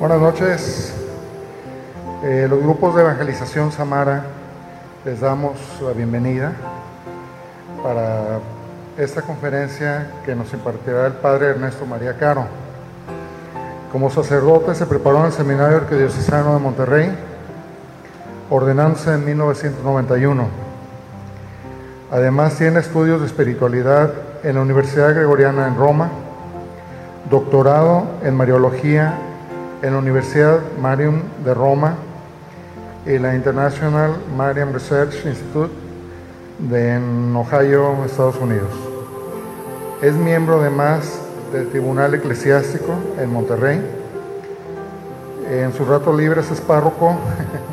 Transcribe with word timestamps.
Buenas 0.00 0.20
noches. 0.20 0.94
Eh, 2.24 2.46
los 2.48 2.60
grupos 2.62 2.94
de 2.94 3.02
evangelización 3.02 3.70
Samara 3.70 4.24
les 5.04 5.20
damos 5.20 5.58
la 5.82 5.92
bienvenida 5.92 6.52
para 7.82 8.38
esta 8.96 9.20
conferencia 9.20 10.10
que 10.24 10.34
nos 10.34 10.50
impartirá 10.54 11.06
el 11.06 11.12
Padre 11.14 11.48
Ernesto 11.48 11.84
María 11.84 12.16
Caro. 12.16 12.46
Como 13.92 14.08
sacerdote 14.08 14.74
se 14.74 14.86
preparó 14.86 15.18
en 15.20 15.26
el 15.26 15.32
Seminario 15.32 15.76
Arquidiocesano 15.76 16.54
de 16.54 16.60
Monterrey, 16.60 17.27
ordenándose 18.50 19.14
en 19.14 19.24
1991. 19.24 20.44
Además 22.10 22.54
tiene 22.56 22.80
estudios 22.80 23.20
de 23.20 23.26
espiritualidad 23.26 24.12
en 24.42 24.54
la 24.54 24.62
Universidad 24.62 25.14
Gregoriana 25.14 25.68
en 25.68 25.76
Roma, 25.76 26.08
doctorado 27.30 28.06
en 28.22 28.34
Mariología 28.34 29.14
en 29.82 29.92
la 29.92 29.98
Universidad 29.98 30.60
Mariam 30.80 31.22
de 31.44 31.54
Roma 31.54 31.94
y 33.06 33.18
la 33.18 33.34
International 33.34 34.16
Mariam 34.36 34.72
Research 34.72 35.24
Institute 35.24 35.72
de 36.58 36.94
en 36.94 37.36
Ohio, 37.36 38.04
Estados 38.04 38.36
Unidos. 38.36 38.70
Es 40.02 40.14
miembro 40.14 40.60
además 40.60 41.20
del 41.52 41.68
Tribunal 41.68 42.14
Eclesiástico 42.14 42.94
en 43.18 43.32
Monterrey. 43.32 43.80
En 45.50 45.72
sus 45.72 45.86
ratos 45.86 46.16
libres 46.16 46.50
es 46.50 46.60
párroco 46.60 47.16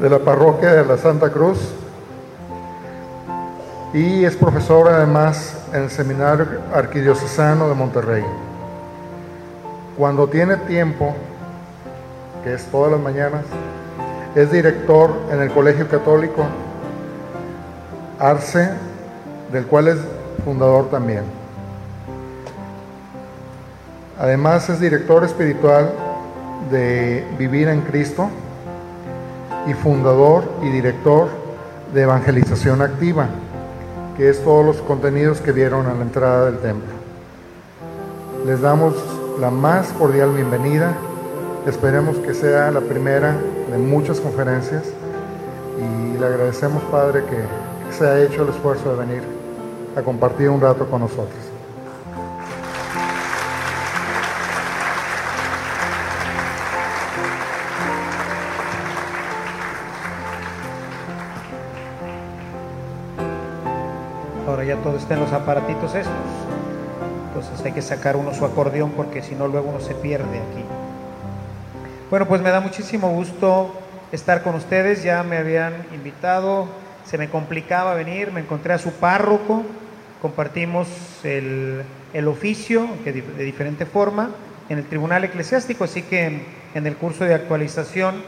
de 0.00 0.08
la 0.08 0.18
parroquia 0.20 0.72
de 0.72 0.84
la 0.84 0.96
Santa 0.96 1.30
Cruz 1.30 1.58
y 3.92 4.24
es 4.24 4.36
profesor 4.36 4.88
además 4.88 5.56
en 5.72 5.84
el 5.84 5.90
Seminario 5.90 6.46
Arquidiocesano 6.74 7.68
de 7.68 7.74
Monterrey. 7.74 8.24
Cuando 9.96 10.28
tiene 10.28 10.56
tiempo, 10.56 11.14
que 12.44 12.54
es 12.54 12.64
todas 12.66 12.92
las 12.92 13.00
mañanas, 13.00 13.44
es 14.34 14.52
director 14.52 15.10
en 15.32 15.40
el 15.40 15.50
Colegio 15.50 15.88
Católico 15.88 16.44
Arce, 18.20 18.70
del 19.50 19.66
cual 19.66 19.88
es 19.88 19.98
fundador 20.44 20.90
también. 20.90 21.24
Además 24.20 24.68
es 24.68 24.80
director 24.80 25.24
espiritual 25.24 25.90
de 26.70 27.24
Vivir 27.38 27.68
en 27.68 27.80
Cristo 27.80 28.28
y 29.68 29.74
fundador 29.74 30.44
y 30.62 30.68
director 30.70 31.28
de 31.92 32.02
Evangelización 32.02 32.80
Activa, 32.80 33.28
que 34.16 34.30
es 34.30 34.42
todos 34.42 34.64
los 34.64 34.76
contenidos 34.78 35.40
que 35.40 35.52
vieron 35.52 35.86
a 35.86 35.94
la 35.94 36.02
entrada 36.02 36.46
del 36.46 36.58
templo. 36.58 36.92
Les 38.46 38.60
damos 38.60 38.94
la 39.40 39.50
más 39.50 39.88
cordial 39.92 40.32
bienvenida. 40.32 40.94
Esperemos 41.66 42.16
que 42.18 42.34
sea 42.34 42.70
la 42.70 42.80
primera 42.80 43.36
de 43.70 43.78
muchas 43.78 44.20
conferencias 44.20 44.84
y 45.78 46.18
le 46.18 46.26
agradecemos, 46.26 46.82
Padre, 46.84 47.24
que, 47.24 47.68
se 47.94 48.06
ha 48.06 48.20
hecho 48.20 48.42
el 48.42 48.50
esfuerzo 48.50 48.90
de 48.90 49.06
venir 49.06 49.22
a 49.96 50.02
compartir 50.02 50.50
un 50.50 50.60
rato 50.60 50.86
con 50.86 51.00
nosotros. 51.00 51.47
Está 64.96 65.14
en 65.14 65.20
los 65.20 65.32
aparatitos 65.32 65.94
estos. 65.94 66.14
Entonces 67.28 67.64
hay 67.64 67.72
que 67.72 67.82
sacar 67.82 68.16
uno 68.16 68.34
su 68.34 68.44
acordeón 68.44 68.92
porque 68.92 69.22
si 69.22 69.34
no 69.34 69.46
luego 69.48 69.70
uno 69.70 69.80
se 69.80 69.94
pierde 69.94 70.38
aquí. 70.38 70.64
Bueno, 72.10 72.26
pues 72.26 72.40
me 72.40 72.50
da 72.50 72.60
muchísimo 72.60 73.10
gusto 73.10 73.72
estar 74.12 74.42
con 74.42 74.54
ustedes. 74.54 75.02
Ya 75.02 75.22
me 75.22 75.36
habían 75.36 75.74
invitado, 75.92 76.66
se 77.04 77.18
me 77.18 77.28
complicaba 77.28 77.94
venir, 77.94 78.32
me 78.32 78.40
encontré 78.40 78.72
a 78.72 78.78
su 78.78 78.92
párroco, 78.92 79.62
compartimos 80.22 80.88
el, 81.22 81.84
oficio 82.26 82.88
que 83.04 83.12
de 83.12 83.44
diferente 83.44 83.86
forma 83.86 84.30
en 84.68 84.78
el 84.78 84.84
Tribunal 84.84 85.24
Eclesiástico, 85.24 85.84
así 85.84 86.02
que 86.02 86.42
en, 86.74 86.86
el 86.86 86.96
curso 86.96 87.24
de 87.24 87.34
actualización 87.34 88.22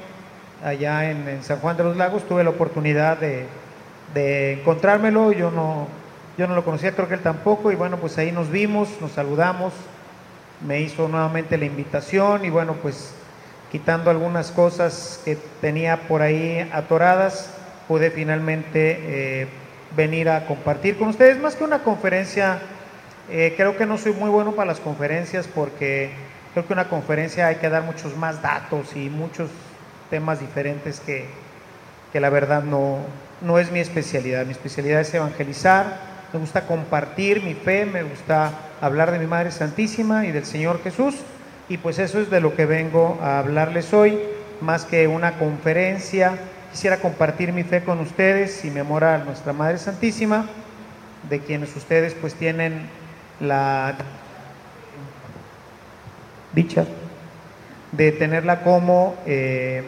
allá 0.65 1.11
en, 1.11 1.43
San 1.43 1.59
Juan 1.59 1.77
de 1.77 1.85
los 1.85 1.97
Lagos 1.97 2.27
tuve 2.29 2.45
la 2.45 2.51
oportunidad 2.51 3.19
de, 3.19 3.47
de 4.15 4.55
encontrármelo. 4.55 5.33
Yo 5.33 5.51
no, 5.51 5.87
yo 6.39 6.47
no 6.47 6.55
lo 6.55 6.65
conocía, 6.65 6.93
creo 6.93 7.09
que 7.09 7.15
él 7.15 7.21
tampoco, 7.21 7.73
y 7.73 7.77
bueno, 7.77 7.99
pues 7.99 8.17
ahí 8.19 8.33
nos 8.33 8.51
vimos, 8.51 8.89
nos 9.01 9.13
saludamos, 9.13 9.73
me 10.67 10.81
hizo 10.81 11.09
nuevamente 11.09 11.57
la 11.59 11.65
invitación 11.65 12.45
y 12.45 12.51
bueno, 12.51 12.75
pues 12.75 13.15
quitando 13.71 14.11
algunas 14.11 14.51
cosas 14.51 15.21
que 15.25 15.37
tenía 15.61 16.09
por 16.09 16.23
ahí 16.23 16.69
atoradas, 16.73 17.51
pude 17.89 18.11
finalmente 18.11 18.99
eh, 19.01 19.49
venir 19.97 20.29
a 20.29 20.47
compartir 20.47 20.99
con 20.99 21.09
ustedes, 21.09 21.39
más 21.39 21.57
que 21.57 21.65
una 21.65 21.83
conferencia, 21.83 22.61
eh, 23.31 23.55
creo 23.57 23.77
que 23.77 23.87
no 23.87 23.99
soy 23.99 24.13
muy 24.13 24.31
bueno 24.31 24.53
para 24.53 24.67
las 24.67 24.81
conferencias 24.81 25.47
porque 25.47 26.11
creo 26.53 26.67
que 26.67 26.73
una 26.73 26.89
conferencia 26.89 27.47
hay 27.47 27.57
que 27.57 27.69
dar 27.69 27.83
muchos 27.83 28.17
más 28.17 28.43
datos 28.43 28.97
y 28.97 29.09
muchos 29.09 29.51
temas 30.11 30.41
diferentes 30.41 31.01
que, 31.01 31.27
que 32.13 32.21
la 32.21 32.31
verdad 32.31 32.63
no, 32.63 32.99
no 33.41 33.59
es 33.59 33.71
mi 33.71 33.81
especialidad, 33.81 34.45
mi 34.45 34.53
especialidad 34.53 35.01
es 35.01 35.15
evangelizar, 35.15 36.10
me 36.33 36.39
gusta 36.39 36.67
compartir 36.67 37.43
mi 37.43 37.55
fe, 37.55 37.87
me 37.87 38.05
gusta 38.05 38.53
hablar 38.81 39.11
de 39.11 39.19
mi 39.19 39.27
Madre 39.27 39.51
Santísima 39.51 40.27
y 40.27 40.31
del 40.31 40.45
Señor 40.45 40.81
Jesús. 40.83 41.17
Y 41.69 41.79
pues 41.79 41.99
eso 41.99 42.21
es 42.21 42.31
de 42.31 42.41
lo 42.41 42.55
que 42.55 42.67
vengo 42.67 43.19
a 43.21 43.41
hablarles 43.41 43.93
hoy, 43.93 44.19
más 44.61 44.85
que 44.85 45.09
una 45.09 45.39
conferencia. 45.39 46.39
Quisiera 46.71 46.99
compartir 46.99 47.53
mi 47.53 47.65
fe 47.65 47.83
con 47.83 47.99
ustedes 47.99 48.65
y 48.65 48.71
memora 48.71 49.17
a 49.17 49.19
nuestra 49.19 49.53
Madre 49.53 49.79
Santísima, 49.79 50.47
de 51.29 51.41
quienes 51.41 51.75
ustedes 51.75 52.15
pues 52.15 52.35
tienen 52.35 52.89
la 53.41 53.97
dicha 56.53 56.85
de 57.93 58.13
tenerla 58.13 58.63
como 58.63 59.17
eh, 59.27 59.83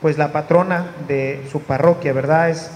pues 0.00 0.18
la 0.18 0.32
patrona 0.32 0.86
de 1.06 1.46
su 1.50 1.62
parroquia, 1.62 2.12
¿verdad? 2.12 2.50
Es 2.50 2.70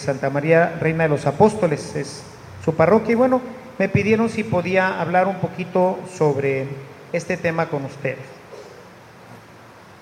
Santa 0.00 0.30
María, 0.30 0.76
Reina 0.80 1.04
de 1.04 1.10
los 1.10 1.26
Apóstoles, 1.26 1.94
es 1.94 2.24
parroquia. 2.74 3.12
Y 3.12 3.16
bueno, 3.16 3.40
me 3.78 3.88
pidieron 3.88 4.28
si 4.28 4.44
podía 4.44 5.00
hablar 5.00 5.28
un 5.28 5.36
poquito 5.36 5.98
sobre 6.16 6.66
este 7.12 7.36
tema 7.36 7.66
con 7.66 7.84
ustedes. 7.84 8.18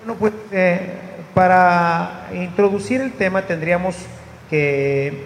Bueno, 0.03 0.19
pues 0.19 0.33
eh, 0.51 0.93
para 1.33 2.29
introducir 2.33 3.01
el 3.01 3.13
tema 3.13 3.43
tendríamos 3.43 3.95
que 4.49 5.25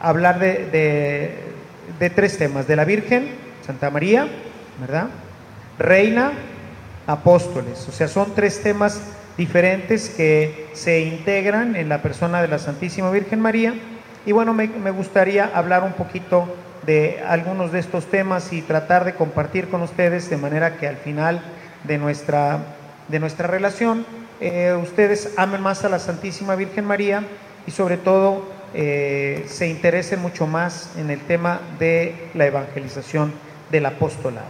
hablar 0.00 0.38
de, 0.38 1.38
de, 1.98 2.10
tres 2.10 2.38
temas, 2.38 2.66
de 2.66 2.76
la 2.76 2.84
Virgen, 2.84 3.30
Santa 3.64 3.90
María, 3.90 4.28
¿verdad? 4.80 5.08
Reina, 5.78 6.32
apóstoles. 7.06 7.88
O 7.88 7.92
sea, 7.92 8.08
son 8.08 8.34
tres 8.34 8.62
temas 8.62 9.00
diferentes 9.36 10.10
que 10.10 10.68
se 10.74 11.00
integran 11.00 11.74
en 11.76 11.88
la 11.88 12.02
persona 12.02 12.42
de 12.42 12.48
la 12.48 12.58
Santísima 12.58 13.10
Virgen 13.10 13.40
María 13.40 13.74
y 14.24 14.32
bueno, 14.32 14.54
me, 14.54 14.66
gustaría 14.90 15.50
hablar 15.52 15.82
un 15.82 15.92
poquito 15.94 16.46
de 16.86 17.22
algunos 17.26 17.72
de 17.72 17.80
estos 17.80 18.06
temas 18.06 18.52
y 18.52 18.62
tratar 18.62 19.04
de 19.04 19.14
compartir 19.14 19.68
con 19.68 19.82
ustedes 19.82 20.30
de 20.30 20.36
manera 20.36 20.76
que 20.76 20.86
al 20.86 20.96
final 20.96 21.40
de 21.84 21.98
nuestra, 21.98 22.58
de 23.08 23.18
nuestra 23.18 23.48
relación 23.48 24.06
eh, 24.40 24.76
ustedes 24.80 25.34
amen 25.36 25.60
más 25.60 25.84
a 25.84 25.88
la 25.88 25.98
Santísima 25.98 26.54
Virgen 26.54 26.84
María 26.84 27.24
y 27.66 27.70
sobre 27.70 27.96
todo 27.96 28.44
eh, 28.74 29.44
se 29.48 29.68
interesen 29.68 30.20
mucho 30.20 30.46
más 30.46 30.90
en 30.96 31.10
el 31.10 31.20
tema 31.20 31.60
de 31.78 32.28
la 32.34 32.46
evangelización 32.46 33.32
del 33.70 33.86
apostolado. 33.86 34.46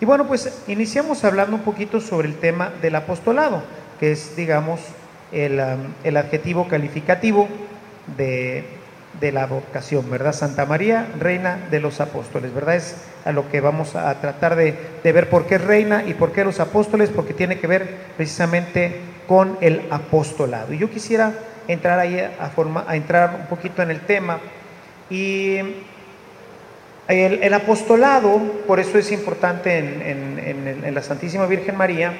Y 0.00 0.04
bueno, 0.04 0.26
pues 0.26 0.62
iniciamos 0.68 1.24
hablando 1.24 1.56
un 1.56 1.62
poquito 1.62 2.00
sobre 2.00 2.28
el 2.28 2.36
tema 2.36 2.70
del 2.80 2.94
apostolado, 2.94 3.62
que 3.98 4.12
es, 4.12 4.36
digamos, 4.36 4.80
el, 5.32 5.58
um, 5.58 5.92
el 6.04 6.16
adjetivo 6.16 6.68
calificativo 6.68 7.48
de, 8.16 8.77
de 9.20 9.32
la 9.32 9.46
vocación, 9.46 10.08
¿verdad? 10.10 10.32
Santa 10.32 10.64
María, 10.64 11.08
reina 11.18 11.58
de 11.70 11.80
los 11.80 12.00
apóstoles, 12.00 12.54
¿verdad? 12.54 12.76
Es 12.76 12.96
a 13.24 13.32
lo 13.32 13.48
que 13.50 13.60
vamos 13.60 13.96
a 13.96 14.14
tratar 14.20 14.54
de, 14.54 14.76
ver 15.02 15.28
por 15.28 15.46
qué 15.46 15.58
reina 15.58 16.04
y 16.06 16.14
por 16.14 16.32
qué 16.32 16.44
los 16.44 16.60
apóstoles, 16.60 17.10
porque 17.10 17.34
tiene 17.34 17.58
que 17.58 17.66
ver 17.66 17.88
precisamente 18.16 19.00
con 19.26 19.58
el 19.60 19.82
apostolado. 19.90 20.72
Y 20.72 20.78
yo 20.78 20.90
quisiera 20.90 21.32
entrar 21.66 21.98
ahí 21.98 22.18
a, 22.18 22.94
entrar 22.94 23.36
un 23.40 23.46
poquito 23.46 23.82
en 23.82 23.90
el 23.90 24.00
tema. 24.02 24.38
Y 25.10 25.58
el, 27.08 27.42
el 27.42 27.54
apostolado, 27.54 28.40
por 28.66 28.78
eso 28.78 28.98
es 28.98 29.10
importante 29.10 29.78
en, 29.78 30.84
en 30.84 30.94
la 30.94 31.02
Santísima 31.02 31.46
Virgen 31.46 31.76
María, 31.76 32.12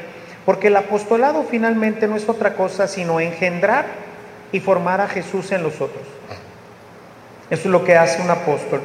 Porque 0.45 0.69
el 0.69 0.77
apostolado 0.77 1.45
finalmente 1.45 2.09
no 2.09 2.17
es 2.17 2.27
otra 2.29 2.55
cosa 2.55 2.89
sino 2.89 3.21
engendrar 3.21 3.85
y 4.51 4.61
formar 4.61 5.01
a 5.01 5.09
Jesús 5.09 5.53
en 5.53 5.63
los 5.63 5.81
otros. 5.81 6.18
Eso 7.51 7.63
es 7.63 7.67
lo 7.67 7.85
que 7.85 7.97
hace 7.97 8.21
un 8.21 8.31
apóstol. 8.31 8.81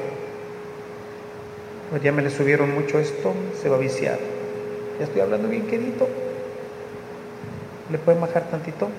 Pues 1.89 2.01
ya 2.01 2.12
me 2.12 2.21
le 2.21 2.30
subieron 2.30 2.74
mucho 2.74 2.98
esto, 2.98 3.33
se 3.62 3.69
va 3.69 3.75
a 3.75 3.80
viciar. 3.80 4.18
Ya 5.00 5.06
estoy 5.06 5.21
hablando 5.21 5.50
bien 5.50 5.68
quedito. 5.68 6.07
¿Le 7.92 7.98
pueden 7.98 8.21
bajar 8.21 8.44
tantito? 8.44 8.89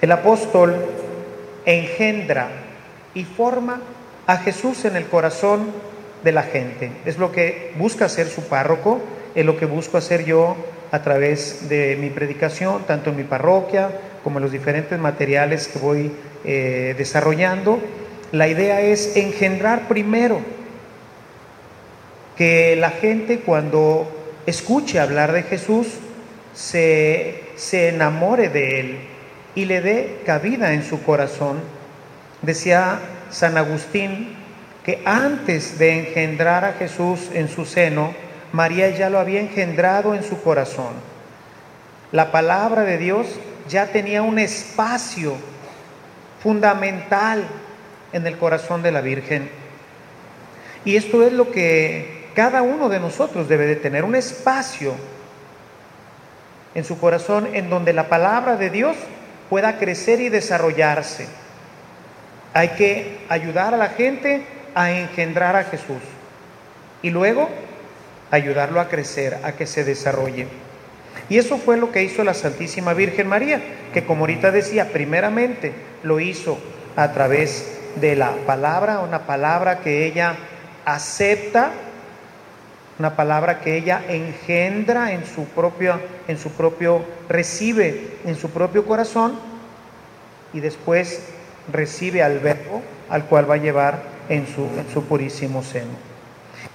El 0.00 0.10
apóstol 0.12 0.74
engendra 1.64 2.48
y 3.14 3.24
forma 3.24 3.80
a 4.26 4.38
Jesús 4.38 4.84
en 4.84 4.96
el 4.96 5.06
corazón 5.06 5.70
de 6.24 6.32
la 6.32 6.42
gente. 6.42 6.90
Es 7.04 7.18
lo 7.18 7.30
que 7.30 7.72
busca 7.78 8.06
hacer 8.06 8.26
su 8.28 8.42
párroco, 8.42 9.00
es 9.34 9.46
lo 9.46 9.56
que 9.56 9.66
busco 9.66 9.96
hacer 9.96 10.24
yo 10.24 10.56
a 10.90 11.02
través 11.02 11.68
de 11.68 11.96
mi 11.96 12.10
predicación, 12.10 12.82
tanto 12.84 13.10
en 13.10 13.16
mi 13.16 13.24
parroquia 13.24 13.90
como 14.22 14.40
los 14.40 14.52
diferentes 14.52 14.98
materiales 14.98 15.68
que 15.68 15.78
voy 15.78 16.12
eh, 16.44 16.94
desarrollando. 16.96 17.80
La 18.32 18.48
idea 18.48 18.80
es 18.80 19.16
engendrar 19.16 19.88
primero 19.88 20.40
que 22.36 22.76
la 22.76 22.90
gente 22.90 23.40
cuando 23.40 24.10
escuche 24.46 25.00
hablar 25.00 25.32
de 25.32 25.42
Jesús 25.42 25.88
se, 26.54 27.44
se 27.56 27.88
enamore 27.88 28.48
de 28.48 28.80
él 28.80 28.98
y 29.54 29.64
le 29.64 29.80
dé 29.80 30.20
cabida 30.24 30.72
en 30.72 30.84
su 30.84 31.02
corazón. 31.02 31.58
Decía 32.42 33.00
San 33.30 33.56
Agustín 33.56 34.36
que 34.84 35.02
antes 35.04 35.78
de 35.78 35.98
engendrar 35.98 36.64
a 36.64 36.72
Jesús 36.72 37.30
en 37.34 37.48
su 37.48 37.66
seno, 37.66 38.14
María 38.52 38.90
ya 38.90 39.10
lo 39.10 39.18
había 39.18 39.40
engendrado 39.40 40.14
en 40.14 40.22
su 40.22 40.40
corazón. 40.42 40.94
La 42.12 42.32
palabra 42.32 42.82
de 42.82 42.98
Dios 42.98 43.26
ya 43.70 43.86
tenía 43.86 44.22
un 44.22 44.38
espacio 44.38 45.36
fundamental 46.42 47.44
en 48.12 48.26
el 48.26 48.36
corazón 48.36 48.82
de 48.82 48.92
la 48.92 49.00
Virgen. 49.00 49.50
Y 50.84 50.96
esto 50.96 51.22
es 51.22 51.32
lo 51.32 51.50
que 51.50 52.28
cada 52.34 52.62
uno 52.62 52.88
de 52.88 53.00
nosotros 53.00 53.48
debe 53.48 53.66
de 53.66 53.76
tener, 53.76 54.04
un 54.04 54.14
espacio 54.14 54.94
en 56.74 56.84
su 56.84 56.98
corazón 56.98 57.48
en 57.54 57.68
donde 57.68 57.92
la 57.92 58.08
palabra 58.08 58.56
de 58.56 58.70
Dios 58.70 58.96
pueda 59.48 59.78
crecer 59.78 60.20
y 60.20 60.28
desarrollarse. 60.28 61.28
Hay 62.54 62.70
que 62.70 63.18
ayudar 63.28 63.74
a 63.74 63.76
la 63.76 63.88
gente 63.90 64.44
a 64.74 64.90
engendrar 64.92 65.56
a 65.56 65.64
Jesús 65.64 66.02
y 67.02 67.10
luego 67.10 67.48
ayudarlo 68.30 68.80
a 68.80 68.88
crecer, 68.88 69.38
a 69.42 69.52
que 69.52 69.66
se 69.66 69.84
desarrolle. 69.84 70.46
Y 71.28 71.38
eso 71.38 71.58
fue 71.58 71.76
lo 71.76 71.92
que 71.92 72.02
hizo 72.02 72.24
la 72.24 72.34
Santísima 72.34 72.94
Virgen 72.94 73.28
María, 73.28 73.60
que 73.92 74.04
como 74.04 74.22
ahorita 74.22 74.50
decía, 74.50 74.92
primeramente 74.92 75.72
lo 76.02 76.20
hizo 76.20 76.58
a 76.96 77.12
través 77.12 77.78
de 77.96 78.16
la 78.16 78.32
palabra, 78.46 79.00
una 79.00 79.26
palabra 79.26 79.80
que 79.80 80.06
ella 80.06 80.34
acepta, 80.84 81.72
una 82.98 83.16
palabra 83.16 83.60
que 83.60 83.76
ella 83.76 84.02
engendra 84.08 85.12
en 85.12 85.24
su 85.24 85.44
propio, 85.44 86.00
en 86.28 86.38
su 86.38 86.50
propio, 86.50 87.04
recibe 87.28 88.18
en 88.24 88.36
su 88.36 88.50
propio 88.50 88.84
corazón 88.84 89.38
y 90.52 90.60
después 90.60 91.22
recibe 91.72 92.22
al 92.22 92.40
verbo 92.40 92.82
al 93.08 93.24
cual 93.24 93.50
va 93.50 93.54
a 93.54 93.58
llevar 93.58 94.02
en 94.28 94.46
su, 94.46 94.62
en 94.62 94.86
su 94.92 95.04
purísimo 95.04 95.62
seno. 95.62 96.10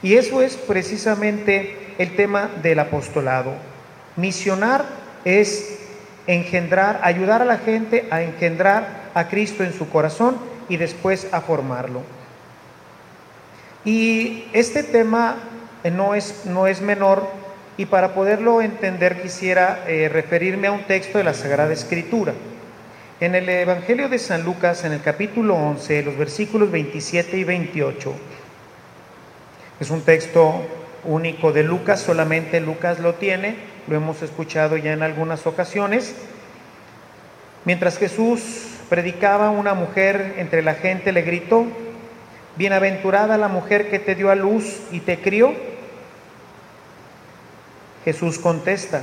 Y 0.01 0.15
eso 0.15 0.41
es 0.41 0.57
precisamente 0.57 1.95
el 1.97 2.15
tema 2.15 2.49
del 2.61 2.79
apostolado. 2.79 3.53
Misionar 4.15 4.85
es 5.25 5.79
engendrar, 6.27 6.99
ayudar 7.03 7.41
a 7.41 7.45
la 7.45 7.57
gente 7.57 8.07
a 8.11 8.21
engendrar 8.21 9.11
a 9.13 9.27
Cristo 9.27 9.63
en 9.63 9.73
su 9.73 9.89
corazón 9.89 10.37
y 10.69 10.77
después 10.77 11.27
a 11.31 11.41
formarlo. 11.41 12.01
Y 13.83 14.45
este 14.53 14.83
tema 14.83 15.35
eh, 15.83 15.91
no 15.91 16.15
es, 16.15 16.45
no 16.45 16.67
es 16.67 16.81
menor 16.81 17.27
y 17.77 17.85
para 17.85 18.13
poderlo 18.13 18.61
entender 18.61 19.21
quisiera 19.21 19.83
eh, 19.87 20.09
referirme 20.09 20.67
a 20.67 20.71
un 20.71 20.83
texto 20.83 21.17
de 21.17 21.23
la 21.23 21.33
Sagrada 21.33 21.73
Escritura. 21.73 22.33
En 23.19 23.35
el 23.35 23.47
Evangelio 23.47 24.09
de 24.09 24.19
San 24.19 24.43
Lucas, 24.43 24.83
en 24.83 24.93
el 24.93 25.01
capítulo 25.01 25.55
11, 25.55 26.03
los 26.03 26.17
versículos 26.17 26.71
27 26.71 27.37
y 27.37 27.43
28, 27.43 28.13
es 29.79 29.89
un 29.89 30.01
texto 30.01 30.63
único 31.03 31.51
de 31.51 31.63
Lucas, 31.63 32.01
solamente 32.01 32.59
Lucas 32.59 32.99
lo 32.99 33.13
tiene, 33.15 33.55
lo 33.87 33.95
hemos 33.95 34.21
escuchado 34.21 34.77
ya 34.77 34.93
en 34.93 35.03
algunas 35.03 35.45
ocasiones. 35.47 36.15
Mientras 37.65 37.97
Jesús 37.97 38.41
predicaba, 38.89 39.49
una 39.49 39.73
mujer 39.73 40.35
entre 40.37 40.61
la 40.61 40.75
gente 40.75 41.11
le 41.11 41.21
gritó, 41.21 41.65
Bienaventurada 42.57 43.37
la 43.37 43.49
mujer 43.49 43.89
que 43.89 43.99
te 43.99 44.15
dio 44.15 44.31
a 44.31 44.35
luz 44.35 44.79
y 44.91 45.01
te 45.01 45.19
crió. 45.19 45.53
Jesús 48.05 48.39
contesta, 48.39 49.01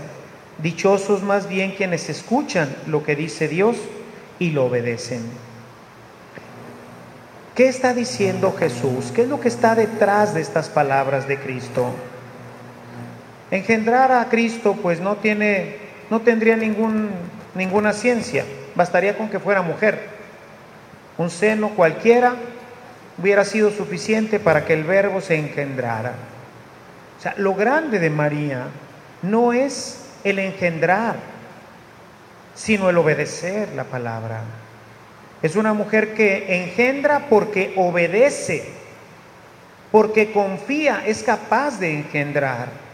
dichosos 0.63 1.23
más 1.23 1.49
bien 1.49 1.73
quienes 1.73 2.09
escuchan 2.09 2.75
lo 2.87 3.03
que 3.03 3.15
dice 3.15 3.49
Dios 3.49 3.77
y 4.39 4.51
lo 4.51 4.67
obedecen. 4.67 5.23
¿Qué 7.55 7.69
está 7.69 7.93
diciendo 7.93 8.55
Jesús? 8.59 9.13
¿Qué 9.15 9.23
es 9.23 9.29
lo 9.29 9.39
que 9.39 9.49
está 9.49 9.75
detrás 9.75 10.33
de 10.33 10.41
estas 10.41 10.71
palabras 10.71 11.29
de 11.29 11.39
Cristo? 11.39 11.93
Engendrar 13.53 14.11
a 14.11 14.29
Cristo 14.31 14.77
pues 14.83 14.99
no 14.99 15.17
tiene 15.17 15.77
no 16.11 16.21
tendría 16.21 16.57
ninguna 16.57 17.93
ciencia, 17.93 18.45
bastaría 18.75 19.17
con 19.17 19.31
que 19.31 19.39
fuera 19.39 19.63
mujer. 19.63 20.09
Un 21.17 21.31
seno 21.31 21.71
cualquiera 21.71 22.35
hubiera 23.19 23.45
sido 23.45 23.71
suficiente 23.71 24.41
para 24.41 24.65
que 24.65 24.75
el 24.75 24.85
verbo 24.85 25.21
se 25.21 25.37
engendrara. 25.37 26.13
O 27.19 27.23
sea, 27.23 27.35
lo 27.39 27.55
grande 27.55 27.99
de 27.99 28.11
María 28.11 28.67
no 29.23 29.53
es 29.53 30.05
el 30.25 30.39
engendrar, 30.39 31.17
sino 32.55 32.91
el 32.91 32.99
obedecer 32.99 33.71
la 33.75 33.85
palabra. 33.85 34.41
Es 35.43 35.57
una 35.57 35.73
mujer 35.73 36.15
que 36.15 36.63
engendra 36.63 37.27
porque 37.31 37.73
obedece, 37.77 38.65
porque 39.91 40.31
confía, 40.33 41.03
es 41.07 41.23
capaz 41.23 41.79
de 41.79 41.93
engendrar. 41.93 42.92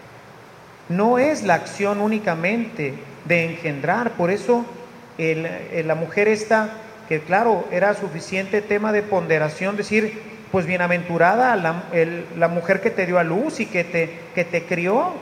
No 0.88 1.18
es 1.18 1.42
la 1.42 1.54
acción 1.54 2.00
únicamente 2.00 2.94
de 3.26 3.44
engendrar, 3.44 4.12
por 4.12 4.30
eso 4.30 4.64
la 5.18 5.94
mujer 5.94 6.28
esta 6.28 6.70
que 7.08 7.20
claro, 7.20 7.66
era 7.72 7.94
suficiente 7.94 8.60
tema 8.60 8.92
de 8.92 9.02
ponderación, 9.02 9.76
decir, 9.76 10.20
pues 10.52 10.66
bienaventurada 10.66 11.56
la, 11.56 12.48
mujer 12.48 12.82
que 12.82 12.90
te 12.90 13.06
dio 13.06 13.18
a 13.18 13.24
luz 13.24 13.60
y 13.60 13.66
que 13.66 13.82
te, 13.82 14.20
que 14.34 14.44
te 14.44 14.64
crió, 14.64 15.12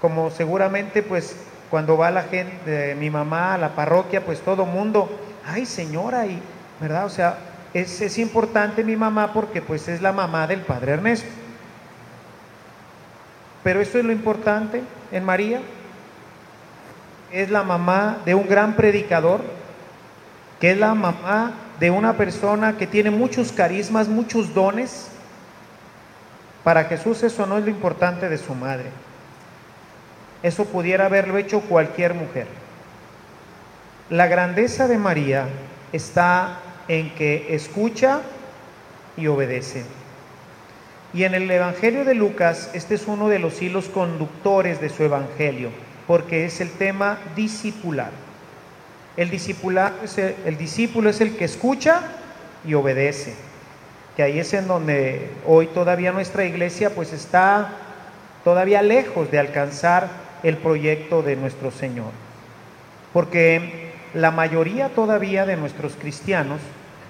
como 0.00 0.30
seguramente 0.30 1.02
pues 1.02 1.36
cuando 1.68 1.96
va 1.96 2.10
la 2.12 2.22
gente, 2.22 2.94
mi 2.94 3.10
mamá 3.10 3.54
a 3.54 3.58
la 3.58 3.70
parroquia, 3.70 4.24
pues 4.24 4.40
todo 4.40 4.64
mundo, 4.64 5.10
ay 5.44 5.66
señora, 5.66 6.26
y, 6.26 6.40
¿verdad? 6.80 7.06
O 7.06 7.10
sea, 7.10 7.38
es, 7.74 8.00
es 8.00 8.18
importante 8.18 8.84
mi 8.84 8.94
mamá 8.94 9.32
porque 9.32 9.62
pues 9.62 9.88
es 9.88 10.00
la 10.00 10.12
mamá 10.12 10.46
del 10.46 10.60
Padre 10.60 10.92
Ernesto. 10.92 11.28
Pero 13.62 13.80
eso 13.80 13.98
es 13.98 14.04
lo 14.04 14.12
importante 14.12 14.82
en 15.12 15.24
María, 15.24 15.60
es 17.32 17.50
la 17.50 17.62
mamá 17.62 18.18
de 18.24 18.34
un 18.34 18.48
gran 18.48 18.74
predicador, 18.74 19.40
que 20.60 20.72
es 20.72 20.78
la 20.78 20.94
mamá 20.94 21.52
de 21.80 21.90
una 21.90 22.16
persona 22.16 22.76
que 22.76 22.86
tiene 22.86 23.10
muchos 23.10 23.52
carismas, 23.52 24.08
muchos 24.08 24.54
dones. 24.54 25.08
Para 26.62 26.84
Jesús 26.84 27.22
eso 27.22 27.46
no 27.46 27.58
es 27.58 27.64
lo 27.64 27.70
importante 27.70 28.28
de 28.28 28.38
su 28.38 28.54
madre. 28.54 28.86
Eso 30.42 30.64
pudiera 30.64 31.06
haberlo 31.06 31.38
hecho 31.38 31.60
cualquier 31.60 32.14
mujer. 32.14 32.46
La 34.10 34.26
grandeza 34.26 34.88
de 34.88 34.98
María 34.98 35.46
está 35.92 36.58
en 36.88 37.14
que 37.14 37.54
escucha 37.54 38.20
y 39.16 39.26
obedece. 39.26 39.84
Y 41.14 41.24
en 41.24 41.34
el 41.34 41.50
Evangelio 41.50 42.04
de 42.04 42.14
Lucas, 42.14 42.70
este 42.72 42.94
es 42.94 43.06
uno 43.06 43.28
de 43.28 43.38
los 43.38 43.60
hilos 43.60 43.88
conductores 43.88 44.80
de 44.80 44.88
su 44.88 45.02
Evangelio, 45.02 45.70
porque 46.06 46.46
es 46.46 46.60
el 46.60 46.70
tema 46.70 47.18
discipular. 47.36 48.10
El, 49.16 49.28
el, 49.28 50.58
discípulo 50.58 51.10
es 51.10 51.20
el 51.20 51.36
que 51.36 51.44
escucha 51.44 52.00
y 52.66 52.72
obedece. 52.72 53.34
Que 54.16 54.22
ahí 54.22 54.38
es 54.38 54.54
en 54.54 54.66
donde 54.66 55.30
hoy 55.46 55.66
todavía 55.66 56.12
nuestra 56.12 56.46
iglesia 56.46 56.94
pues 56.94 57.12
está 57.12 57.72
todavía 58.42 58.80
lejos 58.80 59.30
de 59.30 59.38
alcanzar 59.38 60.08
el 60.42 60.56
proyecto 60.56 61.22
de 61.22 61.36
nuestro 61.36 61.70
Señor. 61.70 62.10
Porque 63.12 63.92
la 64.14 64.30
mayoría 64.30 64.88
todavía 64.88 65.44
de 65.44 65.56
nuestros 65.56 65.94
cristianos 65.94 66.60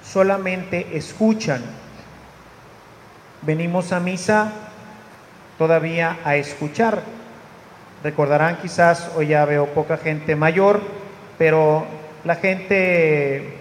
solamente 0.05 0.89
escuchan. 0.97 1.63
Venimos 3.43 3.91
a 3.91 3.99
misa 3.99 4.53
todavía 5.59 6.19
a 6.25 6.37
escuchar. 6.37 7.03
Recordarán 8.05 8.59
quizás, 8.63 9.11
hoy 9.17 9.29
ya 9.29 9.45
veo 9.45 9.67
poca 9.67 9.97
gente 9.97 10.37
mayor, 10.37 10.81
pero 11.39 11.85
la 12.23 12.37
gente 12.37 13.59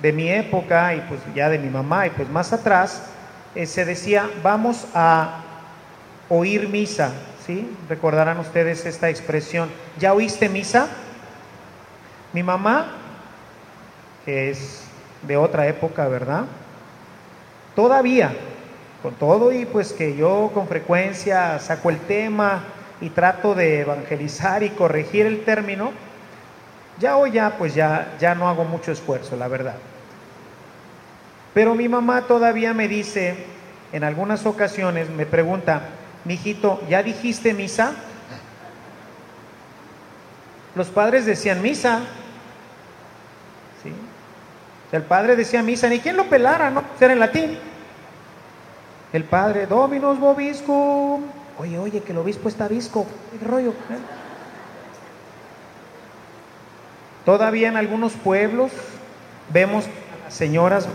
de 0.00 0.12
mi 0.12 0.30
época 0.30 0.94
y 0.94 1.00
pues 1.02 1.20
ya 1.34 1.50
de 1.50 1.58
mi 1.58 1.68
mamá 1.68 2.06
y 2.06 2.10
pues 2.10 2.30
más 2.30 2.54
atrás, 2.54 3.02
eh, 3.54 3.66
se 3.66 3.84
decía, 3.84 4.30
vamos 4.42 4.86
a 4.94 5.42
oír 6.30 6.66
misa, 6.70 7.12
¿sí? 7.46 7.70
Recordarán 7.86 8.38
ustedes 8.38 8.86
esta 8.86 9.10
expresión, 9.10 9.68
¿ya 9.98 10.14
oíste 10.14 10.48
misa? 10.48 10.88
Mi 12.32 12.42
mamá, 12.42 12.92
que 14.24 14.48
es 14.50 14.84
de 15.22 15.36
otra 15.36 15.66
época, 15.66 16.08
¿verdad? 16.08 16.44
Todavía, 17.74 18.32
con 19.02 19.14
todo 19.14 19.52
y 19.52 19.64
pues 19.64 19.92
que 19.92 20.16
yo 20.16 20.50
con 20.52 20.66
frecuencia 20.66 21.58
saco 21.60 21.90
el 21.90 21.98
tema 22.00 22.64
y 23.00 23.10
trato 23.10 23.54
de 23.54 23.80
evangelizar 23.80 24.62
y 24.62 24.70
corregir 24.70 25.26
el 25.26 25.44
término, 25.44 25.92
ya 26.98 27.16
hoy 27.16 27.32
ya 27.32 27.56
pues 27.56 27.74
ya 27.74 28.14
ya 28.18 28.34
no 28.34 28.48
hago 28.48 28.64
mucho 28.64 28.90
esfuerzo, 28.90 29.36
la 29.36 29.48
verdad. 29.48 29.76
Pero 31.54 31.74
mi 31.74 31.88
mamá 31.88 32.22
todavía 32.22 32.74
me 32.74 32.88
dice, 32.88 33.36
en 33.92 34.04
algunas 34.04 34.46
ocasiones 34.46 35.08
me 35.10 35.26
pregunta, 35.26 35.82
mijito, 36.24 36.82
¿ya 36.88 37.02
dijiste 37.02 37.54
misa? 37.54 37.94
Los 40.74 40.88
padres 40.88 41.26
decían 41.26 41.62
misa. 41.62 42.00
¿Sí? 43.82 43.92
El 44.92 45.02
padre 45.02 45.36
decía 45.36 45.62
misa, 45.62 45.88
ni 45.88 46.00
quien 46.00 46.16
lo 46.16 46.24
pelara, 46.26 46.70
¿no? 46.70 46.84
Era 47.00 47.12
en 47.12 47.18
latín. 47.18 47.58
El 49.12 49.24
padre, 49.24 49.66
Dominus 49.66 50.18
Bobiscum. 50.18 51.22
Oye, 51.58 51.78
oye, 51.78 52.02
que 52.02 52.12
el 52.12 52.18
obispo 52.18 52.48
está 52.48 52.68
visco. 52.68 53.06
¿Qué 53.38 53.46
rollo? 53.46 53.72
Todavía 57.24 57.68
en 57.68 57.76
algunos 57.76 58.12
pueblos 58.12 58.70
vemos 59.52 59.84
a 59.86 60.24
las 60.24 60.34
señoras 60.34 60.88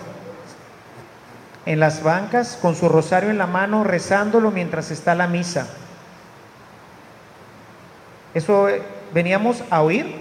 en 1.65 1.79
las 1.79 2.03
bancas 2.03 2.57
con 2.61 2.75
su 2.75 2.89
rosario 2.89 3.29
en 3.29 3.37
la 3.37 3.47
mano 3.47 3.83
rezándolo 3.83 4.51
mientras 4.51 4.91
está 4.91 5.15
la 5.15 5.27
misa. 5.27 5.67
Eso 8.33 8.67
eh, 8.67 8.81
veníamos 9.13 9.63
a 9.69 9.81
oír, 9.81 10.15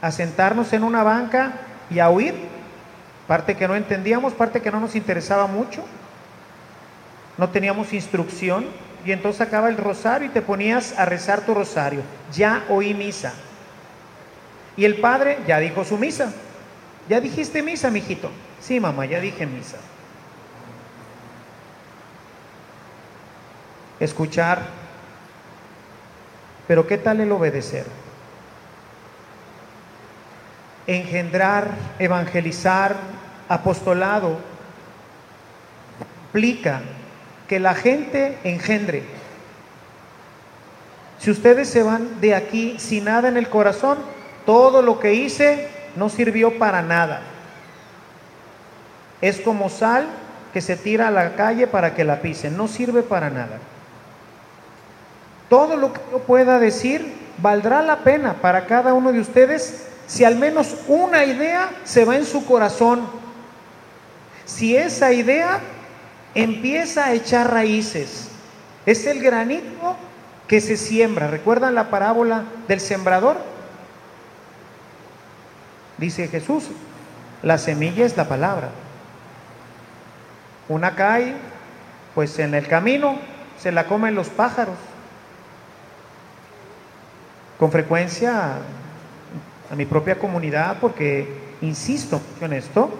a 0.00 0.10
sentarnos 0.10 0.72
en 0.72 0.84
una 0.84 1.02
banca 1.02 1.52
y 1.90 1.98
a 1.98 2.10
oír, 2.10 2.34
parte 3.26 3.56
que 3.56 3.66
no 3.66 3.74
entendíamos, 3.74 4.34
parte 4.34 4.60
que 4.60 4.70
no 4.70 4.80
nos 4.80 4.94
interesaba 4.94 5.46
mucho, 5.46 5.82
no 7.38 7.48
teníamos 7.50 7.92
instrucción 7.92 8.66
y 9.04 9.12
entonces 9.12 9.40
acaba 9.40 9.68
el 9.68 9.76
rosario 9.76 10.28
y 10.28 10.30
te 10.30 10.42
ponías 10.42 10.98
a 10.98 11.04
rezar 11.04 11.44
tu 11.46 11.54
rosario. 11.54 12.02
Ya 12.32 12.64
oí 12.68 12.94
misa. 12.94 13.32
Y 14.76 14.84
el 14.84 14.96
padre 14.96 15.38
ya 15.46 15.58
dijo 15.58 15.84
su 15.84 15.98
misa. 15.98 16.32
¿Ya 17.08 17.20
dijiste 17.20 17.62
misa, 17.62 17.90
mijito? 17.90 18.30
Sí, 18.60 18.78
mamá, 18.78 19.06
ya 19.06 19.20
dije 19.20 19.46
misa. 19.46 19.78
escuchar, 24.04 24.62
pero 26.66 26.86
¿qué 26.86 26.98
tal 26.98 27.20
el 27.20 27.30
obedecer? 27.30 27.86
Engendrar, 30.86 31.70
evangelizar, 31.98 32.96
apostolado, 33.48 34.38
implica 36.26 36.82
que 37.52 37.60
la 37.60 37.74
gente 37.74 38.38
engendre. 38.44 39.02
Si 41.18 41.30
ustedes 41.30 41.68
se 41.68 41.82
van 41.82 42.18
de 42.22 42.34
aquí 42.34 42.76
sin 42.78 43.04
nada 43.04 43.28
en 43.28 43.36
el 43.36 43.50
corazón, 43.50 43.98
todo 44.46 44.80
lo 44.80 44.98
que 44.98 45.12
hice 45.12 45.68
no 45.94 46.08
sirvió 46.08 46.58
para 46.58 46.80
nada. 46.80 47.20
Es 49.20 49.38
como 49.42 49.68
sal 49.68 50.06
que 50.54 50.62
se 50.62 50.78
tira 50.78 51.08
a 51.08 51.10
la 51.10 51.36
calle 51.36 51.66
para 51.66 51.94
que 51.94 52.04
la 52.04 52.22
pisen, 52.22 52.56
no 52.56 52.68
sirve 52.68 53.02
para 53.02 53.28
nada 53.28 53.58
todo 55.52 55.76
lo 55.76 55.92
que 55.92 56.00
yo 56.10 56.20
pueda 56.20 56.58
decir 56.58 57.12
valdrá 57.36 57.82
la 57.82 57.98
pena 57.98 58.32
para 58.40 58.64
cada 58.64 58.94
uno 58.94 59.12
de 59.12 59.20
ustedes 59.20 59.86
si 60.06 60.24
al 60.24 60.36
menos 60.36 60.74
una 60.88 61.26
idea 61.26 61.68
se 61.84 62.06
va 62.06 62.16
en 62.16 62.24
su 62.24 62.46
corazón. 62.46 63.02
Si 64.46 64.74
esa 64.74 65.12
idea 65.12 65.60
empieza 66.34 67.06
a 67.06 67.12
echar 67.12 67.52
raíces, 67.52 68.28
es 68.86 69.06
el 69.06 69.22
granito 69.22 69.96
que 70.46 70.60
se 70.60 70.76
siembra. 70.76 71.28
¿Recuerdan 71.28 71.74
la 71.74 71.90
parábola 71.90 72.44
del 72.68 72.80
sembrador? 72.80 73.36
Dice 75.98 76.28
Jesús, 76.28 76.68
la 77.42 77.58
semilla 77.58 78.04
es 78.04 78.16
la 78.16 78.28
palabra. 78.28 78.70
Una 80.68 80.94
cae, 80.94 81.34
pues 82.14 82.38
en 82.38 82.54
el 82.54 82.66
camino 82.66 83.18
se 83.58 83.72
la 83.72 83.86
comen 83.86 84.14
los 84.14 84.28
pájaros. 84.28 84.76
Con 87.58 87.70
frecuencia 87.70 88.56
a 89.70 89.74
mi 89.76 89.86
propia 89.86 90.18
comunidad, 90.18 90.78
porque 90.80 91.28
insisto 91.60 92.20
en 92.40 92.52
esto, 92.54 92.90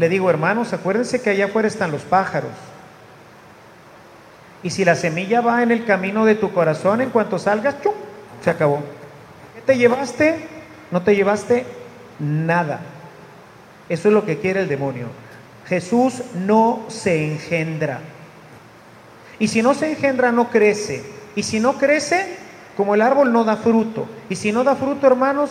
le 0.00 0.08
digo, 0.08 0.30
hermanos, 0.30 0.72
acuérdense 0.72 1.20
que 1.20 1.28
allá 1.28 1.44
afuera 1.44 1.68
están 1.68 1.90
los 1.90 2.00
pájaros. 2.00 2.52
Y 4.62 4.70
si 4.70 4.82
la 4.82 4.94
semilla 4.94 5.42
va 5.42 5.62
en 5.62 5.70
el 5.70 5.84
camino 5.84 6.24
de 6.24 6.36
tu 6.36 6.54
corazón, 6.54 7.02
en 7.02 7.10
cuanto 7.10 7.38
salgas, 7.38 7.82
¡chum! 7.82 7.92
se 8.42 8.48
acabó. 8.48 8.82
¿Qué 9.54 9.60
te 9.60 9.76
llevaste? 9.76 10.48
No 10.90 11.02
te 11.02 11.14
llevaste 11.14 11.66
nada. 12.18 12.80
Eso 13.90 14.08
es 14.08 14.14
lo 14.14 14.24
que 14.24 14.38
quiere 14.38 14.60
el 14.60 14.68
demonio. 14.68 15.08
Jesús 15.66 16.22
no 16.34 16.86
se 16.88 17.32
engendra. 17.32 18.00
Y 19.38 19.48
si 19.48 19.60
no 19.60 19.74
se 19.74 19.90
engendra, 19.90 20.32
no 20.32 20.48
crece. 20.48 21.04
Y 21.36 21.42
si 21.42 21.60
no 21.60 21.76
crece, 21.76 22.38
como 22.74 22.94
el 22.94 23.02
árbol 23.02 23.34
no 23.34 23.44
da 23.44 23.56
fruto. 23.56 24.08
Y 24.30 24.36
si 24.36 24.50
no 24.50 24.64
da 24.64 24.76
fruto, 24.76 25.06
hermanos, 25.06 25.50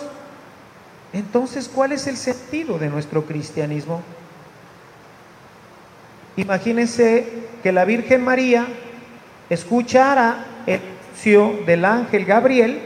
entonces, 1.14 1.70
¿cuál 1.70 1.92
es 1.92 2.08
el 2.08 2.18
sentido 2.18 2.80
de 2.80 2.90
nuestro 2.90 3.26
cristianismo? 3.28 4.02
Imagínense 6.42 7.28
que 7.62 7.72
la 7.72 7.86
Virgen 7.86 8.24
María 8.24 8.66
escuchara 9.50 10.46
el 10.66 10.80
anuncio 10.80 11.60
del 11.66 11.86
ángel 11.86 12.26
Gabriel, 12.26 12.80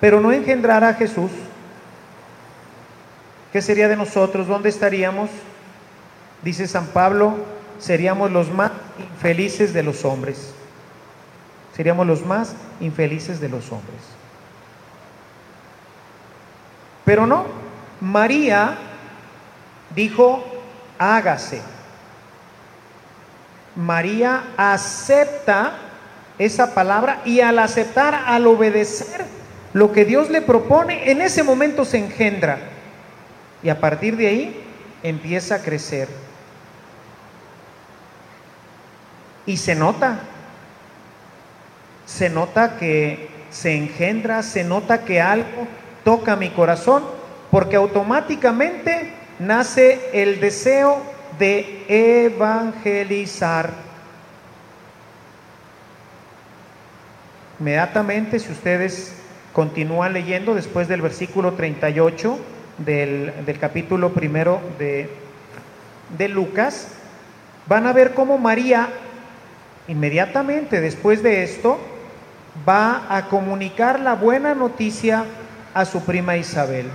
pero 0.00 0.20
no 0.20 0.32
engendrara 0.32 0.88
a 0.88 0.94
Jesús. 0.94 1.30
¿Qué 3.52 3.62
sería 3.62 3.88
de 3.88 3.96
nosotros? 3.96 4.46
¿Dónde 4.46 4.68
estaríamos? 4.68 5.30
Dice 6.42 6.66
San 6.66 6.86
Pablo, 6.88 7.36
seríamos 7.78 8.30
los 8.30 8.50
más 8.50 8.72
infelices 8.98 9.72
de 9.72 9.82
los 9.82 10.04
hombres 10.04 10.54
seríamos 11.78 12.08
los 12.08 12.26
más 12.26 12.56
infelices 12.80 13.38
de 13.38 13.48
los 13.48 13.70
hombres. 13.70 14.00
Pero 17.04 17.24
no, 17.24 17.46
María 18.00 18.76
dijo, 19.94 20.44
hágase. 20.98 21.62
María 23.78 24.42
acepta 24.56 25.70
esa 26.36 26.74
palabra 26.74 27.22
y 27.24 27.40
al 27.40 27.60
aceptar, 27.60 28.12
al 28.26 28.48
obedecer 28.48 29.24
lo 29.72 29.92
que 29.92 30.04
Dios 30.04 30.30
le 30.30 30.42
propone, 30.42 31.12
en 31.12 31.22
ese 31.22 31.44
momento 31.44 31.84
se 31.84 31.98
engendra. 31.98 32.58
Y 33.62 33.68
a 33.68 33.78
partir 33.78 34.16
de 34.16 34.26
ahí 34.26 34.64
empieza 35.04 35.54
a 35.54 35.58
crecer. 35.62 36.08
Y 39.46 39.58
se 39.58 39.76
nota, 39.76 40.18
se 42.04 42.30
nota 42.30 42.78
que 42.78 43.30
se 43.50 43.76
engendra, 43.76 44.42
se 44.42 44.64
nota 44.64 45.04
que 45.04 45.20
algo 45.20 45.68
toca 46.02 46.34
mi 46.34 46.50
corazón, 46.50 47.04
porque 47.52 47.76
automáticamente 47.76 49.12
nace 49.38 50.00
el 50.12 50.40
deseo 50.40 51.00
de 51.38 51.84
evangelizar. 52.26 53.70
Inmediatamente, 57.60 58.38
si 58.38 58.52
ustedes 58.52 59.14
continúan 59.52 60.12
leyendo 60.12 60.54
después 60.54 60.88
del 60.88 61.02
versículo 61.02 61.54
38 61.54 62.38
del, 62.78 63.32
del 63.44 63.58
capítulo 63.58 64.12
primero 64.12 64.60
de, 64.78 65.10
de 66.16 66.28
Lucas, 66.28 66.88
van 67.66 67.86
a 67.86 67.92
ver 67.92 68.14
cómo 68.14 68.38
María, 68.38 68.88
inmediatamente 69.88 70.80
después 70.80 71.22
de 71.22 71.42
esto, 71.42 71.78
va 72.68 73.06
a 73.08 73.26
comunicar 73.26 74.00
la 74.00 74.14
buena 74.14 74.54
noticia 74.54 75.24
a 75.74 75.84
su 75.84 76.04
prima 76.04 76.36
Isabel. 76.36 76.86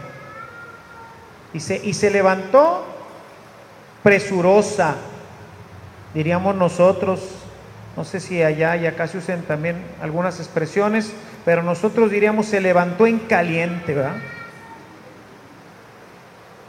Se, 1.57 1.79
y 1.83 1.93
se 1.93 2.09
levantó 2.09 2.92
presurosa, 4.03 4.95
diríamos 6.13 6.55
nosotros, 6.55 7.21
No 7.95 8.03
sé 8.03 8.19
si 8.19 8.41
allá 8.41 8.75
y 8.75 8.87
acá 8.87 9.05
se 9.05 9.19
usen 9.19 9.43
también 9.43 9.75
algunas 10.01 10.39
expresiones, 10.39 11.13
pero 11.45 11.61
nosotros 11.61 12.09
diríamos 12.09 12.47
se 12.47 12.59
levantó 12.59 13.05
en 13.05 13.19
caliente, 13.19 13.93
¿verdad? 13.93 14.15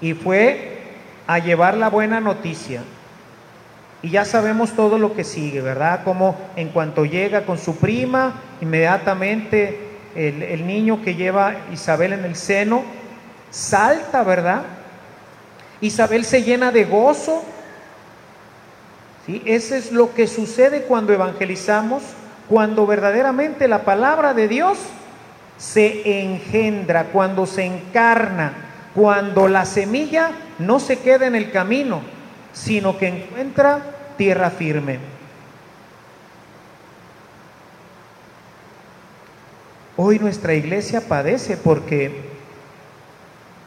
Y 0.02 0.12
fue 0.12 0.82
a 1.26 1.38
llevar 1.38 1.78
la 1.78 1.88
buena 1.88 2.20
noticia. 2.20 2.82
Y 4.02 4.10
ya 4.10 4.26
sabemos 4.26 4.72
todo 4.72 4.98
lo 4.98 5.14
que 5.14 5.24
sigue, 5.24 5.62
¿verdad? 5.62 6.04
Como 6.04 6.36
en 6.56 6.68
cuanto 6.68 7.06
llega 7.06 7.46
con 7.46 7.56
su 7.56 7.78
prima, 7.78 8.34
inmediatamente 8.60 9.98
el, 10.14 10.42
el 10.42 10.66
niño 10.66 11.00
que 11.02 11.14
lleva 11.14 11.54
Isabel 11.72 12.12
en 12.12 12.26
el 12.26 12.36
seno 12.36 12.84
salta, 13.48 14.22
¿verdad? 14.24 14.62
Isabel 15.84 16.24
se 16.24 16.42
llena 16.42 16.72
de 16.72 16.84
gozo. 16.84 17.42
¿sí? 19.26 19.42
Eso 19.44 19.74
es 19.74 19.92
lo 19.92 20.14
que 20.14 20.26
sucede 20.26 20.84
cuando 20.84 21.12
evangelizamos, 21.12 22.02
cuando 22.48 22.86
verdaderamente 22.86 23.68
la 23.68 23.84
palabra 23.84 24.32
de 24.32 24.48
Dios 24.48 24.78
se 25.58 26.22
engendra, 26.22 27.04
cuando 27.12 27.46
se 27.46 27.64
encarna, 27.64 28.52
cuando 28.94 29.48
la 29.48 29.66
semilla 29.66 30.30
no 30.58 30.80
se 30.80 30.98
queda 31.00 31.26
en 31.26 31.34
el 31.34 31.50
camino, 31.50 32.00
sino 32.54 32.96
que 32.96 33.08
encuentra 33.08 33.82
tierra 34.16 34.50
firme. 34.50 34.98
Hoy 39.96 40.18
nuestra 40.18 40.54
iglesia 40.54 41.02
padece 41.06 41.56
porque 41.56 42.33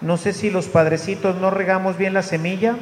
no 0.02 0.18
sé 0.18 0.34
si 0.34 0.50
los 0.50 0.68
padrecitos 0.68 1.36
no 1.38 1.50
regamos 1.50 1.98
bien 1.98 2.14
la 2.14 2.24
semilla. 2.24 2.76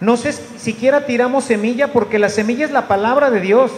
No 0.00 0.16
sé 0.16 0.32
si 0.32 0.58
siquiera 0.58 1.06
tiramos 1.06 1.44
semilla 1.44 1.92
porque 1.92 2.18
la 2.18 2.28
semilla 2.28 2.66
es 2.66 2.70
la 2.70 2.86
palabra 2.86 3.30
de 3.30 3.40
Dios, 3.40 3.72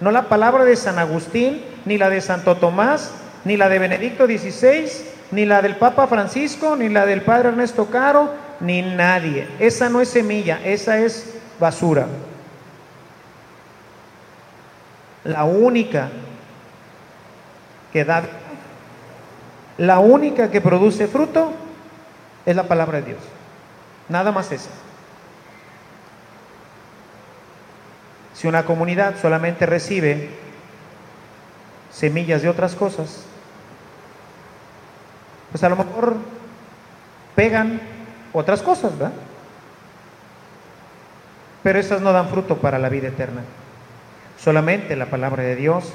no 0.00 0.12
la 0.12 0.28
palabra 0.28 0.64
de 0.64 0.76
San 0.76 0.98
Agustín, 0.98 1.62
ni 1.84 1.98
la 1.98 2.08
de 2.08 2.20
Santo 2.20 2.56
Tomás, 2.56 3.10
ni 3.44 3.56
la 3.56 3.68
de 3.68 3.80
Benedicto 3.80 4.26
XVI, 4.26 4.90
ni 5.32 5.44
la 5.44 5.62
del 5.62 5.76
Papa 5.76 6.06
Francisco, 6.06 6.76
ni 6.76 6.88
la 6.88 7.04
del 7.04 7.22
Padre 7.22 7.48
Ernesto 7.48 7.86
Caro, 7.86 8.30
ni 8.60 8.82
nadie. 8.82 9.48
Esa 9.58 9.88
no 9.88 10.00
es 10.00 10.08
semilla, 10.08 10.60
esa 10.64 10.98
es 10.98 11.34
basura. 11.58 12.06
La 15.24 15.44
única 15.44 16.10
que 17.92 18.04
da, 18.04 18.22
la 19.78 19.98
única 19.98 20.50
que 20.50 20.60
produce 20.60 21.06
fruto 21.06 21.52
es 22.44 22.56
la 22.56 22.64
palabra 22.64 23.00
de 23.00 23.08
Dios. 23.08 23.20
Nada 24.08 24.32
más 24.32 24.50
esa. 24.52 24.70
Si 28.34 28.46
una 28.46 28.64
comunidad 28.64 29.14
solamente 29.20 29.66
recibe 29.66 30.30
semillas 31.90 32.42
de 32.42 32.48
otras 32.48 32.74
cosas, 32.74 33.24
pues 35.50 35.64
a 35.64 35.68
lo 35.68 35.76
mejor 35.76 36.16
pegan 37.34 37.80
otras 38.32 38.62
cosas, 38.62 38.92
¿verdad? 38.98 39.12
Pero 41.62 41.78
esas 41.78 42.00
no 42.00 42.12
dan 42.12 42.28
fruto 42.28 42.58
para 42.58 42.78
la 42.78 42.88
vida 42.88 43.08
eterna. 43.08 43.42
Solamente 44.38 44.96
la 44.96 45.06
palabra 45.06 45.42
de 45.42 45.56
Dios 45.56 45.92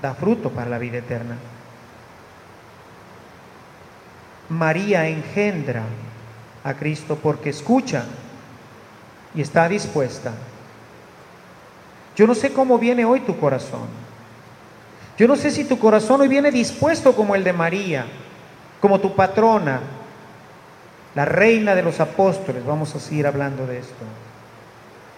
da 0.00 0.14
fruto 0.14 0.50
para 0.50 0.70
la 0.70 0.78
vida 0.78 0.98
eterna. 0.98 1.36
María 4.52 5.08
engendra 5.08 5.82
a 6.62 6.74
Cristo 6.74 7.18
porque 7.20 7.50
escucha 7.50 8.04
y 9.34 9.40
está 9.40 9.66
dispuesta. 9.68 10.32
Yo 12.14 12.26
no 12.26 12.34
sé 12.34 12.52
cómo 12.52 12.78
viene 12.78 13.04
hoy 13.04 13.20
tu 13.20 13.38
corazón. 13.38 13.88
Yo 15.16 15.26
no 15.26 15.36
sé 15.36 15.50
si 15.50 15.64
tu 15.64 15.78
corazón 15.78 16.20
hoy 16.20 16.28
viene 16.28 16.50
dispuesto 16.50 17.14
como 17.14 17.34
el 17.34 17.44
de 17.44 17.52
María, 17.52 18.04
como 18.80 19.00
tu 19.00 19.14
patrona, 19.14 19.80
la 21.14 21.24
reina 21.24 21.74
de 21.74 21.82
los 21.82 21.98
apóstoles. 22.00 22.64
Vamos 22.64 22.94
a 22.94 23.00
seguir 23.00 23.26
hablando 23.26 23.66
de 23.66 23.78
esto. 23.78 24.04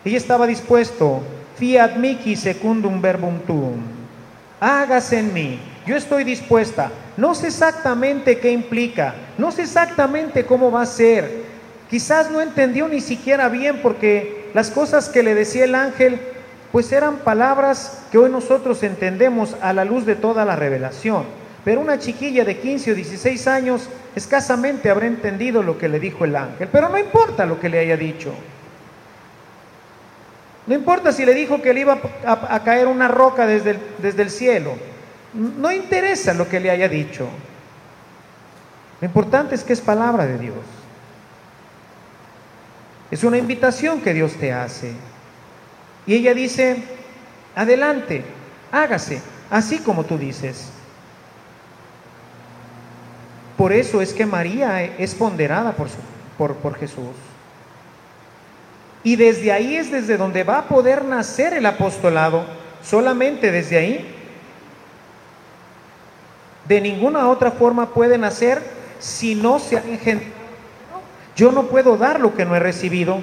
Ella 0.05 0.17
estaba 0.17 0.47
dispuesto, 0.47 1.23
fiat 1.57 1.97
mihi 1.97 2.37
secundum 2.37 3.01
verbum 3.01 3.41
tuum. 3.41 3.81
Hágase 4.61 5.19
en 5.19 5.35
mí. 5.35 5.74
Yo 5.87 5.97
estoy 5.97 6.25
dispuesta. 6.25 6.91
No 7.17 7.35
sé 7.35 7.49
exactamente 7.49 8.39
qué 8.39 8.51
implica. 8.51 9.15
No 9.37 9.53
sé 9.53 9.63
exactamente 9.63 10.45
cómo 10.47 10.71
va 10.71 10.83
a 10.83 10.87
ser. 10.87 11.45
Quizás 11.91 12.31
no 12.31 12.41
entendió 12.41 12.89
ni 12.89 13.01
siquiera 13.01 13.49
bien 13.49 13.81
porque 13.83 14.51
las 14.55 14.71
cosas 14.71 15.09
que 15.09 15.23
le 15.23 15.35
decía 15.35 15.65
el 15.65 15.75
ángel 15.75 16.21
pues 16.73 16.91
eran 16.91 17.19
palabras 17.19 18.03
que 18.11 18.19
hoy 18.19 18.31
nosotros 18.31 18.83
entendemos 18.83 19.55
a 19.61 19.73
la 19.73 19.85
luz 19.85 20.07
de 20.07 20.17
toda 20.17 20.45
la 20.45 20.57
revelación. 20.57 21.25
Pero 21.65 21.81
una 21.81 21.99
chiquilla 21.99 22.45
de 22.45 22.59
15 22.59 22.93
o 22.93 22.95
16 22.95 23.47
años 23.47 23.89
escasamente 24.17 24.91
habrá 24.91 25.07
entendido 25.07 25.63
lo 25.63 25.79
que 25.79 25.89
le 25.89 26.01
dijo 26.01 26.25
el 26.25 26.35
ángel. 26.35 26.69
Pero 26.73 26.89
no 26.89 26.99
importa 26.99 27.47
lo 27.47 27.61
que 27.61 27.69
le 27.69 27.79
haya 27.79 27.97
dicho. 27.97 28.35
No 30.67 30.75
importa 30.75 31.13
si 31.13 31.25
le 31.25 31.35
dijo 31.35 31.63
que 31.63 31.75
le 31.75 31.81
iba 31.81 31.99
a, 32.27 32.65
caer 32.65 32.87
una 32.87 33.07
roca 33.07 33.47
desde 33.47 33.73
el, 33.73 33.79
desde 33.99 34.23
el 34.23 34.31
cielo. 34.31 34.73
No 35.35 35.71
interesa 35.73 36.33
lo 36.33 36.49
que 36.49 36.61
le 36.61 36.71
haya 36.71 36.89
dicho. 36.89 37.29
Lo 39.01 39.07
importante 39.07 39.55
es 39.55 39.65
que 39.65 39.73
es 39.73 39.81
palabra 39.81 40.27
de 40.27 40.39
Dios. 40.39 40.57
Es 43.11 43.25
una 43.25 43.37
invitación 43.37 44.01
que 44.01 44.15
Dios 44.15 44.35
te 44.35 44.53
hace. 44.53 44.95
Y 46.07 46.15
ella 46.15 46.35
dice, 46.35 46.83
adelante, 47.55 48.25
hágase, 48.71 49.21
así 49.51 49.79
como 49.79 50.05
tú 50.05 50.19
dices. 50.19 50.71
Por 53.57 53.73
eso 53.73 54.01
es 54.01 54.13
que 54.13 54.27
María 54.27 54.83
es 54.85 55.15
ponderada 55.15 55.73
por, 55.73 55.89
por, 56.39 56.57
por 56.57 56.77
Jesús. 56.77 57.15
Y 59.03 59.17
desde 59.17 59.53
ahí 59.53 59.77
es 59.77 59.91
desde 59.91 60.17
donde 60.17 60.45
va 60.45 60.59
a 60.59 60.69
poder 60.69 61.05
nacer 61.05 61.53
el 61.53 61.67
apostolado, 61.67 62.47
solamente 62.83 63.53
desde 63.53 63.77
ahí. 63.77 64.14
De 66.69 66.81
ninguna 66.81 67.29
otra 67.29 67.51
forma 67.51 67.91
puede 67.91 68.17
nacer 68.19 68.63
si 68.99 69.35
no 69.35 69.59
se 69.59 69.77
ha 69.77 69.85
engendrado. 69.85 70.33
Yo 71.37 71.53
no 71.53 71.65
puedo 71.65 71.97
dar 71.97 72.21
lo 72.21 72.35
que 72.35 72.45
no 72.45 72.55
he 72.55 72.61
recibido. 72.61 73.19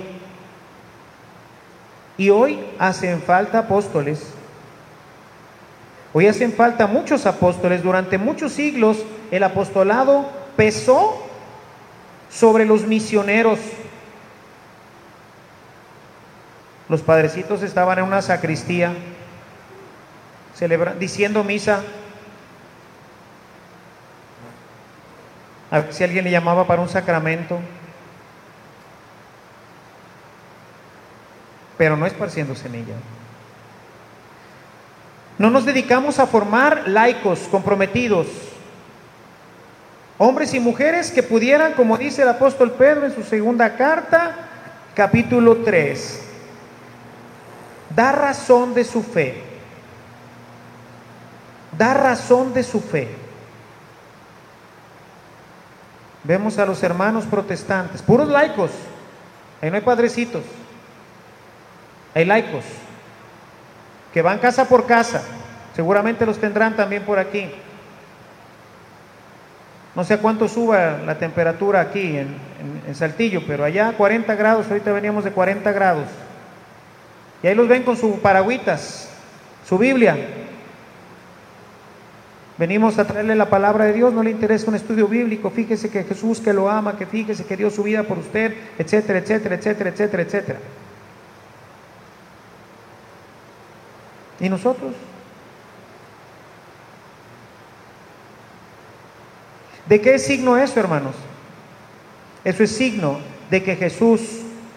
Y 2.18 2.30
hoy 2.30 2.60
hacen 2.78 3.22
falta 3.22 3.60
apóstoles. 3.60 4.22
Hoy 6.14 6.28
hacen 6.28 6.54
falta 6.54 6.88
muchos 6.88 7.26
apóstoles. 7.26 7.82
Durante 7.82 8.18
muchos 8.18 8.52
siglos 8.52 8.98
el 9.32 9.44
apostolado 9.44 10.30
pesó 10.56 11.24
sobre 12.30 12.66
los 12.66 12.86
misioneros. 12.86 13.60
Los 16.90 17.02
padrecitos 17.02 17.64
estaban 17.64 18.00
en 18.00 18.06
una 18.06 18.22
sacristía 18.22 18.94
diciendo 21.00 21.44
misa. 21.44 21.82
Si 25.92 26.04
alguien 26.04 26.26
le 26.26 26.32
llamaba 26.32 26.68
para 26.68 26.82
un 26.82 26.90
sacramento. 26.90 27.60
Pero 31.78 31.96
no 31.96 32.06
esparciendo 32.06 32.56
semilla. 32.56 32.96
No 35.38 35.50
nos 35.50 35.66
dedicamos 35.66 36.20
a 36.20 36.28
formar 36.28 36.88
laicos 36.88 37.48
comprometidos, 37.50 38.28
hombres 40.20 40.54
y 40.54 40.60
mujeres 40.60 41.10
que 41.10 41.24
pudieran, 41.24 41.74
como 41.74 41.98
dice 41.98 42.22
el 42.22 42.28
apóstol 42.28 42.74
Pedro 42.74 43.08
en 43.08 43.16
su 43.16 43.24
segunda 43.24 43.76
carta, 43.76 44.36
capítulo 44.94 45.58
3, 45.58 46.22
da 47.96 48.12
razón 48.12 48.76
de 48.76 48.84
su 48.84 49.02
fe. 49.02 49.42
Da 51.76 51.96
razón 51.96 52.54
de 52.54 52.62
su 52.62 52.80
fe. 52.80 53.21
Vemos 56.24 56.60
a 56.60 56.66
los 56.66 56.84
hermanos 56.84 57.26
protestantes, 57.26 58.02
puros 58.02 58.28
laicos. 58.28 58.72
Ahí 59.62 59.70
no 59.70 59.76
hay 59.76 59.82
padrecitos. 59.82 60.44
Hay 62.14 62.26
laicos 62.26 62.64
que 64.14 64.22
van 64.22 64.40
casa 64.40 64.68
por 64.68 64.86
casa. 64.86 65.24
Seguramente 65.76 66.26
los 66.26 66.38
tendrán 66.38 66.76
también 66.76 67.04
por 67.04 67.18
aquí. 67.18 67.50
No 69.96 70.04
sé 70.04 70.16
a 70.16 70.20
cuánto 70.20 70.48
suba 70.48 71.00
la 71.06 71.18
temperatura 71.18 71.82
aquí 71.82 72.18
en, 72.18 72.38
en, 72.88 72.96
Saltillo, 72.96 73.44
pero 73.46 73.66
allá 73.66 73.94
40 73.98 74.36
grados, 74.36 74.68
ahorita 74.70 74.92
veníamos 74.92 75.24
de 75.24 75.32
40 75.32 75.72
grados. 75.72 76.06
Y 77.44 77.48
ahí 77.48 77.56
los 77.56 77.68
ven 77.68 77.84
con 77.84 77.98
sus 77.98 78.18
paragüitas, 78.20 79.10
su 79.68 79.78
Biblia. 79.78 80.18
Venimos 82.62 83.00
a 83.00 83.08
traerle 83.08 83.34
la 83.34 83.50
palabra 83.50 83.86
de 83.86 83.94
Dios, 83.94 84.14
no 84.14 84.22
le 84.22 84.30
interesa 84.30 84.70
un 84.70 84.76
estudio 84.76 85.08
bíblico, 85.08 85.50
fíjese 85.50 85.90
que 85.90 86.04
Jesús 86.04 86.40
que 86.40 86.54
lo 86.54 86.70
ama, 86.70 86.96
que 86.96 87.08
fíjese 87.08 87.44
que 87.44 87.58
dio 87.58 87.72
su 87.72 87.82
vida 87.82 88.04
por 88.04 88.20
usted, 88.20 88.56
etcétera, 88.78 89.18
etcétera, 89.18 89.56
etcétera, 89.56 89.90
etcétera, 89.90 90.22
etcétera. 90.22 90.60
¿Y 94.40 94.48
nosotros? 94.48 94.94
¿De 99.88 100.00
qué 100.00 100.14
es 100.14 100.24
signo 100.24 100.56
eso, 100.56 100.80
hermanos? 100.80 101.16
Eso 102.44 102.62
es 102.62 102.72
signo 102.72 103.18
de 103.50 103.64
que 103.64 103.76
Jesús 103.76 104.22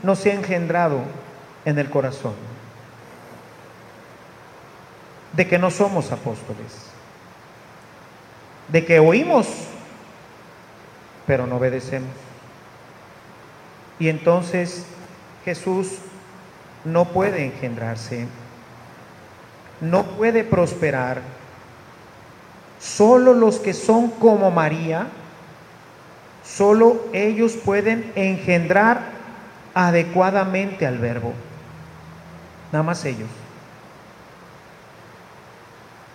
no 0.03 0.16
se 0.16 0.31
ha 0.31 0.35
engendrado 0.35 1.01
en 1.66 1.79
el 1.79 1.90
corazón, 1.90 2.33
de 5.35 5.47
que 5.47 5.59
no 5.59 5.70
somos 5.70 6.11
apóstoles, 6.12 6.93
de 8.68 8.85
que 8.85 8.98
oímos, 8.98 9.46
pero 11.27 11.46
no 11.46 11.57
obedecemos. 11.57 12.11
Y 13.98 14.09
entonces 14.09 14.87
Jesús 15.44 15.98
no 16.85 17.07
puede 17.07 17.44
engendrarse, 17.44 18.27
no 19.81 20.05
puede 20.05 20.44
prosperar. 20.44 21.20
Solo 22.81 23.33
los 23.33 23.59
que 23.61 23.72
son 23.72 24.11
como 24.11 24.50
María, 24.50 25.07
solo 26.44 27.07
ellos 27.12 27.53
pueden 27.64 28.12
engendrar 28.14 29.00
adecuadamente 29.74 30.87
al 30.87 30.98
verbo. 30.98 31.33
Nada 32.72 32.83
más 32.83 33.05
ellos. 33.05 33.29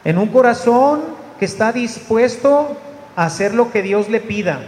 En 0.04 0.18
un 0.18 0.28
corazón 0.28 1.19
que 1.40 1.46
está 1.46 1.72
dispuesto 1.72 2.78
a 3.16 3.26
hacer 3.26 3.54
lo 3.54 3.72
que 3.72 3.82
Dios 3.82 4.10
le 4.10 4.20
pida. 4.20 4.62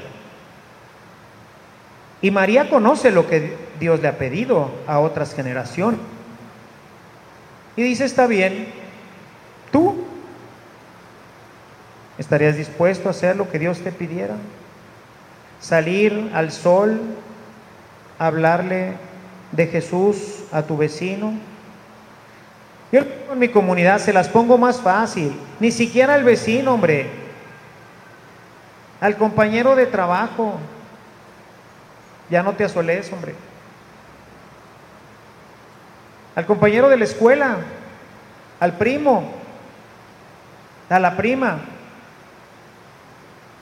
Y 2.22 2.32
María 2.32 2.70
conoce 2.70 3.12
lo 3.12 3.28
que 3.28 3.58
Dios 3.80 4.00
le 4.02 4.08
ha 4.08 4.18
pedido 4.18 4.72
a 4.88 5.00
otras 5.00 5.34
generaciones. 5.34 6.00
Y 7.76 7.84
dice, 7.84 8.06
está 8.06 8.28
bien, 8.28 8.68
tú 9.72 10.04
estarías 12.18 12.58
dispuesto 12.58 13.08
a 13.08 13.12
hacer 13.12 13.36
lo 13.36 13.50
que 13.50 13.60
Dios 13.60 13.80
te 13.80 13.92
pidiera. 13.92 14.36
Salir 15.60 16.32
al 16.34 16.52
sol, 16.52 17.02
hablarle 18.20 18.94
de 19.52 19.68
Jesús 19.68 20.44
a 20.52 20.64
tu 20.64 20.78
vecino. 20.78 21.34
Yo 22.92 23.02
en 23.32 23.40
mi 23.40 23.50
comunidad 23.50 24.00
se 24.00 24.14
las 24.14 24.28
pongo 24.28 24.58
más 24.58 24.82
fácil, 24.82 25.34
ni 25.60 25.72
siquiera 25.72 26.14
al 26.16 26.24
vecino, 26.24 26.74
hombre, 26.74 27.10
al 29.00 29.16
compañero 29.16 29.76
de 29.76 29.86
trabajo. 29.86 30.60
Ya 32.30 32.44
no 32.44 32.54
te 32.54 32.64
asoles, 32.64 33.12
hombre 33.12 33.36
al 36.36 36.46
compañero 36.46 36.90
de 36.90 36.98
la 36.98 37.04
escuela, 37.06 37.58
al 38.60 38.74
primo, 38.74 39.32
a 40.90 41.00
la 41.00 41.18
prima. 41.18 41.60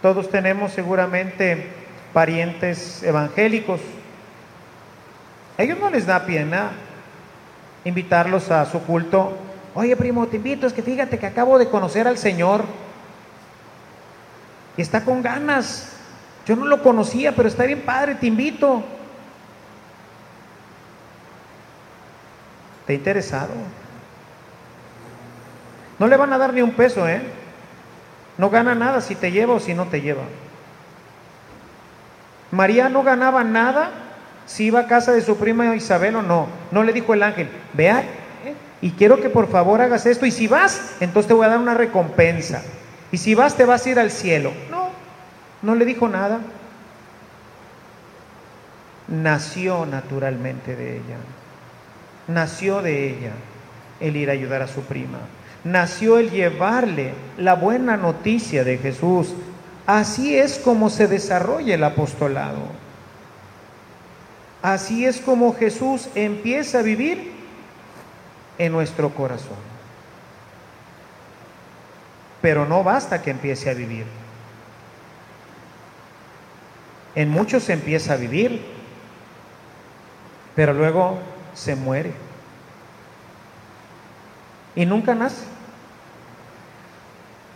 Todos 0.02 0.30
tenemos 0.30 0.72
seguramente 0.72 1.68
parientes 2.13 3.04
evangélicos. 3.04 3.82
A 5.58 5.63
ellos 5.63 5.80
no 5.80 5.89
les 5.89 6.06
da 6.06 6.26
pena 6.26 6.72
invitarlos 7.86 8.52
a 8.52 8.65
su 8.65 8.82
culto. 8.82 9.34
Oye, 9.76 9.96
primo, 9.96 10.28
te 10.28 10.38
invito, 10.38 10.68
es 10.68 10.74
que 10.74 10.82
fíjate 10.82 11.18
que 11.18 11.26
acabo 11.26 11.58
de 11.58 11.70
conocer 11.70 12.08
al 12.08 12.18
Señor 12.18 12.63
y 14.78 14.82
está 14.82 15.04
con 15.06 15.22
ganas. 15.22 15.94
Yo 16.46 16.56
no 16.56 16.65
lo 16.65 16.82
conocía, 16.82 17.36
pero 17.36 17.48
está 17.48 17.63
bien 17.63 17.82
padre, 17.82 18.15
te 18.15 18.28
invito. 18.28 18.84
¿Está 22.82 22.94
interesado? 22.94 23.54
No 26.00 26.08
le 26.08 26.18
van 26.18 26.34
a 26.34 26.38
dar 26.38 26.54
ni 26.54 26.62
un 26.62 26.72
peso, 26.72 27.08
¿eh? 27.08 27.22
No 28.38 28.50
gana 28.50 28.74
nada 28.74 29.02
si 29.02 29.15
te 29.15 29.32
lleva 29.32 29.54
o 29.54 29.60
si 29.60 29.74
no 29.74 29.86
te 29.86 30.02
lleva. 30.02 30.24
María 32.52 32.89
no 32.89 33.04
ganaba 33.04 33.44
nada 33.44 33.92
si 34.49 34.65
iba 34.65 34.81
a 34.81 34.88
casa 34.88 35.13
de 35.13 35.21
su 35.21 35.38
prima 35.38 35.75
Isabel 35.75 36.15
o 36.15 36.21
no. 36.21 36.47
No 36.71 36.83
le 36.83 36.91
dijo 36.91 37.13
el 37.13 37.21
ángel, 37.21 37.49
vea, 37.73 38.03
y 38.81 38.91
quiero 38.91 39.21
que 39.21 39.29
por 39.29 39.49
favor 39.49 39.79
hagas 39.79 40.05
esto. 40.05 40.25
Y 40.25 40.31
si 40.31 40.47
vas, 40.47 40.95
entonces 40.99 41.27
te 41.27 41.33
voy 41.33 41.45
a 41.45 41.49
dar 41.49 41.59
una 41.59 41.75
recompensa. 41.75 42.63
Y 43.12 43.17
si 43.17 43.35
vas, 43.35 43.55
te 43.55 43.65
vas 43.65 43.85
a 43.85 43.89
ir 43.89 43.99
al 43.99 44.09
cielo. 44.09 44.51
No, 44.71 44.89
no 45.62 45.75
le 45.75 45.85
dijo 45.85 46.07
nada. 46.07 46.39
Nació 49.07 49.85
naturalmente 49.85 50.75
de 50.75 50.97
ella 50.97 51.17
nació 52.29 52.81
de 52.81 53.09
ella 53.09 53.31
el 53.99 54.15
ir 54.15 54.29
a 54.29 54.33
ayudar 54.33 54.62
a 54.62 54.67
su 54.67 54.81
prima. 54.81 55.19
Nació 55.63 56.19
el 56.19 56.31
llevarle 56.31 57.13
la 57.38 57.55
buena 57.55 57.97
noticia 57.97 58.63
de 58.63 58.77
Jesús. 58.77 59.33
Así 59.85 60.38
es 60.38 60.59
como 60.59 60.89
se 60.89 61.07
desarrolla 61.07 61.75
el 61.75 61.83
apostolado. 61.83 62.79
Así 64.62 65.06
es 65.06 65.22
como 65.22 65.56
Jesús 65.56 66.10
empieza 66.15 66.80
a 66.80 66.82
vivir 66.82 67.32
en 68.58 68.72
nuestro 68.72 69.10
corazón. 69.10 69.58
Pero 72.41 72.65
no 72.65 72.84
basta 72.84 73.22
que 73.22 73.32
empiece 73.32 73.69
a 73.69 73.74
vivir. 73.74 74.06
En 77.15 77.30
muchos 77.30 77.63
se 77.63 77.74
empieza 77.74 78.13
a 78.13 78.17
vivir, 78.17 78.62
pero 80.56 80.74
luego 80.74 81.19
se 81.54 81.76
muere. 81.76 82.13
Y 84.76 84.86
nunca 84.86 85.15
nace. 85.15 85.43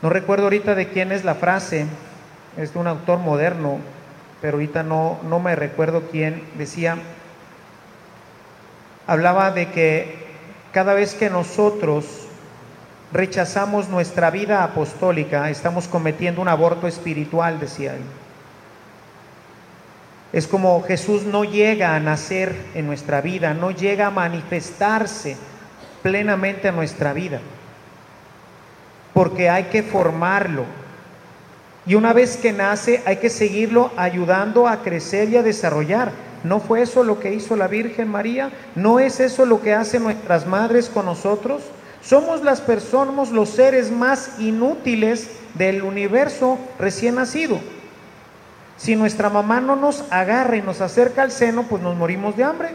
No 0.02 0.10
recuerdo 0.10 0.46
ahorita 0.46 0.76
de 0.76 0.90
quién 0.90 1.12
es 1.12 1.24
la 1.24 1.36
frase, 1.36 1.86
es 2.58 2.74
de 2.74 2.80
un 2.80 2.88
autor 2.88 3.20
moderno, 3.20 3.80
pero 4.44 4.58
ahorita 4.58 4.84
no, 4.84 5.22
no 5.24 5.40
me 5.40 5.56
recuerdo 5.56 6.10
quién 6.12 6.44
decía, 6.58 6.98
hablaba 9.08 9.52
de 9.52 9.72
que 9.72 10.18
cada 10.74 10.94
vez 10.94 11.16
que 11.16 11.30
nosotros 11.30 12.28
rechazamos 13.14 13.88
nuestra 13.88 14.32
vida 14.32 14.62
apostólica, 14.66 15.50
estamos 15.50 15.88
cometiendo 15.88 16.42
un 16.42 16.50
aborto 16.50 16.90
espiritual, 16.90 17.58
decía 17.58 17.96
él. 17.96 18.02
Es 20.34 20.46
como 20.46 20.84
Jesús 20.84 21.24
no 21.24 21.46
llega 21.46 21.96
a 21.96 22.02
nacer 22.02 22.54
en 22.76 22.86
nuestra 22.86 23.22
vida, 23.22 23.54
no 23.54 23.72
llega 23.72 24.08
a 24.08 24.12
manifestarse 24.12 25.38
plenamente 26.02 26.68
en 26.68 26.76
nuestra 26.76 27.14
vida, 27.14 27.40
porque 29.14 29.50
hay 29.50 29.64
que 29.66 29.84
formarlo. 29.84 30.83
Y 31.86 31.96
una 31.96 32.14
vez 32.14 32.38
que 32.38 32.54
nace 32.54 33.02
hay 33.06 33.18
que 33.18 33.30
seguirlo 33.30 33.92
ayudando 33.98 34.68
a 34.68 34.82
crecer 34.82 35.30
y 35.30 35.38
a 35.38 35.44
desarrollar. 35.44 36.12
¿No 36.44 36.60
fue 36.60 36.82
eso 36.82 37.04
lo 37.04 37.20
que 37.20 37.34
hizo 37.34 37.56
la 37.56 37.68
Virgen 37.68 38.10
María? 38.10 38.52
¿No 38.76 39.00
es 39.00 39.20
eso 39.20 39.46
lo 39.46 39.62
que 39.62 39.74
hacen 39.74 40.04
nuestras 40.04 40.46
madres 40.46 40.90
con 40.90 41.06
nosotros? 41.06 41.64
Somos 42.02 42.44
las 42.44 42.60
personas, 42.60 43.32
los 43.32 43.50
seres 43.50 43.92
más 43.92 44.40
inútiles 44.40 45.30
del 45.54 45.84
universo 45.84 46.58
recién 46.80 47.16
nacido. 47.16 47.60
Si 48.78 48.96
nuestra 48.96 49.30
mamá 49.30 49.62
no 49.62 49.76
nos 49.76 50.04
agarra 50.12 50.58
y 50.58 50.62
nos 50.62 50.82
acerca 50.82 51.22
al 51.22 51.32
seno, 51.32 51.64
pues 51.64 51.82
nos 51.82 51.96
morimos 51.96 52.36
de 52.36 52.44
hambre. 52.44 52.70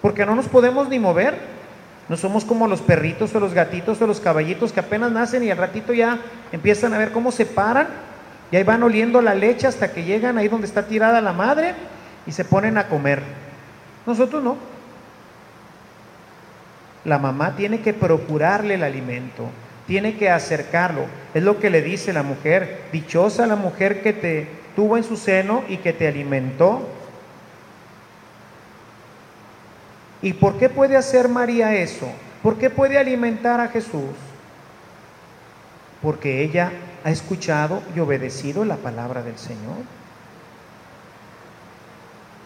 Porque 0.00 0.24
no 0.24 0.34
nos 0.34 0.48
podemos 0.48 0.88
ni 0.88 0.98
mover. 0.98 1.55
No 2.08 2.16
somos 2.16 2.44
como 2.44 2.68
los 2.68 2.80
perritos 2.80 3.34
o 3.34 3.40
los 3.40 3.52
gatitos 3.52 4.00
o 4.00 4.06
los 4.06 4.20
caballitos 4.20 4.72
que 4.72 4.80
apenas 4.80 5.10
nacen 5.10 5.42
y 5.42 5.50
al 5.50 5.58
ratito 5.58 5.92
ya 5.92 6.18
empiezan 6.52 6.94
a 6.94 6.98
ver 6.98 7.10
cómo 7.10 7.32
se 7.32 7.46
paran 7.46 7.88
y 8.50 8.56
ahí 8.56 8.62
van 8.62 8.82
oliendo 8.82 9.20
la 9.20 9.34
leche 9.34 9.66
hasta 9.66 9.92
que 9.92 10.04
llegan 10.04 10.38
ahí 10.38 10.48
donde 10.48 10.68
está 10.68 10.86
tirada 10.86 11.20
la 11.20 11.32
madre 11.32 11.74
y 12.26 12.32
se 12.32 12.44
ponen 12.44 12.78
a 12.78 12.86
comer. 12.86 13.22
Nosotros 14.06 14.42
no. 14.42 14.56
La 17.04 17.18
mamá 17.18 17.56
tiene 17.56 17.80
que 17.80 17.92
procurarle 17.92 18.74
el 18.74 18.82
alimento, 18.82 19.48
tiene 19.86 20.16
que 20.16 20.30
acercarlo. 20.30 21.06
Es 21.34 21.42
lo 21.42 21.58
que 21.58 21.70
le 21.70 21.82
dice 21.82 22.12
la 22.12 22.22
mujer. 22.22 22.82
Dichosa 22.92 23.46
la 23.46 23.56
mujer 23.56 24.02
que 24.02 24.12
te 24.12 24.48
tuvo 24.74 24.96
en 24.96 25.04
su 25.04 25.16
seno 25.16 25.64
y 25.68 25.78
que 25.78 25.92
te 25.92 26.06
alimentó. 26.06 26.88
¿Y 30.22 30.32
por 30.32 30.58
qué 30.58 30.68
puede 30.68 30.96
hacer 30.96 31.28
María 31.28 31.74
eso? 31.74 32.08
¿Por 32.42 32.58
qué 32.58 32.70
puede 32.70 32.98
alimentar 32.98 33.60
a 33.60 33.68
Jesús? 33.68 34.14
Porque 36.02 36.42
ella 36.42 36.72
ha 37.04 37.10
escuchado 37.10 37.82
y 37.94 38.00
obedecido 38.00 38.64
la 38.64 38.76
palabra 38.76 39.22
del 39.22 39.38
Señor. 39.38 39.76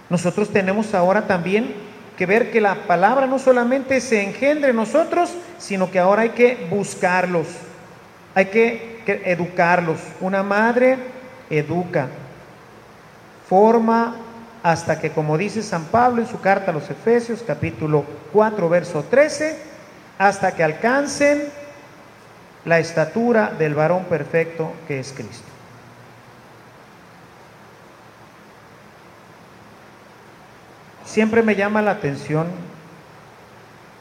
Nosotros 0.08 0.50
tenemos 0.50 0.94
ahora 0.94 1.26
también 1.26 1.74
que 2.20 2.26
ver 2.26 2.50
que 2.50 2.60
la 2.60 2.74
palabra 2.86 3.26
no 3.26 3.38
solamente 3.38 4.00
se 4.00 4.22
engendre 4.22 4.70
en 4.70 4.76
nosotros, 4.76 5.32
sino 5.58 5.90
que 5.90 5.98
ahora 5.98 6.22
hay 6.22 6.30
que 6.30 6.66
buscarlos, 6.68 7.46
hay 8.34 8.46
que, 8.46 9.00
educarlos. 9.06 9.98
Una 10.20 10.42
madre 10.42 10.98
educa, 11.48 12.08
forma 13.48 14.16
hasta 14.62 15.00
que, 15.00 15.10
como 15.10 15.38
dice 15.38 15.62
San 15.62 15.84
Pablo 15.86 16.22
en 16.22 16.28
su 16.28 16.40
carta 16.40 16.70
a 16.70 16.74
los 16.74 16.90
Efesios, 16.90 17.42
capítulo 17.46 18.04
4, 18.32 18.68
verso 18.68 19.04
13, 19.08 19.58
hasta 20.18 20.54
que 20.54 20.62
alcancen 20.62 21.44
la 22.64 22.78
estatura 22.78 23.52
del 23.58 23.74
varón 23.74 24.04
perfecto 24.04 24.72
que 24.86 25.00
es 25.00 25.12
Cristo. 25.12 25.48
Siempre 31.06 31.42
me 31.42 31.56
llama 31.56 31.82
la 31.82 31.92
atención 31.92 32.46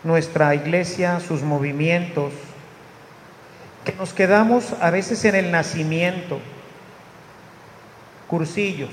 nuestra 0.04 0.54
iglesia, 0.56 1.20
sus 1.20 1.42
movimientos, 1.42 2.34
que 3.84 3.94
nos 3.94 4.14
quedamos 4.14 4.74
a 4.82 4.92
veces 4.92 5.24
en 5.26 5.36
el 5.36 5.52
nacimiento, 5.52 6.40
cursillos. 8.28 8.92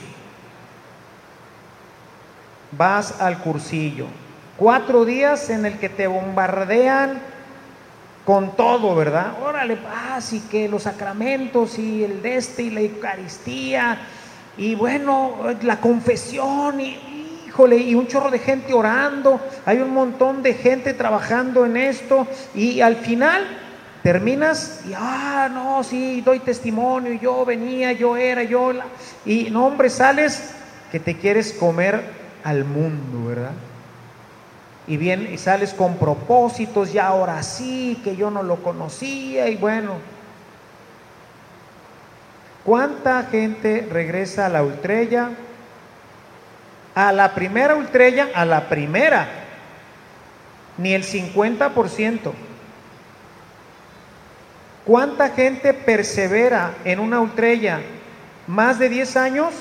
Vas 2.77 3.21
al 3.21 3.39
cursillo, 3.39 4.07
cuatro 4.57 5.05
días 5.05 5.51
en 5.51 5.65
el 5.65 5.79
que 5.79 5.89
te 5.89 6.07
bombardean 6.07 7.21
con 8.27 8.57
todo, 8.57 8.95
¿verdad? 8.97 9.35
Órale, 9.43 9.77
paz 9.77 10.33
y 10.33 10.41
que 10.41 10.69
los 10.69 10.83
sacramentos 10.83 11.79
y 11.79 12.03
el 12.03 12.21
de 12.23 12.37
este 12.37 12.65
y 12.65 12.71
la 12.71 12.81
Eucaristía 12.81 13.99
y 14.59 14.75
bueno, 14.75 15.37
la 15.62 15.81
confesión 15.81 16.81
y 16.81 16.99
híjole, 17.47 17.77
y 17.77 17.95
un 17.95 18.07
chorro 18.07 18.31
de 18.31 18.41
gente 18.41 18.75
orando, 18.75 19.41
hay 19.65 19.79
un 19.79 19.95
montón 19.95 20.43
de 20.43 20.55
gente 20.55 20.93
trabajando 20.93 21.65
en 21.65 21.77
esto 21.77 22.27
y 22.55 22.81
al 22.81 22.97
final 22.97 23.47
terminas 24.03 24.83
y 24.87 24.93
ah, 24.95 25.49
no, 25.51 25.83
sí, 25.83 26.21
doy 26.21 26.41
testimonio, 26.41 27.12
yo 27.15 27.45
venía, 27.45 27.93
yo 27.93 28.17
era, 28.17 28.43
yo 28.43 28.73
y 29.25 29.45
no, 29.51 29.67
hombre, 29.67 29.89
sales 29.89 30.51
que 30.91 31.01
te 31.01 31.17
quieres 31.17 31.53
comer 31.53 32.26
al 32.47 32.65
mundo, 32.65 33.29
¿verdad? 33.29 33.53
y 34.87 34.97
bien 34.97 35.29
y 35.33 35.39
sales 35.39 35.75
con 35.75 35.97
propósitos, 35.97 36.93
ya 36.93 37.09
ahora 37.09 37.43
sí, 37.43 38.01
que 38.05 38.17
yo 38.17 38.31
no 38.31 38.43
lo 38.43 38.63
conocía 38.63 39.49
y 39.49 39.57
bueno. 39.57 39.95
¿Cuánta 42.65 43.25
gente 43.25 43.87
regresa 43.91 44.47
a 44.47 44.49
la 44.49 44.63
ultrella? 44.63 45.31
A 46.95 47.13
la 47.13 47.35
primera 47.35 47.75
ultrella, 47.75 48.29
a 48.35 48.45
la 48.45 48.69
primera, 48.69 49.29
ni 50.79 50.95
el 50.95 51.05
50%. 51.05 52.33
¿Cuánta 54.85 55.31
gente 55.31 55.75
persevera 55.75 56.75
en 56.85 57.01
una 57.01 57.21
ultrella 57.21 57.81
más 58.47 58.79
de 58.79 58.89
10 58.89 59.17
años? 59.17 59.55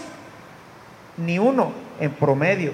Ni 1.17 1.39
uno 1.39 1.84
en 1.99 2.11
promedio. 2.11 2.73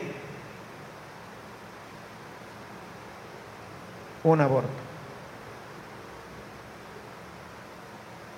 un 4.23 4.41
aborto. 4.41 4.69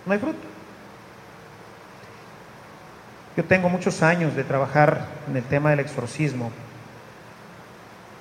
No 0.05 0.13
hay 0.13 0.19
fruto. 0.19 0.39
Yo 3.35 3.43
tengo 3.45 3.69
muchos 3.69 4.03
años 4.03 4.35
de 4.35 4.43
trabajar 4.43 5.07
en 5.27 5.37
el 5.37 5.43
tema 5.43 5.71
del 5.71 5.79
exorcismo 5.79 6.51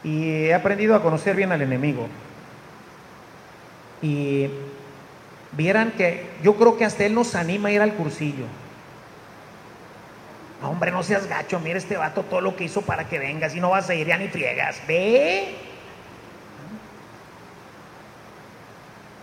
y 0.02 0.46
he 0.46 0.54
aprendido 0.54 0.94
a 0.94 1.02
conocer 1.02 1.36
bien 1.36 1.52
al 1.52 1.60
enemigo. 1.60 2.08
Y 4.00 4.48
vieran 5.52 5.92
que 5.92 6.30
yo 6.42 6.56
creo 6.56 6.76
que 6.76 6.84
hasta 6.84 7.04
él 7.04 7.14
nos 7.14 7.34
anima 7.34 7.68
a 7.68 7.72
ir 7.72 7.82
al 7.82 7.94
cursillo. 7.94 8.46
Hombre, 10.62 10.92
no 10.92 11.02
seas 11.02 11.26
gacho, 11.26 11.58
mira 11.58 11.78
este 11.78 11.96
vato 11.96 12.22
todo 12.22 12.40
lo 12.40 12.54
que 12.54 12.64
hizo 12.64 12.82
para 12.82 13.08
que 13.08 13.18
vengas 13.18 13.54
y 13.54 13.60
no 13.60 13.70
vas 13.70 13.88
a 13.90 13.94
ir 13.94 14.06
ya 14.06 14.16
ni 14.16 14.28
friegas. 14.28 14.80
Ve, 14.86 15.56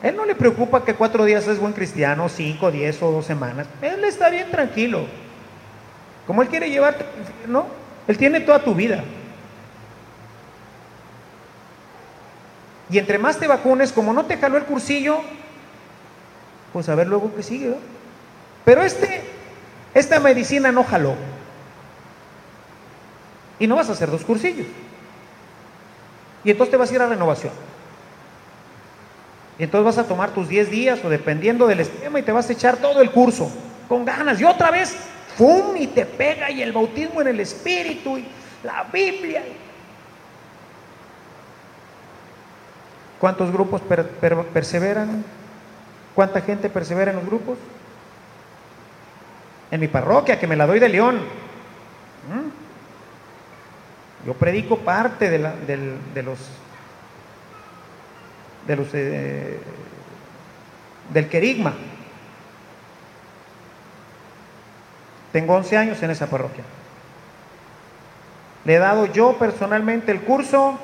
Él 0.04 0.16
no 0.16 0.26
le 0.26 0.36
preocupa 0.36 0.84
que 0.84 0.96
cuatro 0.96 1.26
días 1.26 1.48
es 1.48 1.60
buen 1.60 1.74
cristiano, 1.74 2.30
cinco, 2.30 2.72
diez 2.72 3.02
o 3.02 3.12
dos 3.12 3.26
semanas. 3.26 3.68
Él 3.82 4.04
está 4.06 4.30
bien 4.30 4.50
tranquilo. 4.50 5.06
Como 6.26 6.42
Él 6.42 6.48
quiere 6.48 6.70
llevarte, 6.70 7.06
¿no? 7.48 7.68
Él 8.08 8.18
tiene 8.18 8.40
toda 8.40 8.60
tu 8.60 8.74
vida. 8.74 9.04
Y 12.90 12.98
entre 12.98 13.18
más 13.18 13.38
te 13.38 13.48
vacunes, 13.48 13.92
como 13.92 14.14
no 14.14 14.26
te 14.26 14.38
jaló 14.38 14.58
el 14.58 14.64
cursillo, 14.64 15.22
pues 16.74 16.90
a 16.90 16.96
ver 16.96 17.08
luego 17.08 17.34
qué 17.36 17.44
sigue. 17.44 17.76
Pero 18.66 18.84
este, 18.84 19.22
esta 19.94 20.20
medicina 20.20 20.72
no 20.72 20.84
jaló. 20.84 21.16
Y 23.60 23.68
no 23.68 23.76
vas 23.76 23.90
a 23.90 23.94
hacer 23.94 24.10
dos 24.10 24.24
cursillos. 24.24 24.68
Y 26.44 26.52
entonces 26.52 26.72
te 26.72 26.78
vas 26.78 26.92
a 26.92 26.96
ir 26.96 27.02
a 27.02 27.08
renovación. 27.08 27.52
Y 29.58 29.64
entonces 29.64 29.86
vas 29.86 29.98
a 29.98 30.08
tomar 30.08 30.32
tus 30.32 30.48
10 30.48 30.72
días 30.72 31.00
o 31.04 31.10
dependiendo 31.10 31.68
del 31.68 31.82
esquema 31.82 32.20
y 32.20 32.24
te 32.24 32.32
vas 32.32 32.50
a 32.50 32.54
echar 32.54 32.78
todo 32.78 33.02
el 33.02 33.12
curso 33.12 33.52
con 33.90 34.06
ganas. 34.06 34.40
Y 34.40 34.46
otra 34.46 34.72
vez, 34.72 34.96
¡fum! 35.38 35.76
Y 35.76 35.88
te 35.88 36.06
pega 36.06 36.50
y 36.50 36.62
el 36.62 36.72
bautismo 36.72 37.20
en 37.22 37.28
el 37.28 37.40
Espíritu 37.42 38.18
y 38.18 38.26
la 38.64 38.84
Biblia. 38.84 39.44
¿Cuántos 43.20 43.52
grupos 43.52 43.82
perseveran? 44.54 45.26
¿Cuánta 46.16 46.40
gente 46.40 46.70
persevera 46.70 47.12
en 47.12 47.18
los 47.18 47.26
grupos? 47.26 47.58
En 49.72 49.80
mi 49.80 49.88
parroquia, 49.88 50.40
que 50.40 50.48
me 50.48 50.56
la 50.56 50.66
doy 50.66 50.80
de 50.80 50.90
León. 50.90 51.18
¿Mm? 52.28 52.50
Yo 54.28 54.34
predico 54.34 54.80
parte 54.80 55.30
de, 55.30 55.38
de 56.14 56.24
los 56.24 56.40
de 58.70 58.76
los, 58.76 58.88
eh, 58.94 59.60
del 61.12 61.28
querigma. 61.28 61.74
Tengo 65.32 65.56
11 65.56 65.78
años 65.78 66.04
en 66.04 66.12
esa 66.12 66.28
parroquia. 66.28 66.64
Le 68.66 68.76
he 68.76 68.78
dado 68.78 69.08
yo 69.08 69.38
personalmente 69.40 70.12
el 70.12 70.22
curso 70.22 70.78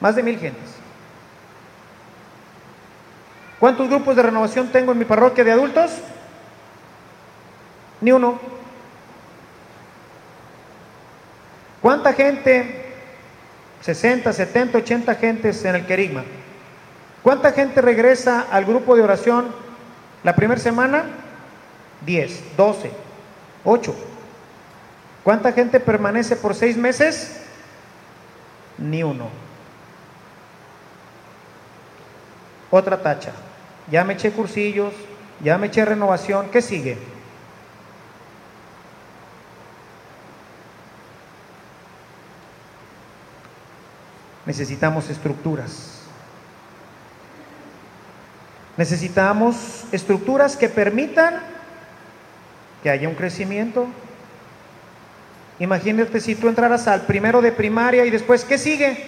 más 0.00 0.16
de 0.16 0.22
mil 0.22 0.38
gentes. 0.38 0.81
¿Cuántos 3.62 3.88
grupos 3.88 4.16
de 4.16 4.22
renovación 4.22 4.72
tengo 4.72 4.90
en 4.90 4.98
mi 4.98 5.04
parroquia 5.04 5.44
de 5.44 5.52
adultos? 5.52 5.92
Ni 8.00 8.10
uno. 8.10 8.40
¿Cuánta 11.80 12.12
gente 12.12 12.82
60, 13.82 14.32
70, 14.32 14.78
80 14.78 15.14
gentes 15.14 15.64
en 15.64 15.76
el 15.76 15.86
querigma. 15.86 16.24
¿Cuánta 17.22 17.52
gente 17.52 17.80
regresa 17.80 18.46
al 18.50 18.64
grupo 18.64 18.96
de 18.96 19.02
oración 19.02 19.54
la 20.22 20.34
primera 20.34 20.60
semana? 20.60 21.04
10, 22.04 22.56
12, 22.56 22.90
8. 23.64 23.94
¿Cuánta 25.22 25.52
gente 25.52 25.78
permanece 25.78 26.34
por 26.34 26.54
seis 26.54 26.76
meses? 26.76 27.40
Ni 28.78 29.02
uno. 29.04 29.28
Otra 32.70 33.00
tacha. 33.00 33.32
Ya 33.92 34.02
me 34.02 34.14
eché 34.14 34.32
cursillos, 34.32 34.92
ya 35.44 35.56
me 35.56 35.68
eché 35.68 35.84
renovación. 35.84 36.48
¿Qué 36.50 36.60
sigue? 36.60 36.98
necesitamos 44.46 45.08
estructuras. 45.08 46.00
Necesitamos 48.76 49.84
estructuras 49.92 50.56
que 50.56 50.68
permitan 50.68 51.40
que 52.82 52.90
haya 52.90 53.08
un 53.08 53.14
crecimiento. 53.14 53.86
Imagínate 55.58 56.20
si 56.20 56.34
tú 56.34 56.48
entraras 56.48 56.88
al 56.88 57.02
primero 57.02 57.40
de 57.40 57.52
primaria 57.52 58.04
y 58.04 58.10
después, 58.10 58.44
¿qué 58.44 58.58
sigue? 58.58 59.06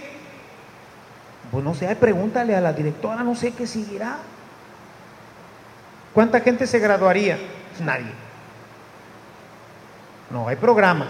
Pues 1.51 1.65
no 1.65 1.75
sé, 1.75 1.95
pregúntale 1.97 2.55
a 2.55 2.61
la 2.61 2.73
directora, 2.73 3.23
no 3.23 3.35
sé 3.35 3.53
qué 3.53 3.67
seguirá. 3.67 4.19
¿Cuánta 6.15 6.41
gente 6.41 6.67
se 6.67 6.79
graduaría? 6.79 7.39
Pues 7.71 7.81
nadie. 7.81 8.13
No, 10.31 10.49
hay 10.49 10.57
programas. 10.57 11.09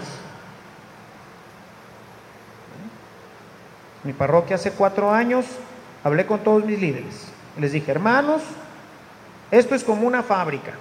mi 4.05 4.13
parroquia 4.13 4.55
hace 4.55 4.71
cuatro 4.71 5.11
años, 5.11 5.45
hablé 6.03 6.27
con 6.27 6.39
todos 6.39 6.63
mis 6.63 6.79
líderes. 6.79 7.27
Les 7.57 7.71
dije, 7.71 7.91
hermanos, 7.91 8.43
esto 9.49 9.73
es 9.73 9.83
como 9.83 10.05
una 10.05 10.21
fábrica, 10.21 10.73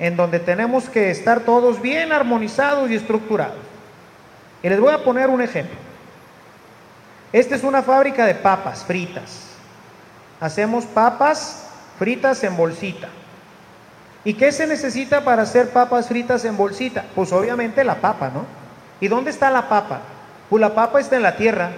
en 0.00 0.16
donde 0.16 0.40
tenemos 0.40 0.88
que 0.88 1.12
estar 1.12 1.40
todos 1.40 1.80
bien 1.80 2.12
armonizados 2.12 2.90
y 2.90 2.96
estructurados. 2.96 3.54
Y 4.64 4.68
les 4.68 4.80
voy 4.80 4.92
a 4.92 5.04
poner 5.04 5.30
un 5.30 5.40
ejemplo. 5.40 5.76
Esta 7.32 7.54
es 7.54 7.62
una 7.62 7.84
fábrica 7.84 8.26
de 8.26 8.34
papas 8.34 8.84
fritas. 8.84 9.50
Hacemos 10.40 10.84
papas 10.86 11.65
fritas 11.98 12.42
en 12.44 12.56
bolsita. 12.56 13.08
¿Y 14.24 14.34
qué 14.34 14.50
se 14.50 14.66
necesita 14.66 15.24
para 15.24 15.42
hacer 15.42 15.70
papas 15.70 16.08
fritas 16.08 16.44
en 16.44 16.56
bolsita? 16.56 17.04
Pues 17.14 17.32
obviamente 17.32 17.84
la 17.84 17.96
papa, 17.96 18.30
¿no? 18.32 18.44
¿Y 19.00 19.08
dónde 19.08 19.30
está 19.30 19.50
la 19.50 19.68
papa? 19.68 20.00
Pues 20.50 20.60
la 20.60 20.74
papa 20.74 21.00
está 21.00 21.16
en 21.16 21.22
la 21.22 21.36
tierra. 21.36 21.70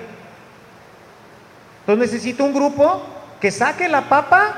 Entonces 1.81 2.13
necesito 2.13 2.45
un 2.45 2.55
grupo 2.55 3.03
que 3.41 3.51
saque 3.51 3.89
la 3.89 4.09
papa 4.09 4.55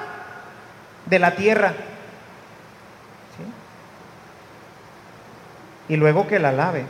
de 1.07 1.19
la 1.19 1.35
tierra. 1.35 1.75
Y 5.89 5.97
luego 5.97 6.29
que 6.29 6.39
la 6.39 6.53
lave. 6.53 6.85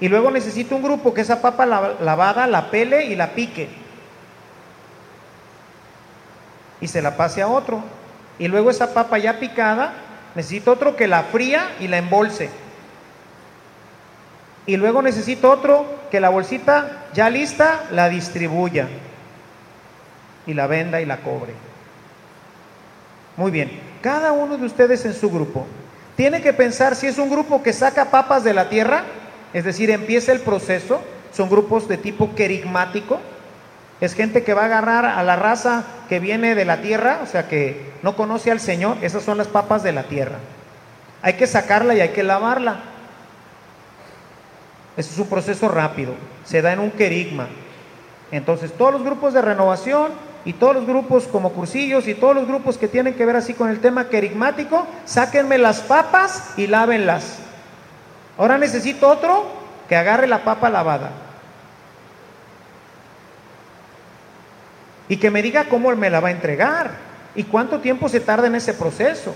Y 0.00 0.08
luego 0.08 0.30
necesito 0.30 0.76
un 0.76 0.82
grupo 0.82 1.14
que 1.14 1.22
esa 1.22 1.40
papa 1.40 1.64
lavada 1.64 2.46
la 2.46 2.70
pele 2.70 3.06
y 3.06 3.16
la 3.16 3.30
pique. 3.30 3.83
Y 6.84 6.88
se 6.88 7.00
la 7.00 7.16
pase 7.16 7.40
a 7.40 7.48
otro. 7.48 7.82
Y 8.38 8.48
luego 8.48 8.68
esa 8.68 8.92
papa 8.92 9.16
ya 9.16 9.40
picada, 9.40 9.94
necesito 10.34 10.72
otro 10.72 10.96
que 10.96 11.08
la 11.08 11.22
fría 11.22 11.70
y 11.80 11.88
la 11.88 11.96
embolse. 11.96 12.50
Y 14.66 14.76
luego 14.76 15.00
necesito 15.00 15.50
otro 15.50 15.86
que 16.10 16.20
la 16.20 16.28
bolsita 16.28 17.06
ya 17.14 17.30
lista 17.30 17.86
la 17.90 18.10
distribuya. 18.10 18.86
Y 20.46 20.52
la 20.52 20.66
venda 20.66 21.00
y 21.00 21.06
la 21.06 21.22
cobre. 21.22 21.54
Muy 23.38 23.50
bien. 23.50 23.80
Cada 24.02 24.32
uno 24.32 24.58
de 24.58 24.66
ustedes 24.66 25.06
en 25.06 25.14
su 25.14 25.30
grupo 25.30 25.66
tiene 26.16 26.42
que 26.42 26.52
pensar 26.52 26.94
si 26.94 27.06
es 27.06 27.16
un 27.16 27.30
grupo 27.30 27.62
que 27.62 27.72
saca 27.72 28.10
papas 28.10 28.44
de 28.44 28.52
la 28.52 28.68
tierra 28.68 29.04
es 29.54 29.64
decir, 29.64 29.90
empieza 29.90 30.32
el 30.32 30.40
proceso, 30.40 31.00
son 31.32 31.48
grupos 31.48 31.86
de 31.86 31.96
tipo 31.96 32.34
querigmático, 32.34 33.20
es 34.00 34.14
gente 34.14 34.42
que 34.42 34.54
va 34.54 34.62
a 34.62 34.66
agarrar 34.66 35.04
a 35.06 35.22
la 35.22 35.36
raza 35.36 35.84
que 36.08 36.18
viene 36.18 36.54
de 36.54 36.64
la 36.64 36.82
tierra, 36.82 37.20
o 37.22 37.26
sea, 37.26 37.48
que 37.48 37.92
no 38.02 38.16
conoce 38.16 38.50
al 38.50 38.60
Señor, 38.60 38.98
esas 39.02 39.22
son 39.22 39.38
las 39.38 39.46
papas 39.46 39.82
de 39.82 39.92
la 39.92 40.04
tierra. 40.04 40.38
Hay 41.22 41.34
que 41.34 41.46
sacarla 41.46 41.94
y 41.94 42.00
hay 42.00 42.10
que 42.10 42.22
lavarla. 42.22 42.80
Eso 44.96 45.10
es 45.12 45.18
un 45.18 45.28
proceso 45.28 45.68
rápido, 45.68 46.14
se 46.44 46.60
da 46.60 46.72
en 46.72 46.80
un 46.80 46.90
querigma. 46.90 47.48
Entonces, 48.30 48.72
todos 48.72 48.92
los 48.92 49.02
grupos 49.02 49.32
de 49.32 49.42
renovación 49.42 50.12
y 50.44 50.52
todos 50.52 50.74
los 50.74 50.86
grupos 50.86 51.26
como 51.26 51.52
cursillos 51.52 52.06
y 52.06 52.14
todos 52.14 52.34
los 52.34 52.46
grupos 52.46 52.76
que 52.76 52.88
tienen 52.88 53.14
que 53.14 53.24
ver 53.24 53.36
así 53.36 53.54
con 53.54 53.70
el 53.70 53.80
tema 53.80 54.08
querigmático, 54.08 54.86
sáquenme 55.04 55.56
las 55.56 55.80
papas 55.80 56.52
y 56.56 56.66
lávenlas. 56.66 57.38
Ahora 58.36 58.58
necesito 58.58 59.08
otro 59.08 59.46
que 59.88 59.96
agarre 59.96 60.26
la 60.26 60.44
papa 60.44 60.68
lavada. 60.68 61.10
Y 65.08 65.18
que 65.18 65.30
me 65.30 65.42
diga 65.42 65.68
cómo 65.68 65.94
me 65.94 66.10
la 66.10 66.20
va 66.20 66.28
a 66.28 66.32
entregar 66.32 66.92
y 67.34 67.44
cuánto 67.44 67.80
tiempo 67.80 68.08
se 68.08 68.20
tarda 68.20 68.46
en 68.46 68.54
ese 68.54 68.74
proceso. 68.74 69.34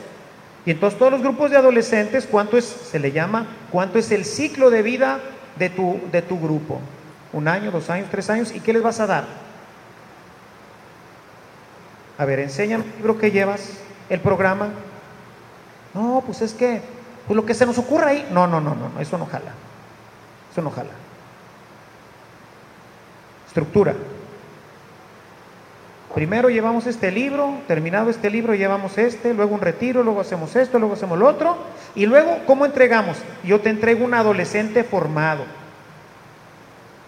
Y 0.65 0.71
entonces 0.71 0.99
todos 0.99 1.13
los 1.13 1.23
grupos 1.23 1.51
de 1.51 1.57
adolescentes, 1.57 2.27
¿cuánto 2.31 2.57
es, 2.57 2.65
se 2.65 2.99
le 2.99 3.13
llama, 3.13 3.47
cuánto 3.71 3.99
es 3.99 4.11
el 4.11 4.25
ciclo 4.25 4.71
de 4.71 4.83
vida 4.83 5.21
de 5.57 5.71
tu, 5.71 6.01
de 6.13 6.23
tu 6.23 6.39
grupo? 6.39 6.81
¿Un 7.33 7.49
año, 7.49 7.71
dos 7.71 7.91
años, 7.91 8.09
tres 8.11 8.29
años? 8.31 8.55
¿Y 8.55 8.61
qué 8.61 8.73
les 8.73 8.83
vas 8.83 9.01
a 9.01 9.07
dar? 9.07 9.25
A 12.19 12.25
ver, 12.25 12.41
enséñame 12.41 12.85
el 12.85 12.97
libro 12.97 13.19
que 13.19 13.31
llevas, 13.31 13.79
el 14.09 14.21
programa. 14.21 14.71
No, 15.95 16.23
pues 16.27 16.43
es 16.43 16.53
que 16.53 16.83
pues 17.27 17.37
lo 17.37 17.45
que 17.45 17.55
se 17.55 17.67
nos 17.67 17.77
ocurra 17.77 18.09
ahí, 18.09 18.27
no, 18.33 18.47
no, 18.47 18.61
no, 18.61 18.75
no, 18.75 19.01
eso 19.01 19.19
no 19.19 19.27
jala. 19.27 19.53
Eso 20.51 20.63
no 20.63 20.71
jala. 20.71 20.91
Estructura. 23.47 23.95
Primero 26.15 26.49
llevamos 26.49 26.87
este 26.87 27.13
libro, 27.13 27.59
terminado 27.69 28.09
este 28.11 28.31
libro 28.31 28.55
llevamos 28.55 28.97
este, 28.97 29.35
luego 29.35 29.55
un 29.55 29.61
retiro, 29.61 30.03
luego 30.03 30.21
hacemos 30.21 30.57
esto, 30.57 30.79
luego 30.79 30.95
hacemos 30.95 31.19
lo 31.19 31.29
otro, 31.29 31.57
y 31.95 32.07
luego, 32.07 32.39
¿cómo 32.47 32.65
entregamos? 32.65 33.19
Yo 33.45 33.61
te 33.61 33.69
entrego 33.69 34.05
un 34.05 34.15
adolescente 34.15 34.85
formado. 34.85 35.45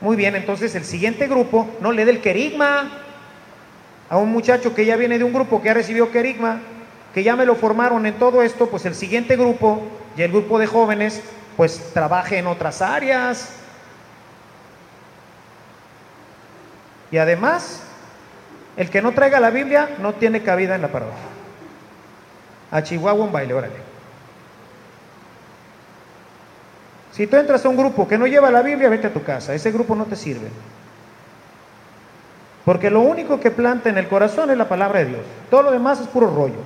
Muy 0.00 0.16
bien, 0.16 0.36
entonces 0.36 0.74
el 0.74 0.84
siguiente 0.84 1.28
grupo 1.28 1.68
no 1.80 1.92
le 1.92 2.04
dé 2.04 2.10
el 2.10 2.20
querigma 2.20 2.90
a 4.08 4.16
un 4.18 4.30
muchacho 4.30 4.74
que 4.74 4.84
ya 4.84 4.96
viene 4.96 5.18
de 5.18 5.24
un 5.24 5.32
grupo 5.32 5.62
que 5.62 5.70
ha 5.70 5.74
recibido 5.74 6.10
querigma, 6.10 6.60
que 7.14 7.22
ya 7.22 7.36
me 7.36 7.46
lo 7.46 7.54
formaron 7.54 8.06
en 8.06 8.14
todo 8.14 8.42
esto, 8.42 8.68
pues 8.68 8.84
el 8.86 8.94
siguiente 8.94 9.36
grupo 9.36 9.82
y 10.16 10.22
el 10.22 10.30
grupo 10.30 10.58
de 10.58 10.66
jóvenes 10.66 11.22
pues 11.56 11.92
trabaje 11.92 12.38
en 12.38 12.46
otras 12.46 12.82
áreas. 12.82 13.56
Y 17.10 17.18
además, 17.18 17.82
el 18.76 18.90
que 18.90 19.02
no 19.02 19.12
traiga 19.12 19.40
la 19.40 19.50
Biblia 19.50 19.96
no 20.00 20.14
tiene 20.14 20.42
cabida 20.42 20.74
en 20.74 20.82
la 20.82 20.88
parroquia. 20.88 21.16
A 22.70 22.82
Chihuahua 22.82 23.24
un 23.24 23.32
baile, 23.32 23.54
órale. 23.54 23.90
Si 27.12 27.26
tú 27.26 27.36
entras 27.36 27.64
a 27.64 27.68
un 27.68 27.76
grupo 27.76 28.06
que 28.06 28.16
no 28.16 28.26
lleva 28.26 28.50
la 28.50 28.62
Biblia, 28.62 28.88
vete 28.88 29.08
a 29.08 29.12
tu 29.12 29.22
casa. 29.22 29.54
Ese 29.54 29.72
grupo 29.72 29.94
no 29.96 30.04
te 30.04 30.16
sirve. 30.16 30.48
Porque 32.64 32.90
lo 32.90 33.00
único 33.00 33.40
que 33.40 33.50
planta 33.50 33.88
en 33.88 33.98
el 33.98 34.06
corazón 34.06 34.50
es 34.50 34.56
la 34.56 34.68
palabra 34.68 35.00
de 35.00 35.06
Dios. 35.06 35.22
Todo 35.50 35.62
lo 35.64 35.70
demás 35.72 36.00
es 36.00 36.06
puro 36.06 36.32
rollo. 36.32 36.60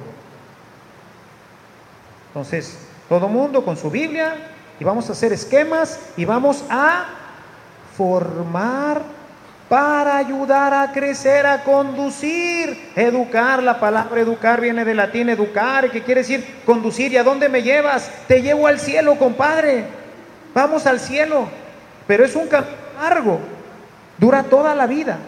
Entonces, 2.29 2.79
todo 3.09 3.29
mundo 3.29 3.65
con 3.65 3.77
su 3.77 3.91
Biblia 3.91 4.35
y 4.79 4.85
vamos 4.85 5.09
a 5.09 5.13
hacer 5.13 5.33
esquemas 5.33 6.01
y 6.17 6.25
vamos 6.25 6.65
a 6.69 7.07
formar 7.97 9.03
para 9.75 10.19
ayudar 10.19 10.73
a 10.73 10.93
crecer, 10.93 11.45
a 11.47 11.65
conducir, 11.65 12.93
educar, 12.95 13.61
la 13.61 13.81
palabra 13.81 14.21
educar 14.21 14.61
viene 14.61 14.85
del 14.85 14.99
latín 14.99 15.29
educar, 15.31 15.91
que 15.91 16.05
quiere 16.05 16.21
decir 16.21 16.47
conducir. 16.65 17.13
¿Y 17.13 17.17
a 17.17 17.25
dónde 17.25 17.49
me 17.49 17.61
llevas? 17.61 18.09
Te 18.29 18.41
llevo 18.41 18.69
al 18.69 18.79
cielo, 18.79 19.19
compadre. 19.19 19.83
Vamos 20.55 20.87
al 20.87 21.01
cielo. 21.01 21.49
Pero 22.07 22.25
es 22.25 22.37
un 22.37 22.47
camino 22.47 22.71
largo, 23.03 23.41
dura 24.17 24.45
toda 24.45 24.77
la 24.77 24.87
vida. 24.87 25.19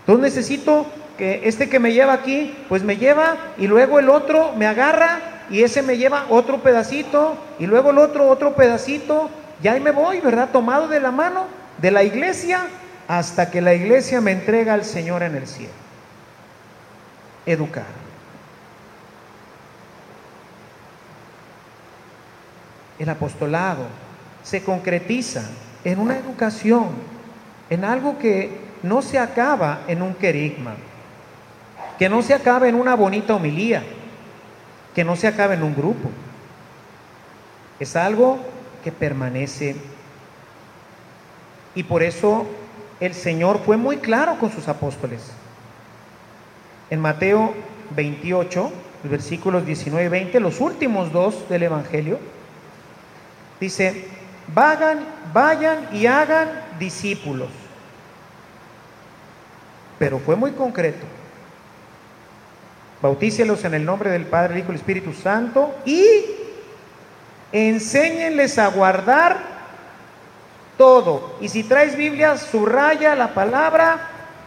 Entonces 0.00 0.34
necesito 0.34 0.84
que 1.16 1.40
este 1.44 1.70
que 1.70 1.78
me 1.78 1.94
lleva 1.94 2.12
aquí, 2.12 2.54
pues 2.68 2.82
me 2.82 2.98
lleva 2.98 3.38
y 3.56 3.68
luego 3.68 3.98
el 3.98 4.10
otro 4.10 4.52
me 4.54 4.66
agarra 4.66 5.18
y 5.48 5.62
ese 5.62 5.80
me 5.80 5.96
lleva 5.96 6.26
otro 6.28 6.58
pedacito 6.58 7.38
y 7.58 7.66
luego 7.66 7.88
el 7.88 7.96
otro 7.96 8.28
otro 8.28 8.54
pedacito 8.54 9.30
y 9.62 9.68
ahí 9.68 9.80
me 9.80 9.92
voy, 9.92 10.20
¿verdad? 10.20 10.50
Tomado 10.52 10.88
de 10.88 11.00
la 11.00 11.10
mano 11.10 11.46
de 11.78 11.90
la 11.90 12.02
iglesia 12.02 12.66
hasta 13.12 13.50
que 13.50 13.60
la 13.60 13.74
iglesia 13.74 14.22
me 14.22 14.32
entrega 14.32 14.72
al 14.72 14.86
Señor 14.86 15.22
en 15.22 15.36
el 15.36 15.46
cielo. 15.46 15.74
Educar. 17.44 17.84
El 22.98 23.10
apostolado 23.10 23.84
se 24.42 24.64
concretiza 24.64 25.42
en 25.84 25.98
una 25.98 26.16
educación, 26.16 26.88
en 27.68 27.84
algo 27.84 28.18
que 28.18 28.58
no 28.82 29.02
se 29.02 29.18
acaba 29.18 29.82
en 29.88 30.00
un 30.00 30.14
querigma, 30.14 30.76
que 31.98 32.08
no 32.08 32.22
se 32.22 32.32
acaba 32.32 32.66
en 32.66 32.76
una 32.76 32.94
bonita 32.94 33.34
homilía, 33.34 33.82
que 34.94 35.04
no 35.04 35.16
se 35.16 35.26
acaba 35.26 35.52
en 35.52 35.62
un 35.62 35.74
grupo. 35.74 36.08
Es 37.78 37.94
algo 37.94 38.38
que 38.82 38.90
permanece. 38.90 39.76
Y 41.74 41.82
por 41.82 42.02
eso 42.02 42.46
el 43.00 43.14
Señor 43.14 43.60
fue 43.64 43.76
muy 43.76 43.98
claro 43.98 44.38
con 44.38 44.50
sus 44.50 44.68
apóstoles. 44.68 45.20
En 46.90 47.00
Mateo 47.00 47.54
28, 47.96 48.72
versículos 49.04 49.66
19 49.66 50.06
y 50.06 50.08
20, 50.08 50.40
los 50.40 50.60
últimos 50.60 51.12
dos 51.12 51.48
del 51.48 51.64
Evangelio, 51.64 52.18
dice, 53.60 54.06
vayan, 54.54 55.00
vayan 55.32 55.88
y 55.92 56.06
hagan 56.06 56.48
discípulos. 56.78 57.48
Pero 59.98 60.18
fue 60.18 60.36
muy 60.36 60.52
concreto. 60.52 61.06
Bautícelos 63.00 63.64
en 63.64 63.74
el 63.74 63.84
nombre 63.84 64.10
del 64.10 64.26
Padre, 64.26 64.54
el 64.54 64.60
Hijo 64.60 64.68
y 64.68 64.74
el 64.74 64.80
Espíritu 64.80 65.12
Santo 65.12 65.74
y 65.84 66.24
enséñenles 67.52 68.58
a 68.58 68.68
guardar 68.68 69.51
todo. 70.82 71.36
Y 71.40 71.48
si 71.48 71.62
traes 71.62 71.94
Biblia, 71.96 72.36
subraya 72.36 73.14
la 73.14 73.32
palabra 73.34 74.00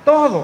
todo. 0.03 0.39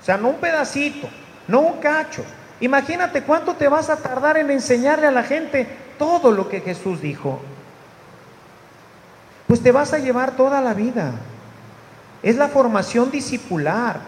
O 0.00 0.04
sea, 0.04 0.16
no 0.16 0.28
un 0.28 0.36
pedacito, 0.36 1.08
no 1.48 1.58
un 1.58 1.80
cacho. 1.80 2.22
Imagínate 2.60 3.24
cuánto 3.24 3.56
te 3.56 3.66
vas 3.66 3.90
a 3.90 3.96
tardar 3.96 4.36
en 4.36 4.52
enseñarle 4.52 5.08
a 5.08 5.10
la 5.10 5.24
gente 5.24 5.66
todo 5.98 6.30
lo 6.30 6.48
que 6.48 6.60
Jesús 6.60 7.00
dijo. 7.00 7.40
Pues 9.48 9.60
te 9.60 9.72
vas 9.72 9.92
a 9.92 9.98
llevar 9.98 10.36
toda 10.36 10.60
la 10.60 10.72
vida. 10.72 11.10
Es 12.22 12.36
la 12.36 12.46
formación 12.46 13.10
discipular. 13.10 14.02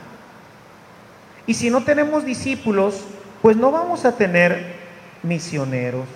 Y 1.44 1.54
si 1.54 1.70
no 1.70 1.82
tenemos 1.82 2.24
discípulos, 2.24 3.00
pues 3.42 3.56
no 3.56 3.72
vamos 3.72 4.04
a 4.04 4.12
tener 4.12 4.76
misioneros. 5.24 6.06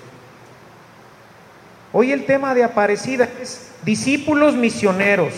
Hoy 1.93 2.13
el 2.13 2.27
tema 2.27 2.55
de 2.55 2.65
Aparecida 2.65 3.29
es 3.41 3.71
discípulos 3.85 4.55
misioneros. 4.55 5.33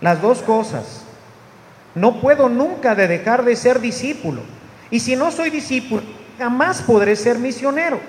Las 0.00 0.20
dos 0.20 0.42
cosas. 0.42 1.04
No 1.94 2.20
puedo 2.20 2.48
nunca 2.48 2.94
de 2.94 3.08
dejar 3.08 3.44
de 3.44 3.56
ser 3.56 3.80
discípulo. 3.80 4.42
Y 4.90 5.00
si 5.00 5.16
no 5.16 5.30
soy 5.30 5.50
discípulo, 5.50 6.02
jamás 6.38 6.82
podré 6.82 7.16
ser 7.16 7.38
misionero. 7.38 8.00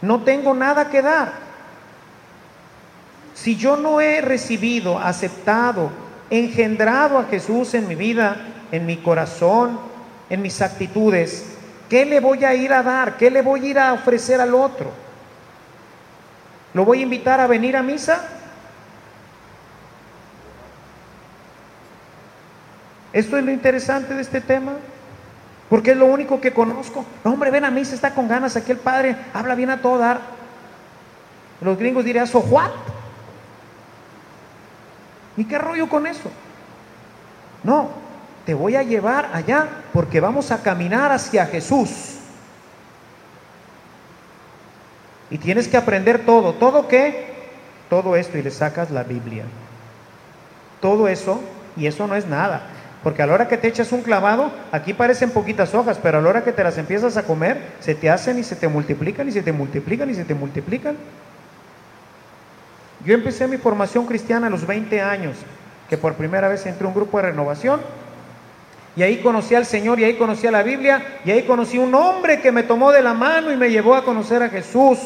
No 0.00 0.22
tengo 0.22 0.52
nada 0.54 0.90
que 0.90 1.00
dar. 1.00 1.32
Si 3.34 3.56
yo 3.56 3.76
no 3.76 4.00
he 4.00 4.20
recibido, 4.20 4.98
aceptado, 4.98 5.90
engendrado 6.28 7.18
a 7.18 7.24
Jesús 7.24 7.74
en 7.74 7.88
mi 7.88 7.94
vida, 7.94 8.36
en 8.72 8.84
mi 8.84 8.96
corazón, 8.96 9.78
en 10.28 10.42
mis 10.42 10.60
actitudes, 10.60 11.51
¿qué 11.92 12.06
le 12.06 12.20
voy 12.20 12.42
a 12.42 12.54
ir 12.54 12.72
a 12.72 12.82
dar? 12.82 13.18
¿Qué 13.18 13.30
le 13.30 13.42
voy 13.42 13.66
a 13.66 13.68
ir 13.68 13.78
a 13.78 13.92
ofrecer 13.92 14.40
al 14.40 14.54
otro? 14.54 14.90
¿Lo 16.72 16.86
voy 16.86 17.00
a 17.00 17.02
invitar 17.02 17.38
a 17.38 17.46
venir 17.46 17.76
a 17.76 17.82
misa? 17.82 18.24
Esto 23.12 23.36
es 23.36 23.44
lo 23.44 23.52
interesante 23.52 24.14
de 24.14 24.22
este 24.22 24.40
tema, 24.40 24.72
porque 25.68 25.90
es 25.90 25.98
lo 25.98 26.06
único 26.06 26.40
que 26.40 26.54
conozco. 26.54 27.04
No, 27.24 27.34
hombre, 27.34 27.50
ven 27.50 27.66
a 27.66 27.70
misa, 27.70 27.94
está 27.94 28.14
con 28.14 28.26
ganas, 28.26 28.56
aquí 28.56 28.72
el 28.72 28.78
padre 28.78 29.14
habla 29.34 29.54
bien 29.54 29.68
a 29.68 29.82
todo 29.82 29.98
dar. 29.98 30.18
Los 31.60 31.76
gringos 31.76 32.06
dirían, 32.06 32.26
¿so 32.26 32.38
what? 32.38 32.70
¿Y 35.36 35.44
qué 35.44 35.58
rollo 35.58 35.90
con 35.90 36.06
eso? 36.06 36.30
No, 37.62 37.90
te 38.44 38.54
voy 38.54 38.76
a 38.76 38.82
llevar 38.82 39.30
allá 39.32 39.68
porque 39.92 40.20
vamos 40.20 40.50
a 40.50 40.62
caminar 40.62 41.12
hacia 41.12 41.46
Jesús. 41.46 42.18
Y 45.30 45.38
tienes 45.38 45.68
que 45.68 45.76
aprender 45.76 46.26
todo. 46.26 46.54
¿Todo 46.54 46.88
qué? 46.88 47.32
Todo 47.88 48.16
esto 48.16 48.38
y 48.38 48.42
le 48.42 48.50
sacas 48.50 48.90
la 48.90 49.02
Biblia. 49.02 49.44
Todo 50.80 51.08
eso, 51.08 51.40
y 51.76 51.86
eso 51.86 52.06
no 52.06 52.16
es 52.16 52.26
nada. 52.26 52.62
Porque 53.02 53.22
a 53.22 53.26
la 53.26 53.34
hora 53.34 53.48
que 53.48 53.56
te 53.56 53.68
echas 53.68 53.92
un 53.92 54.02
clavado, 54.02 54.52
aquí 54.70 54.92
parecen 54.92 55.30
poquitas 55.30 55.74
hojas, 55.74 55.98
pero 56.02 56.18
a 56.18 56.20
la 56.20 56.28
hora 56.28 56.44
que 56.44 56.52
te 56.52 56.62
las 56.62 56.78
empiezas 56.78 57.16
a 57.16 57.24
comer, 57.24 57.60
se 57.80 57.94
te 57.94 58.10
hacen 58.10 58.38
y 58.38 58.44
se 58.44 58.56
te 58.56 58.68
multiplican 58.68 59.28
y 59.28 59.32
se 59.32 59.42
te 59.42 59.52
multiplican 59.52 60.10
y 60.10 60.14
se 60.14 60.24
te 60.24 60.34
multiplican. 60.34 60.96
Yo 63.04 63.14
empecé 63.14 63.48
mi 63.48 63.56
formación 63.56 64.06
cristiana 64.06 64.46
a 64.46 64.50
los 64.50 64.66
20 64.66 65.00
años, 65.00 65.36
que 65.88 65.96
por 65.96 66.14
primera 66.14 66.48
vez 66.48 66.64
entré 66.66 66.84
a 66.84 66.88
un 66.88 66.94
grupo 66.94 67.16
de 67.18 67.24
renovación. 67.24 67.80
Y 68.94 69.02
ahí 69.02 69.18
conocí 69.18 69.54
al 69.54 69.64
Señor, 69.64 69.98
y 70.00 70.04
ahí 70.04 70.14
conocí 70.14 70.46
a 70.46 70.50
la 70.50 70.62
Biblia, 70.62 71.20
y 71.24 71.30
ahí 71.30 71.42
conocí 71.44 71.78
un 71.78 71.94
hombre 71.94 72.40
que 72.40 72.52
me 72.52 72.62
tomó 72.62 72.92
de 72.92 73.02
la 73.02 73.14
mano 73.14 73.50
y 73.50 73.56
me 73.56 73.70
llevó 73.70 73.94
a 73.94 74.04
conocer 74.04 74.42
a 74.42 74.50
Jesús 74.50 74.98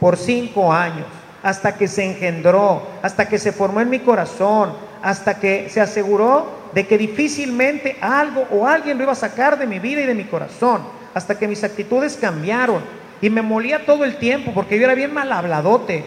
por 0.00 0.16
cinco 0.16 0.72
años, 0.72 1.06
hasta 1.42 1.76
que 1.76 1.86
se 1.86 2.04
engendró, 2.04 2.82
hasta 3.00 3.28
que 3.28 3.38
se 3.38 3.52
formó 3.52 3.80
en 3.80 3.90
mi 3.90 4.00
corazón, 4.00 4.72
hasta 5.02 5.38
que 5.38 5.68
se 5.70 5.80
aseguró 5.80 6.58
de 6.74 6.86
que 6.86 6.98
difícilmente 6.98 7.96
algo 8.00 8.46
o 8.50 8.66
alguien 8.66 8.98
lo 8.98 9.04
iba 9.04 9.12
a 9.12 9.16
sacar 9.16 9.58
de 9.58 9.66
mi 9.66 9.78
vida 9.78 10.00
y 10.00 10.06
de 10.06 10.14
mi 10.14 10.24
corazón, 10.24 10.82
hasta 11.14 11.38
que 11.38 11.48
mis 11.48 11.62
actitudes 11.62 12.16
cambiaron. 12.16 12.82
Y 13.20 13.30
me 13.30 13.42
molía 13.42 13.84
todo 13.86 14.04
el 14.04 14.16
tiempo, 14.16 14.52
porque 14.52 14.78
yo 14.78 14.84
era 14.84 14.94
bien 14.94 15.12
mal 15.12 15.30
habladote, 15.32 16.04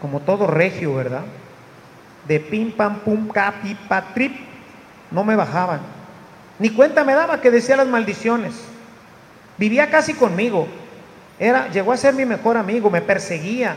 como 0.00 0.20
todo 0.20 0.46
regio, 0.46 0.94
¿verdad? 0.94 1.22
De 2.26 2.38
pim, 2.40 2.72
pam, 2.72 3.00
pum, 3.00 3.28
capi, 3.28 3.76
patrip, 3.88 4.32
no 5.10 5.24
me 5.24 5.34
bajaban. 5.34 5.80
Ni 6.58 6.70
cuenta 6.70 7.04
me 7.04 7.14
daba 7.14 7.40
que 7.40 7.50
decía 7.50 7.76
las 7.76 7.86
maldiciones. 7.86 8.54
Vivía 9.58 9.90
casi 9.90 10.14
conmigo. 10.14 10.68
Era, 11.38 11.68
llegó 11.68 11.92
a 11.92 11.96
ser 11.96 12.14
mi 12.14 12.24
mejor 12.24 12.56
amigo, 12.56 12.90
me 12.90 13.00
perseguía, 13.00 13.76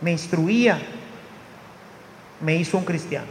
me 0.00 0.12
instruía, 0.12 0.78
me 2.40 2.56
hizo 2.56 2.76
un 2.76 2.84
cristiano. 2.84 3.28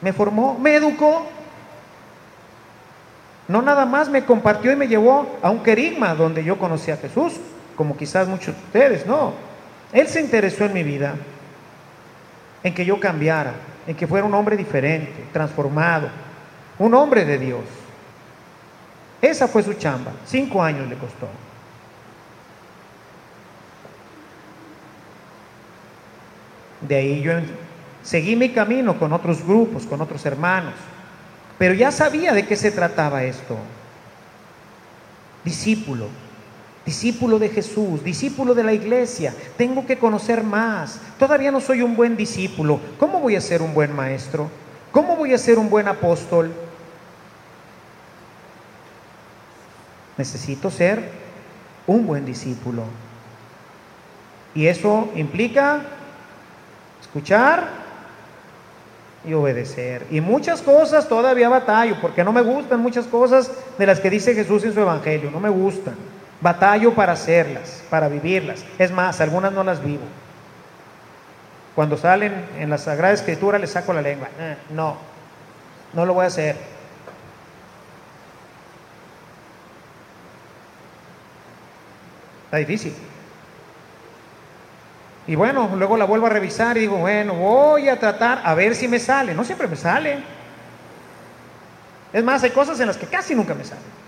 Me 0.00 0.12
formó, 0.12 0.58
me 0.58 0.74
educó. 0.74 1.26
No 3.48 3.60
nada 3.60 3.86
más 3.86 4.08
me 4.08 4.24
compartió 4.24 4.70
y 4.70 4.76
me 4.76 4.88
llevó 4.88 5.38
a 5.42 5.50
un 5.50 5.62
querigma 5.62 6.14
donde 6.14 6.44
yo 6.44 6.58
conocí 6.58 6.90
a 6.90 6.96
Jesús 6.96 7.34
como 7.76 7.96
quizás 7.96 8.28
muchos 8.28 8.54
de 8.54 8.62
ustedes, 8.62 9.06
no. 9.06 9.32
Él 9.92 10.06
se 10.08 10.20
interesó 10.20 10.64
en 10.64 10.72
mi 10.72 10.82
vida, 10.82 11.14
en 12.62 12.74
que 12.74 12.84
yo 12.84 12.98
cambiara, 13.00 13.54
en 13.86 13.96
que 13.96 14.06
fuera 14.06 14.26
un 14.26 14.34
hombre 14.34 14.56
diferente, 14.56 15.26
transformado, 15.32 16.08
un 16.78 16.94
hombre 16.94 17.24
de 17.24 17.38
Dios. 17.38 17.64
Esa 19.20 19.48
fue 19.48 19.62
su 19.62 19.74
chamba, 19.74 20.12
cinco 20.26 20.62
años 20.62 20.88
le 20.88 20.96
costó. 20.96 21.28
De 26.80 26.96
ahí 26.96 27.22
yo 27.22 27.32
seguí 28.02 28.34
mi 28.34 28.50
camino 28.50 28.98
con 28.98 29.12
otros 29.12 29.44
grupos, 29.44 29.86
con 29.86 30.00
otros 30.00 30.24
hermanos, 30.26 30.74
pero 31.58 31.74
ya 31.74 31.92
sabía 31.92 32.32
de 32.32 32.46
qué 32.46 32.56
se 32.56 32.72
trataba 32.72 33.22
esto. 33.22 33.56
Discípulo, 35.44 36.08
discípulo 36.84 37.38
de 37.38 37.48
Jesús, 37.48 38.02
discípulo 38.02 38.54
de 38.54 38.64
la 38.64 38.72
iglesia, 38.72 39.34
tengo 39.56 39.86
que 39.86 39.98
conocer 39.98 40.42
más. 40.42 41.00
Todavía 41.18 41.50
no 41.50 41.60
soy 41.60 41.82
un 41.82 41.96
buen 41.96 42.16
discípulo. 42.16 42.80
¿Cómo 42.98 43.20
voy 43.20 43.36
a 43.36 43.40
ser 43.40 43.62
un 43.62 43.72
buen 43.74 43.94
maestro? 43.94 44.50
¿Cómo 44.90 45.16
voy 45.16 45.32
a 45.32 45.38
ser 45.38 45.58
un 45.58 45.70
buen 45.70 45.88
apóstol? 45.88 46.52
Necesito 50.18 50.70
ser 50.70 51.10
un 51.86 52.06
buen 52.06 52.24
discípulo. 52.24 52.84
Y 54.54 54.66
eso 54.66 55.10
implica 55.16 55.80
escuchar 57.00 57.82
y 59.24 59.32
obedecer. 59.32 60.06
Y 60.10 60.20
muchas 60.20 60.60
cosas 60.60 61.08
todavía 61.08 61.48
batallo, 61.48 61.96
porque 62.00 62.24
no 62.24 62.32
me 62.32 62.42
gustan 62.42 62.80
muchas 62.80 63.06
cosas 63.06 63.50
de 63.78 63.86
las 63.86 64.00
que 64.00 64.10
dice 64.10 64.34
Jesús 64.34 64.64
en 64.64 64.74
su 64.74 64.80
Evangelio, 64.80 65.30
no 65.30 65.40
me 65.40 65.48
gustan. 65.48 65.94
Batallo 66.42 66.92
para 66.92 67.12
hacerlas, 67.12 67.84
para 67.88 68.08
vivirlas. 68.08 68.64
Es 68.76 68.90
más, 68.90 69.20
algunas 69.20 69.52
no 69.52 69.62
las 69.62 69.82
vivo. 69.82 70.02
Cuando 71.76 71.96
salen 71.96 72.44
en 72.58 72.68
la 72.68 72.78
Sagrada 72.78 73.14
Escritura 73.14 73.60
les 73.60 73.70
saco 73.70 73.92
la 73.92 74.02
lengua. 74.02 74.28
Eh, 74.38 74.56
no, 74.70 74.96
no 75.92 76.04
lo 76.04 76.14
voy 76.14 76.24
a 76.24 76.26
hacer. 76.26 76.56
Está 82.46 82.56
difícil. 82.56 82.92
Y 85.28 85.36
bueno, 85.36 85.70
luego 85.76 85.96
la 85.96 86.04
vuelvo 86.04 86.26
a 86.26 86.30
revisar 86.30 86.76
y 86.76 86.80
digo, 86.80 86.96
bueno, 86.96 87.34
voy 87.34 87.88
a 87.88 88.00
tratar 88.00 88.42
a 88.44 88.52
ver 88.54 88.74
si 88.74 88.88
me 88.88 88.98
sale. 88.98 89.32
No 89.32 89.44
siempre 89.44 89.68
me 89.68 89.76
sale. 89.76 90.18
Es 92.12 92.24
más, 92.24 92.42
hay 92.42 92.50
cosas 92.50 92.80
en 92.80 92.88
las 92.88 92.96
que 92.96 93.06
casi 93.06 93.32
nunca 93.32 93.54
me 93.54 93.62
salen. 93.62 94.01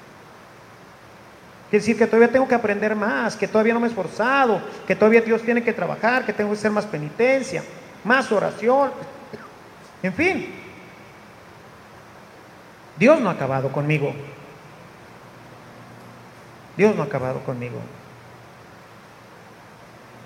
Decir 1.74 1.98
que 1.98 2.06
todavía 2.06 2.30
tengo 2.30 2.46
que 2.46 2.54
aprender 2.54 2.94
más, 2.94 3.34
que 3.34 3.48
todavía 3.48 3.74
no 3.74 3.80
me 3.80 3.88
he 3.88 3.90
esforzado, 3.90 4.62
que 4.86 4.94
todavía 4.94 5.20
Dios 5.22 5.42
tiene 5.42 5.60
que 5.64 5.72
trabajar, 5.72 6.24
que 6.24 6.32
tengo 6.32 6.50
que 6.50 6.56
hacer 6.56 6.70
más 6.70 6.86
penitencia, 6.86 7.64
más 8.04 8.30
oración. 8.30 8.92
En 10.00 10.12
fin, 10.12 10.54
Dios 12.96 13.20
no 13.20 13.28
ha 13.28 13.32
acabado 13.32 13.72
conmigo. 13.72 14.14
Dios 16.76 16.94
no 16.94 17.02
ha 17.02 17.06
acabado 17.06 17.40
conmigo. 17.40 17.80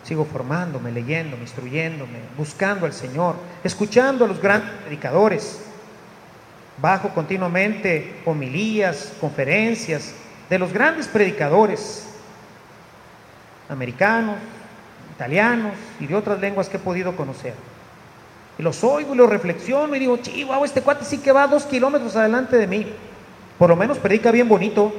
Sigo 0.04 0.26
formándome, 0.26 0.92
leyéndome, 0.92 1.44
instruyéndome, 1.44 2.18
buscando 2.36 2.84
al 2.84 2.92
Señor, 2.92 3.36
escuchando 3.64 4.26
a 4.26 4.28
los 4.28 4.38
grandes 4.38 4.70
predicadores. 4.82 5.64
Bajo 6.76 7.08
continuamente 7.08 8.20
homilías, 8.26 9.14
conferencias, 9.18 10.12
de 10.48 10.58
los 10.58 10.72
grandes 10.72 11.08
predicadores 11.08 12.06
americanos, 13.68 14.36
italianos 15.14 15.74
y 16.00 16.06
de 16.06 16.14
otras 16.14 16.40
lenguas 16.40 16.68
que 16.68 16.78
he 16.78 16.80
podido 16.80 17.16
conocer. 17.16 17.54
Y 18.58 18.62
los 18.62 18.82
oigo 18.82 19.14
y 19.14 19.16
los 19.16 19.28
reflexiono 19.28 19.94
y 19.94 19.98
digo, 19.98 20.16
chihuahua, 20.16 20.66
este 20.66 20.82
cuate 20.82 21.04
sí 21.04 21.18
que 21.18 21.32
va 21.32 21.46
dos 21.46 21.64
kilómetros 21.64 22.16
adelante 22.16 22.56
de 22.56 22.66
mí. 22.66 22.86
Por 23.58 23.70
lo 23.70 23.76
menos 23.76 23.98
predica 23.98 24.30
bien 24.30 24.48
bonito. 24.48 24.92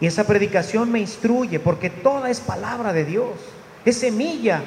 Y 0.00 0.06
esa 0.06 0.24
predicación 0.24 0.90
me 0.92 1.00
instruye 1.00 1.58
porque 1.58 1.90
toda 1.90 2.30
es 2.30 2.40
palabra 2.40 2.92
de 2.92 3.04
Dios, 3.04 3.32
es 3.84 3.98
semilla 3.98 4.62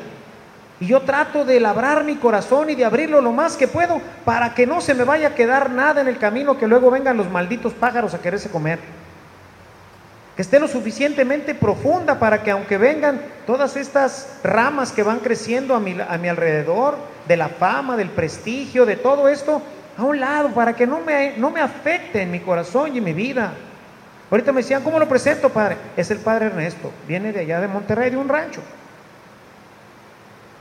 y 0.81 0.87
yo 0.87 1.01
trato 1.01 1.45
de 1.45 1.59
labrar 1.59 2.03
mi 2.03 2.15
corazón 2.15 2.71
y 2.71 2.75
de 2.75 2.83
abrirlo 2.83 3.21
lo 3.21 3.31
más 3.31 3.55
que 3.55 3.67
puedo 3.67 4.01
para 4.25 4.55
que 4.55 4.65
no 4.65 4.81
se 4.81 4.95
me 4.95 5.03
vaya 5.03 5.27
a 5.27 5.35
quedar 5.35 5.69
nada 5.69 6.01
en 6.01 6.07
el 6.07 6.17
camino 6.17 6.57
que 6.57 6.67
luego 6.67 6.89
vengan 6.89 7.17
los 7.17 7.29
malditos 7.29 7.71
pájaros 7.73 8.15
a 8.15 8.19
quererse 8.19 8.49
comer. 8.49 8.79
Que 10.35 10.41
esté 10.41 10.59
lo 10.59 10.67
suficientemente 10.67 11.53
profunda 11.53 12.17
para 12.17 12.41
que 12.41 12.49
aunque 12.49 12.79
vengan 12.79 13.21
todas 13.45 13.77
estas 13.77 14.39
ramas 14.43 14.91
que 14.91 15.03
van 15.03 15.19
creciendo 15.19 15.75
a 15.75 15.79
mi, 15.79 15.95
a 16.01 16.17
mi 16.17 16.27
alrededor, 16.27 16.97
de 17.27 17.37
la 17.37 17.49
fama, 17.49 17.95
del 17.95 18.09
prestigio, 18.09 18.87
de 18.87 18.95
todo 18.95 19.29
esto, 19.29 19.61
a 19.99 20.03
un 20.03 20.19
lado, 20.19 20.49
para 20.49 20.75
que 20.75 20.87
no 20.87 20.99
me, 21.01 21.37
no 21.37 21.51
me 21.51 21.61
afecte 21.61 22.23
en 22.23 22.31
mi 22.31 22.39
corazón 22.39 22.95
y 22.95 22.97
en 22.97 23.03
mi 23.03 23.13
vida. 23.13 23.53
Ahorita 24.31 24.51
me 24.51 24.61
decían, 24.61 24.81
¿cómo 24.81 24.97
lo 24.97 25.07
presento, 25.07 25.49
padre? 25.49 25.77
Es 25.95 26.09
el 26.09 26.17
padre 26.17 26.47
Ernesto, 26.47 26.91
viene 27.07 27.31
de 27.31 27.41
allá 27.41 27.61
de 27.61 27.67
Monterrey, 27.67 28.09
de 28.09 28.17
un 28.17 28.27
rancho 28.27 28.61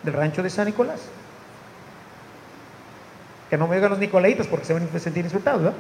del 0.03 0.15
rancho 0.15 0.43
de 0.43 0.51
San 0.51 0.67
Nicolás. 0.67 1.01
Que 3.49 3.57
no 3.57 3.67
me 3.67 3.77
oigan 3.77 3.91
los 3.91 3.99
nicolaitas 3.99 4.47
porque 4.47 4.65
se 4.65 4.73
van 4.73 4.89
a 4.95 4.99
sentir 4.99 5.25
insultados, 5.25 5.63
¿verdad? 5.63 5.79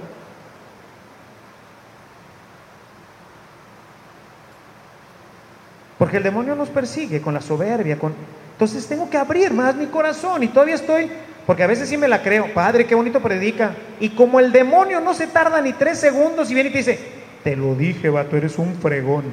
Porque 5.99 6.16
el 6.16 6.23
demonio 6.23 6.57
nos 6.57 6.71
persigue 6.71 7.21
con 7.21 7.35
la 7.35 7.43
soberbia, 7.43 7.99
con... 7.99 8.14
Entonces 8.53 8.87
tengo 8.87 9.09
que 9.09 9.18
abrir 9.18 9.53
más 9.53 9.75
mi 9.75 9.87
corazón 9.87 10.43
y 10.43 10.49
todavía 10.49 10.75
estoy, 10.75 11.11
porque 11.47 11.62
a 11.62 11.66
veces 11.66 11.89
sí 11.89 11.97
me 11.97 12.09
la 12.09 12.23
creo, 12.23 12.53
Padre, 12.55 12.87
qué 12.87 12.95
bonito 12.95 13.21
predica. 13.21 13.73
Y 14.01 14.11
como 14.11 14.41
el 14.41 14.51
demonio 14.51 15.01
no 15.01 15.14
se 15.14 15.27
tarda 15.27 15.61
ni 15.61 15.75
tres 15.75 15.99
segundos 15.99 16.51
y 16.51 16.55
viene 16.55 16.71
y 16.71 16.73
te 16.73 16.79
dice, 16.79 16.99
te 17.45 17.55
lo 17.55 17.75
dije, 17.75 18.09
va, 18.09 18.25
tú 18.25 18.37
eres 18.37 18.59
un 18.59 18.75
fregón. 18.77 19.25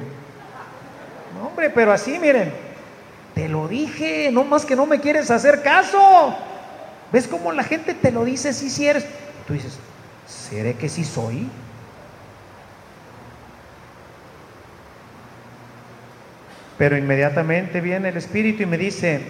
No, 1.34 1.48
hombre, 1.48 1.70
pero 1.70 1.90
así, 1.90 2.18
miren, 2.18 2.52
te 3.38 3.48
lo 3.48 3.68
dije, 3.68 4.30
no 4.32 4.42
más 4.42 4.66
que 4.66 4.74
no 4.74 4.84
me 4.84 4.98
quieres 4.98 5.30
hacer 5.30 5.62
caso. 5.62 6.34
¿Ves 7.12 7.28
cómo 7.28 7.52
la 7.52 7.62
gente 7.62 7.94
te 7.94 8.10
lo 8.10 8.24
dice 8.24 8.52
si 8.52 8.68
sí, 8.68 8.88
eres? 8.88 9.06
Tú 9.46 9.52
dices, 9.52 9.78
¿seré 10.26 10.74
que 10.74 10.88
sí 10.88 11.04
soy? 11.04 11.48
Pero 16.78 16.98
inmediatamente 16.98 17.80
viene 17.80 18.08
el 18.08 18.16
Espíritu 18.16 18.64
y 18.64 18.66
me 18.66 18.76
dice, 18.76 19.22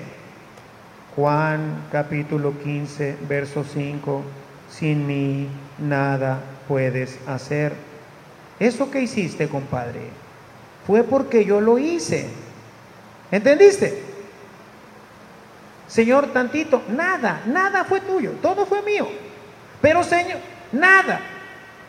Juan 1.15 1.85
capítulo 1.93 2.55
15, 2.65 3.19
verso 3.29 3.63
5, 3.63 4.23
sin 4.71 5.07
mí 5.07 5.49
nada 5.79 6.41
puedes 6.67 7.19
hacer. 7.27 7.75
Eso 8.59 8.91
que 8.91 9.03
hiciste, 9.03 9.49
compadre, 9.49 10.01
fue 10.87 11.05
porque 11.05 11.45
yo 11.45 11.61
lo 11.61 11.79
hice. 11.79 12.48
¿Entendiste? 13.31 14.03
Señor, 15.87 16.33
tantito, 16.33 16.83
nada, 16.89 17.43
nada 17.47 17.85
fue 17.85 18.01
tuyo, 18.01 18.33
todo 18.43 18.67
fue 18.67 18.83
mío. 18.83 19.09
Pero 19.81 20.05
Señor, 20.05 20.39
nada. 20.73 21.21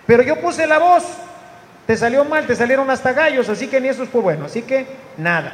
Pero 0.07 0.23
yo 0.23 0.39
puse 0.39 0.65
la 0.65 0.79
voz, 0.79 1.03
te 1.85 1.97
salió 1.97 2.23
mal, 2.25 2.47
te 2.47 2.55
salieron 2.55 2.89
hasta 2.89 3.13
gallos, 3.13 3.49
así 3.49 3.67
que 3.67 3.81
ni 3.81 3.89
eso 3.89 4.05
fue 4.05 4.21
bueno, 4.21 4.45
así 4.45 4.61
que 4.61 4.87
nada. 5.17 5.53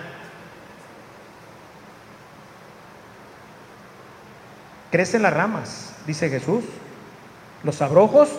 Crecen 4.91 5.23
las 5.23 5.33
ramas, 5.33 5.93
dice 6.05 6.29
Jesús, 6.29 6.63
los 7.63 7.81
abrojos 7.81 8.29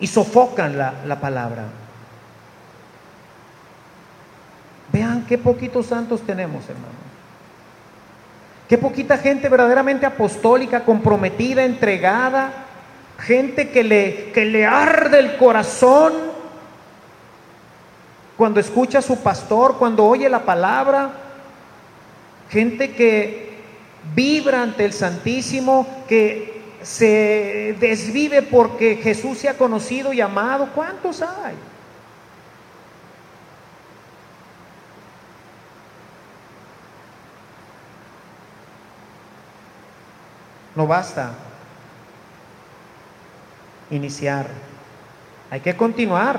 y 0.00 0.06
sofocan 0.06 0.76
la, 0.78 0.94
la 1.04 1.20
palabra. 1.20 1.64
Vean 5.18 5.26
qué 5.26 5.38
poquitos 5.38 5.86
santos 5.86 6.20
tenemos, 6.22 6.64
hermano. 6.68 7.08
Qué 8.68 8.76
poquita 8.78 9.16
gente 9.18 9.48
verdaderamente 9.48 10.06
apostólica, 10.06 10.84
comprometida, 10.84 11.64
entregada, 11.64 12.52
gente 13.18 13.70
que 13.70 13.82
le, 13.82 14.30
que 14.32 14.44
le 14.44 14.66
arde 14.66 15.18
el 15.18 15.36
corazón 15.36 16.12
cuando 18.36 18.60
escucha 18.60 18.98
a 18.98 19.02
su 19.02 19.20
pastor, 19.20 19.78
cuando 19.78 20.04
oye 20.04 20.28
la 20.28 20.44
palabra, 20.44 21.10
gente 22.50 22.92
que 22.92 23.56
vibra 24.14 24.62
ante 24.62 24.84
el 24.84 24.92
Santísimo, 24.92 26.04
que 26.08 26.62
se 26.82 27.74
desvive 27.80 28.42
porque 28.42 28.96
Jesús 28.96 29.38
se 29.38 29.48
ha 29.48 29.56
conocido 29.56 30.12
y 30.12 30.20
amado. 30.20 30.68
¿Cuántos 30.74 31.22
hay? 31.22 31.54
No 40.78 40.86
basta 40.86 41.32
iniciar, 43.90 44.46
hay 45.50 45.58
que 45.58 45.76
continuar. 45.76 46.38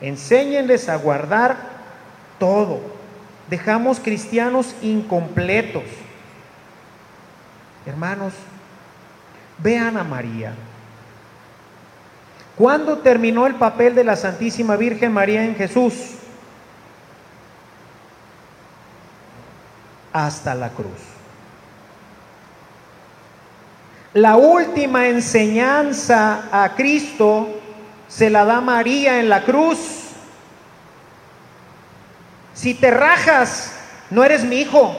Enséñenles 0.00 0.88
a 0.88 0.96
guardar 0.96 1.56
todo. 2.40 2.80
Dejamos 3.48 4.00
cristianos 4.00 4.74
incompletos. 4.82 5.84
Hermanos, 7.86 8.32
vean 9.58 9.96
a 9.98 10.02
María. 10.02 10.52
¿Cuándo 12.56 12.98
terminó 12.98 13.46
el 13.46 13.54
papel 13.54 13.94
de 13.94 14.02
la 14.02 14.16
Santísima 14.16 14.74
Virgen 14.74 15.12
María 15.12 15.44
en 15.44 15.54
Jesús? 15.54 16.14
Hasta 20.12 20.56
la 20.56 20.70
cruz. 20.70 21.17
La 24.14 24.36
última 24.36 25.06
enseñanza 25.06 26.48
a 26.50 26.74
Cristo 26.74 27.48
se 28.08 28.30
la 28.30 28.44
da 28.44 28.60
María 28.60 29.20
en 29.20 29.28
la 29.28 29.44
cruz. 29.44 29.78
Si 32.54 32.74
te 32.74 32.90
rajas, 32.90 33.74
no 34.10 34.24
eres 34.24 34.44
mi 34.44 34.56
hijo. 34.56 34.98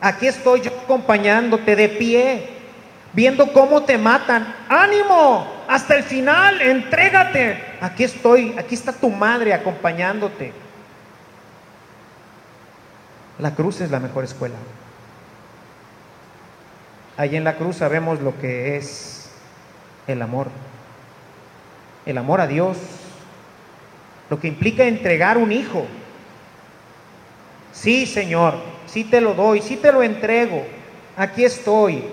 Aquí 0.00 0.28
estoy 0.28 0.62
yo 0.62 0.70
acompañándote 0.84 1.76
de 1.76 1.88
pie, 1.88 2.48
viendo 3.12 3.52
cómo 3.52 3.82
te 3.82 3.98
matan. 3.98 4.54
Ánimo, 4.68 5.46
hasta 5.68 5.96
el 5.96 6.04
final, 6.04 6.62
entrégate. 6.62 7.76
Aquí 7.80 8.04
estoy, 8.04 8.54
aquí 8.56 8.76
está 8.76 8.92
tu 8.92 9.10
madre 9.10 9.52
acompañándote. 9.52 10.52
La 13.38 13.54
cruz 13.54 13.80
es 13.80 13.90
la 13.90 13.98
mejor 13.98 14.24
escuela. 14.24 14.54
Ahí 17.20 17.36
en 17.36 17.44
la 17.44 17.56
cruz 17.56 17.76
sabemos 17.76 18.22
lo 18.22 18.38
que 18.40 18.78
es 18.78 19.28
el 20.06 20.22
amor 20.22 20.46
el 22.06 22.16
amor 22.16 22.40
a 22.40 22.46
Dios, 22.46 22.78
lo 24.30 24.40
que 24.40 24.48
implica 24.48 24.84
entregar 24.84 25.36
un 25.36 25.52
hijo. 25.52 25.84
Sí, 27.74 28.06
Señor, 28.06 28.54
sí 28.86 29.04
te 29.04 29.20
lo 29.20 29.34
doy, 29.34 29.60
sí 29.60 29.76
te 29.76 29.92
lo 29.92 30.02
entrego, 30.02 30.64
aquí 31.14 31.44
estoy. 31.44 32.04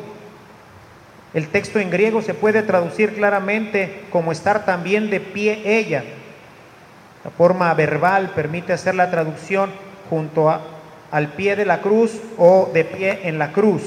El 1.34 1.47
texto 1.47 1.80
en 1.80 1.89
griego 1.89 2.22
se 2.22 2.34
puede 2.34 2.62
traducir 2.62 3.16
claramente 3.16 4.03
como 4.12 4.34
estar 4.34 4.66
también 4.66 5.10
de 5.10 5.22
pie 5.22 5.62
ella. 5.64 6.03
La 7.24 7.32
forma 7.32 7.74
verbal 7.74 8.32
permite 8.36 8.74
hacer 8.74 8.93
la 8.93 9.10
traducción 9.10 9.72
junto 10.10 10.49
a, 10.49 10.62
al 11.12 11.30
pie 11.30 11.55
de 11.55 11.64
la 11.64 11.80
cruz 11.80 12.20
o 12.38 12.70
de 12.74 12.84
pie 12.84 13.22
en 13.24 13.39
la 13.39 13.53
cruz. 13.53 13.84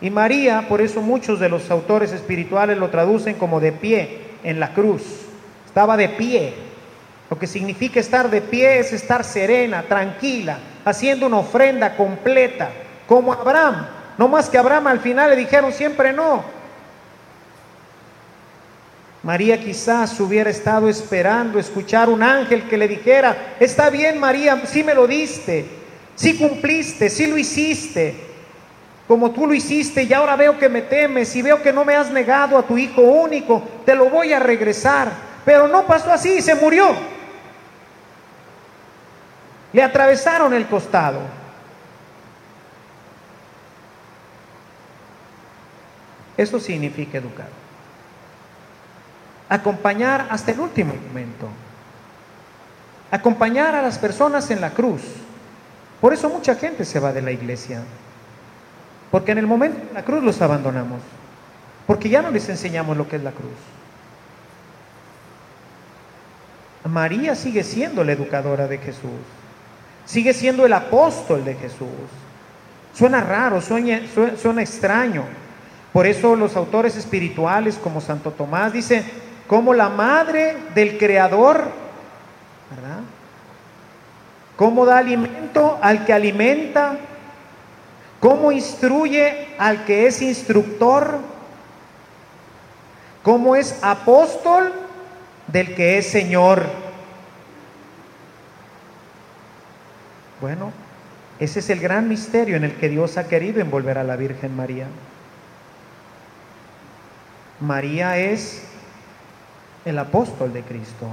Y 0.00 0.10
María, 0.10 0.66
por 0.68 0.80
eso 0.80 1.02
muchos 1.02 1.38
de 1.40 1.48
los 1.48 1.70
autores 1.70 2.12
espirituales 2.12 2.78
lo 2.78 2.88
traducen 2.88 3.34
como 3.34 3.60
de 3.60 3.72
pie, 3.72 4.18
en 4.42 4.58
la 4.58 4.72
cruz. 4.72 5.02
Estaba 5.66 5.96
de 5.96 6.08
pie. 6.08 6.54
Lo 7.28 7.38
que 7.38 7.46
significa 7.46 8.00
estar 8.00 8.30
de 8.30 8.40
pie 8.40 8.78
es 8.78 8.92
estar 8.92 9.24
serena, 9.24 9.82
tranquila, 9.82 10.58
haciendo 10.84 11.26
una 11.26 11.38
ofrenda 11.38 11.96
completa, 11.96 12.70
como 13.06 13.32
Abraham. 13.32 13.86
No 14.16 14.26
más 14.26 14.48
que 14.48 14.58
Abraham 14.58 14.88
al 14.88 15.00
final 15.00 15.30
le 15.30 15.36
dijeron 15.36 15.72
siempre 15.72 16.12
no. 16.12 16.42
María 19.22 19.60
quizás 19.60 20.18
hubiera 20.18 20.48
estado 20.48 20.88
esperando 20.88 21.58
escuchar 21.58 22.08
un 22.08 22.22
ángel 22.22 22.66
que 22.68 22.78
le 22.78 22.88
dijera, 22.88 23.56
está 23.60 23.90
bien 23.90 24.18
María, 24.18 24.62
sí 24.64 24.82
me 24.82 24.94
lo 24.94 25.06
diste, 25.06 25.66
sí 26.14 26.38
cumpliste, 26.38 27.10
sí 27.10 27.26
lo 27.26 27.36
hiciste, 27.36 28.29
como 29.10 29.32
tú 29.32 29.44
lo 29.44 29.54
hiciste 29.54 30.04
y 30.04 30.12
ahora 30.12 30.36
veo 30.36 30.56
que 30.56 30.68
me 30.68 30.82
temes 30.82 31.34
y 31.34 31.42
veo 31.42 31.60
que 31.60 31.72
no 31.72 31.84
me 31.84 31.96
has 31.96 32.12
negado 32.12 32.56
a 32.56 32.62
tu 32.62 32.78
hijo 32.78 33.02
único, 33.02 33.60
te 33.84 33.96
lo 33.96 34.08
voy 34.08 34.32
a 34.32 34.38
regresar. 34.38 35.10
Pero 35.44 35.66
no 35.66 35.84
pasó 35.84 36.12
así, 36.12 36.40
se 36.40 36.54
murió. 36.54 36.94
Le 39.72 39.82
atravesaron 39.82 40.54
el 40.54 40.64
costado. 40.68 41.18
Eso 46.36 46.60
significa 46.60 47.18
educar. 47.18 47.48
Acompañar 49.48 50.28
hasta 50.30 50.52
el 50.52 50.60
último 50.60 50.94
momento. 51.08 51.48
Acompañar 53.10 53.74
a 53.74 53.82
las 53.82 53.98
personas 53.98 54.48
en 54.52 54.60
la 54.60 54.70
cruz. 54.70 55.02
Por 56.00 56.14
eso 56.14 56.28
mucha 56.28 56.54
gente 56.54 56.84
se 56.84 57.00
va 57.00 57.12
de 57.12 57.22
la 57.22 57.32
iglesia. 57.32 57.82
Porque 59.10 59.32
en 59.32 59.38
el 59.38 59.46
momento 59.46 59.86
de 59.88 59.94
la 59.94 60.04
cruz 60.04 60.22
los 60.22 60.40
abandonamos. 60.40 61.00
Porque 61.86 62.08
ya 62.08 62.22
no 62.22 62.30
les 62.30 62.48
enseñamos 62.48 62.96
lo 62.96 63.08
que 63.08 63.16
es 63.16 63.22
la 63.22 63.32
cruz. 63.32 63.50
María 66.84 67.34
sigue 67.34 67.62
siendo 67.62 68.04
la 68.04 68.12
educadora 68.12 68.66
de 68.66 68.78
Jesús. 68.78 69.10
Sigue 70.06 70.32
siendo 70.32 70.64
el 70.64 70.72
apóstol 70.72 71.44
de 71.44 71.54
Jesús. 71.54 71.88
Suena 72.94 73.20
raro, 73.20 73.60
suena, 73.60 74.62
extraño. 74.62 75.24
Por 75.92 76.06
eso 76.06 76.36
los 76.36 76.56
autores 76.56 76.96
espirituales 76.96 77.76
como 77.76 78.00
Santo 78.00 78.30
Tomás 78.30 78.72
dicen, 78.72 79.04
como 79.46 79.74
la 79.74 79.88
madre 79.88 80.56
del 80.74 80.98
Creador, 80.98 81.70
¿verdad? 82.70 83.00
¿Cómo 84.56 84.84
da 84.86 84.98
alimento 84.98 85.78
al 85.82 86.04
que 86.04 86.12
alimenta? 86.12 86.96
¿Cómo 88.20 88.52
instruye 88.52 89.48
al 89.58 89.86
que 89.86 90.06
es 90.06 90.20
instructor? 90.20 91.18
¿Cómo 93.22 93.56
es 93.56 93.78
apóstol 93.82 94.72
del 95.46 95.74
que 95.74 95.98
es 95.98 96.06
Señor? 96.06 96.66
Bueno, 100.40 100.72
ese 101.38 101.60
es 101.60 101.70
el 101.70 101.80
gran 101.80 102.08
misterio 102.08 102.56
en 102.56 102.64
el 102.64 102.74
que 102.74 102.90
Dios 102.90 103.16
ha 103.16 103.26
querido 103.26 103.60
envolver 103.60 103.96
a 103.96 104.04
la 104.04 104.16
Virgen 104.16 104.54
María. 104.54 104.86
María 107.60 108.18
es 108.18 108.62
el 109.86 109.98
apóstol 109.98 110.52
de 110.52 110.62
Cristo. 110.62 111.06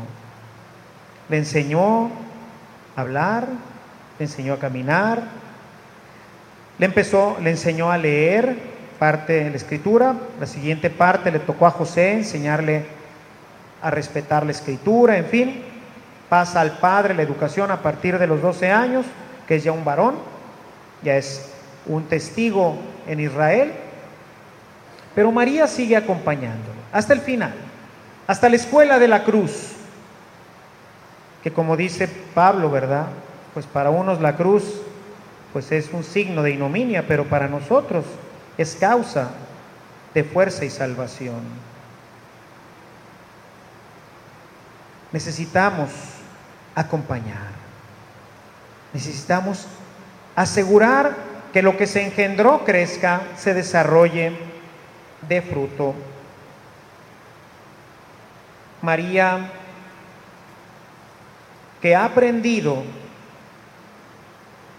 Le 1.30 1.38
enseñó 1.38 2.10
a 2.95 3.01
hablar, 3.01 3.47
le 4.20 4.26
enseñó 4.26 4.53
a 4.53 4.60
caminar, 4.60 5.24
le 6.80 6.86
empezó, 6.86 7.38
le 7.41 7.49
enseñó 7.49 7.91
a 7.91 7.97
leer 7.97 8.55
parte 8.99 9.43
de 9.43 9.49
la 9.49 9.55
escritura, 9.55 10.15
la 10.39 10.45
siguiente 10.45 10.89
parte 10.89 11.32
le 11.32 11.39
tocó 11.39 11.65
a 11.67 11.71
José 11.71 12.13
enseñarle 12.13 12.86
a 13.82 13.91
respetar 13.91 14.45
la 14.45 14.51
escritura, 14.51 15.17
en 15.17 15.25
fin, 15.25 15.61
pasa 16.30 16.61
al 16.61 16.80
padre 16.80 17.13
la 17.13 17.21
educación 17.21 17.71
a 17.71 17.82
partir 17.82 18.17
de 18.17 18.28
los 18.28 18.41
12 18.41 18.71
años, 18.71 19.05
que 19.47 19.55
es 19.55 19.63
ya 19.63 19.71
un 19.71 19.86
varón, 19.86 20.15
ya 21.03 21.15
es 21.15 21.51
un 21.86 22.03
testigo 22.05 22.75
en 23.07 23.19
Israel, 23.19 23.71
pero 25.15 25.32
María 25.32 25.67
sigue 25.67 25.95
acompañándolo 25.95 26.78
hasta 26.91 27.13
el 27.13 27.21
final, 27.21 27.53
hasta 28.28 28.49
la 28.49 28.55
escuela 28.55 28.99
de 28.99 29.07
la 29.07 29.23
cruz, 29.23 29.73
que 31.43 31.51
como 31.51 31.78
dice 31.78 32.07
Pablo, 32.34 32.69
¿verdad? 32.69 33.07
Pues 33.53 33.65
para 33.65 33.89
unos 33.89 34.21
la 34.21 34.36
cruz 34.36 34.82
pues 35.58 35.72
es 35.72 35.91
un 35.91 36.03
signo 36.03 36.43
de 36.43 36.51
ignominia, 36.51 37.08
pero 37.08 37.26
para 37.26 37.47
nosotros 37.47 38.05
es 38.60 38.76
causa 38.76 39.32
de 40.14 40.24
fuerza 40.24 40.66
y 40.66 40.70
salvación. 40.70 41.41
Necesitamos 45.12 45.89
acompañar. 46.76 47.49
Necesitamos 48.93 49.66
asegurar 50.36 51.16
que 51.51 51.64
lo 51.64 51.76
que 51.76 51.88
se 51.88 52.05
engendró 52.05 52.64
crezca, 52.64 53.24
se 53.36 53.55
desarrolle, 53.55 54.34
de 55.28 55.41
fruto. 55.41 55.95
María, 58.84 59.49
que 61.82 61.95
ha 61.95 62.05
aprendido, 62.05 62.84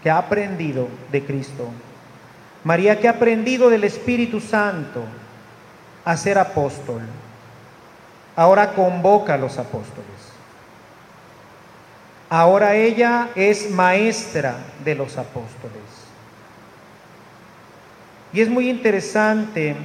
que 0.03 0.09
ha 0.09 0.17
aprendido 0.17 0.87
de 1.11 1.23
Cristo. 1.25 1.69
María 2.63 2.99
que 2.99 3.07
ha 3.07 3.11
aprendido 3.11 3.69
del 3.69 3.83
Espíritu 3.83 4.39
Santo 4.39 5.03
a 6.05 6.17
ser 6.17 6.37
apóstol. 6.37 7.01
Ahora 8.35 8.73
convoca 8.73 9.33
a 9.33 9.37
los 9.37 9.57
apóstoles. 9.57 10.29
Ahora 12.29 12.75
ella 12.75 13.29
es 13.35 13.69
maestra 13.71 14.57
de 14.83 14.95
los 14.95 15.17
apóstoles. 15.17 15.81
Y 18.31 18.41
es 18.41 18.49
muy 18.49 18.69
interesante 18.69 19.75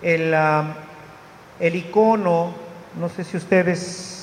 el, 0.00 0.32
ah, 0.32 0.64
el 1.58 1.74
icono, 1.74 2.54
no 2.98 3.08
sé 3.08 3.24
si 3.24 3.36
ustedes 3.36 4.17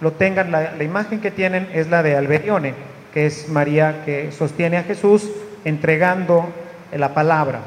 lo 0.00 0.12
tengan, 0.12 0.50
la, 0.50 0.82
imagen 0.82 1.20
que 1.20 1.30
tienen 1.30 1.68
es 1.72 1.88
la 1.88 2.02
de 2.02 2.16
Alberione, 2.16 2.74
que 3.12 3.26
es 3.26 3.48
María 3.48 4.04
que 4.04 4.32
sostiene 4.32 4.76
a 4.76 4.84
Jesús 4.84 5.30
entregando 5.64 6.48
la 6.92 7.14
palabra. 7.14 7.60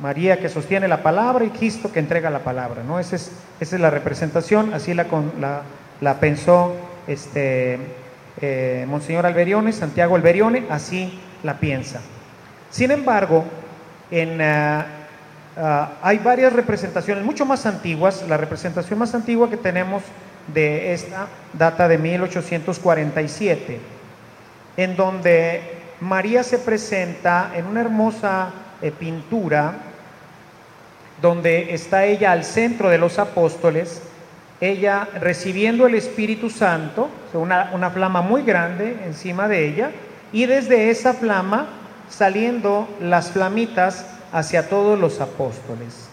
María 0.00 0.38
que 0.38 0.48
sostiene 0.48 0.88
la 0.88 1.02
palabra 1.02 1.44
y 1.44 1.50
Cristo 1.50 1.92
que 1.92 2.00
entrega 2.00 2.30
la 2.30 2.40
palabra, 2.40 2.82
¿no? 2.82 2.98
Esa 2.98 3.16
es, 3.16 3.32
esa 3.60 3.76
es 3.76 3.82
la 3.82 3.90
representación, 3.90 4.72
así 4.74 4.94
la, 4.94 5.06
la 5.38 5.62
la 6.02 6.18
pensó 6.18 6.74
este, 7.06 7.78
eh, 8.40 8.84
Monseñor 8.88 9.24
Alberione, 9.24 9.72
Santiago 9.72 10.16
Alberione, 10.16 10.66
así 10.68 11.18
la 11.44 11.58
piensa. 11.58 12.00
Sin 12.70 12.90
embargo, 12.90 13.44
en, 14.10 14.40
uh, 14.40 14.80
uh, 15.60 15.86
hay 16.02 16.18
varias 16.18 16.52
representaciones 16.52 17.24
mucho 17.24 17.46
más 17.46 17.66
antiguas. 17.66 18.24
La 18.28 18.36
representación 18.36 18.98
más 18.98 19.14
antigua 19.14 19.48
que 19.48 19.56
tenemos 19.56 20.02
de 20.48 20.92
esta 20.92 21.28
data 21.52 21.88
de 21.88 21.98
1847, 21.98 23.80
en 24.76 24.96
donde 24.96 25.60
María 26.00 26.42
se 26.42 26.58
presenta 26.58 27.52
en 27.54 27.66
una 27.66 27.80
hermosa 27.80 28.50
eh, 28.80 28.90
pintura, 28.90 29.74
donde 31.20 31.72
está 31.74 32.04
ella 32.04 32.32
al 32.32 32.44
centro 32.44 32.88
de 32.88 32.98
los 32.98 33.18
apóstoles, 33.18 34.02
ella 34.60 35.08
recibiendo 35.20 35.86
el 35.86 35.94
Espíritu 35.94 36.50
Santo, 36.50 37.08
una, 37.34 37.70
una, 37.72 37.90
flama 37.90 38.22
muy 38.22 38.42
grande 38.42 38.96
encima 39.04 39.48
de 39.48 39.66
ella, 39.66 39.90
y 40.32 40.46
desde 40.46 40.90
esa 40.90 41.14
flama 41.14 41.66
saliendo 42.08 42.88
las 43.00 43.30
flamitas 43.30 44.06
hacia 44.32 44.68
todos 44.68 44.98
los 44.98 45.20
apóstoles. 45.20 46.08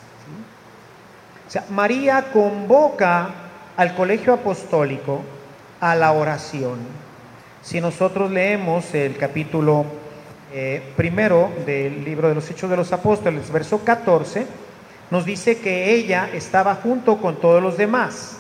O 1.48 1.52
sea, 1.52 1.66
María 1.70 2.26
convoca 2.32 3.30
al 3.80 3.96
colegio 3.96 4.34
apostólico 4.34 5.22
a 5.80 5.96
la 5.96 6.12
oración. 6.12 6.80
Si 7.62 7.80
nosotros 7.80 8.30
leemos 8.30 8.94
el 8.94 9.16
capítulo 9.16 9.86
eh, 10.54 10.84
primero 10.98 11.50
del 11.66 12.04
libro 12.04 12.28
de 12.28 12.36
los 12.36 12.52
Hechos 12.52 12.70
de 12.70 12.76
los 12.76 12.92
Apóstoles, 12.92 13.50
verso 13.50 13.86
14, 13.86 14.46
nos 15.10 15.24
dice 15.24 15.60
que 15.60 15.94
ella 15.94 16.30
estaba 16.34 16.76
junto 16.76 17.20
con 17.20 17.40
todos 17.40 17.64
los 17.64 17.78
demás. 17.78 18.40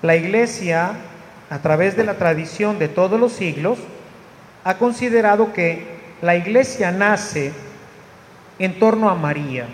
La 0.00 0.16
iglesia, 0.16 0.92
a 1.50 1.58
través 1.58 1.94
de 1.94 2.04
la 2.04 2.14
tradición 2.14 2.78
de 2.78 2.88
todos 2.88 3.20
los 3.20 3.34
siglos, 3.34 3.78
ha 4.64 4.78
considerado 4.78 5.52
que 5.52 5.88
la 6.22 6.36
iglesia 6.36 6.90
nace 6.90 7.52
en 8.58 8.78
torno 8.78 9.10
a 9.10 9.14
María 9.14 9.66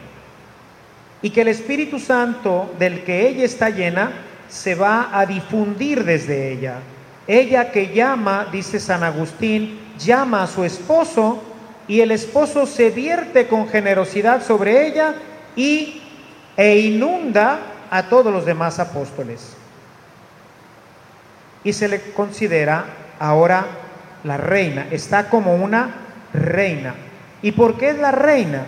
y 1.22 1.30
que 1.30 1.43
el 1.43 1.49
Espíritu 1.49 2.01
Santo 2.01 2.74
del 2.80 3.05
que 3.05 3.28
ella 3.28 3.45
está 3.45 3.70
llena 3.70 4.30
se 4.53 4.75
va 4.75 5.09
a 5.19 5.25
difundir 5.25 6.05
desde 6.05 6.53
ella. 6.53 6.75
Ella 7.27 7.73
que 7.73 7.95
llama, 7.95 8.49
dice 8.53 8.79
San 8.79 9.03
Agustín, 9.03 9.81
llama 9.99 10.43
a 10.43 10.47
su 10.47 10.63
esposo 10.63 11.43
y 11.89 12.01
el 12.01 12.11
esposo 12.11 12.67
se 12.67 12.91
vierte 12.91 13.49
con 13.49 13.69
generosidad 13.69 14.45
sobre 14.45 14.87
ella 14.87 15.15
y 15.57 16.03
e 16.57 16.79
inunda 16.81 17.61
a 17.91 18.05
todos 18.05 18.33
los 18.33 18.45
demás 18.45 18.79
apóstoles 18.79 19.57
y 21.65 21.73
se 21.73 21.89
le 21.89 22.01
considera 22.13 22.85
ahora 23.19 23.67
la 24.25 24.37
reina, 24.37 24.87
está 24.91 25.29
como 25.29 25.55
una 25.55 25.95
reina. 26.35 26.95
¿Y 27.41 27.53
por 27.53 27.79
qué 27.79 27.91
es 27.91 27.99
la 27.99 28.11
reina? 28.11 28.65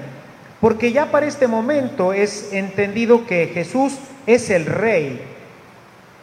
Porque 0.60 0.92
ya 0.92 1.10
para 1.10 1.26
este 1.26 1.46
momento 1.46 2.12
es 2.12 2.52
entendido 2.52 3.26
que 3.26 3.48
Jesús 3.48 3.98
es 4.26 4.50
el 4.50 4.66
rey 4.66 5.33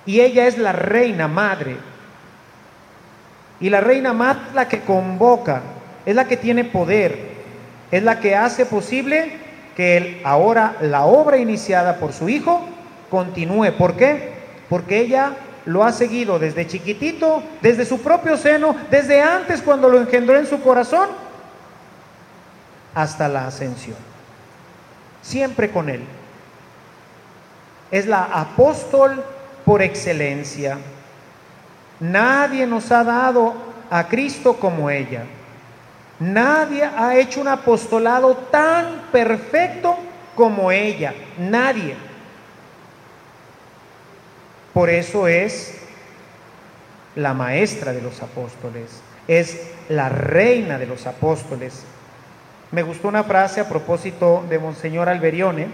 y 0.06 0.22
ella 0.22 0.48
es 0.48 0.58
la 0.58 0.72
reina 0.72 1.28
madre. 1.28 1.78
Y 3.60 3.70
la 3.70 3.82
reina 3.82 4.14
madre 4.14 4.42
es 4.50 4.56
la 4.56 4.68
que 4.68 4.82
convoca, 4.82 5.62
es 6.06 6.16
la 6.16 6.26
que 6.26 6.38
tiene 6.38 6.64
poder, 6.64 7.18
es 7.92 8.02
la 8.04 8.20
que 8.20 8.36
hace 8.36 8.66
posible 8.66 9.34
que 9.76 9.98
él, 9.98 10.22
ahora 10.24 10.76
la 10.82 11.06
obra 11.06 11.38
iniciada 11.38 11.98
por 11.98 12.14
su 12.14 12.28
hijo 12.28 12.66
continúe. 13.10 13.72
¿Por 13.78 13.96
qué? 13.96 14.34
Porque 14.70 15.00
ella 15.00 15.34
lo 15.66 15.84
ha 15.84 15.92
seguido 15.92 16.40
desde 16.40 16.66
chiquitito, 16.66 17.44
desde 17.62 17.86
su 17.86 18.02
propio 18.02 18.36
seno, 18.38 18.76
desde 18.90 19.22
antes 19.22 19.62
cuando 19.62 19.90
lo 19.90 20.00
engendró 20.00 20.38
en 20.38 20.48
su 20.48 20.62
corazón, 20.62 21.10
hasta 22.96 23.28
la 23.28 23.48
ascensión. 23.48 23.98
Siempre 25.22 25.70
con 25.70 25.90
él. 25.90 26.02
Es 27.92 28.08
la 28.08 28.24
apóstol 28.24 29.24
por 29.72 29.82
excelencia. 29.82 30.78
Nadie 32.02 32.68
nos 32.68 32.92
ha 32.92 33.06
dado 33.06 33.54
a 33.90 34.06
Cristo 34.10 34.58
como 34.58 34.90
ella. 34.90 35.24
Nadie 36.20 36.84
ha 36.84 37.16
hecho 37.16 37.40
un 37.40 37.48
apostolado 37.48 38.36
tan 38.52 39.04
perfecto 39.14 39.96
como 40.36 40.74
ella. 40.74 41.14
Nadie. 41.38 41.96
Por 44.74 44.90
eso 44.90 45.26
es 45.30 45.78
la 47.16 47.34
maestra 47.34 47.94
de 47.94 48.02
los 48.02 48.22
apóstoles, 48.22 49.02
es 49.26 49.72
la 49.88 50.10
reina 50.10 50.78
de 50.80 50.88
los 50.88 51.08
apóstoles. 51.08 51.86
Me 52.72 52.84
gustó 52.84 53.08
una 53.08 53.24
frase 53.24 53.62
a 53.62 53.70
propósito 53.70 54.44
de 54.50 54.60
Monseñor 54.60 55.08
Alberione. 55.08 55.70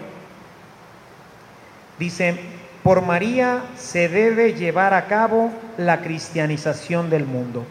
Dice, 1.98 2.57
por 2.82 3.02
María 3.02 3.64
se 3.76 4.08
debe 4.08 4.54
llevar 4.54 4.94
a 4.94 5.06
cabo 5.06 5.50
la 5.76 6.00
cristianización 6.00 7.10
del 7.10 7.24
mundo, 7.26 7.64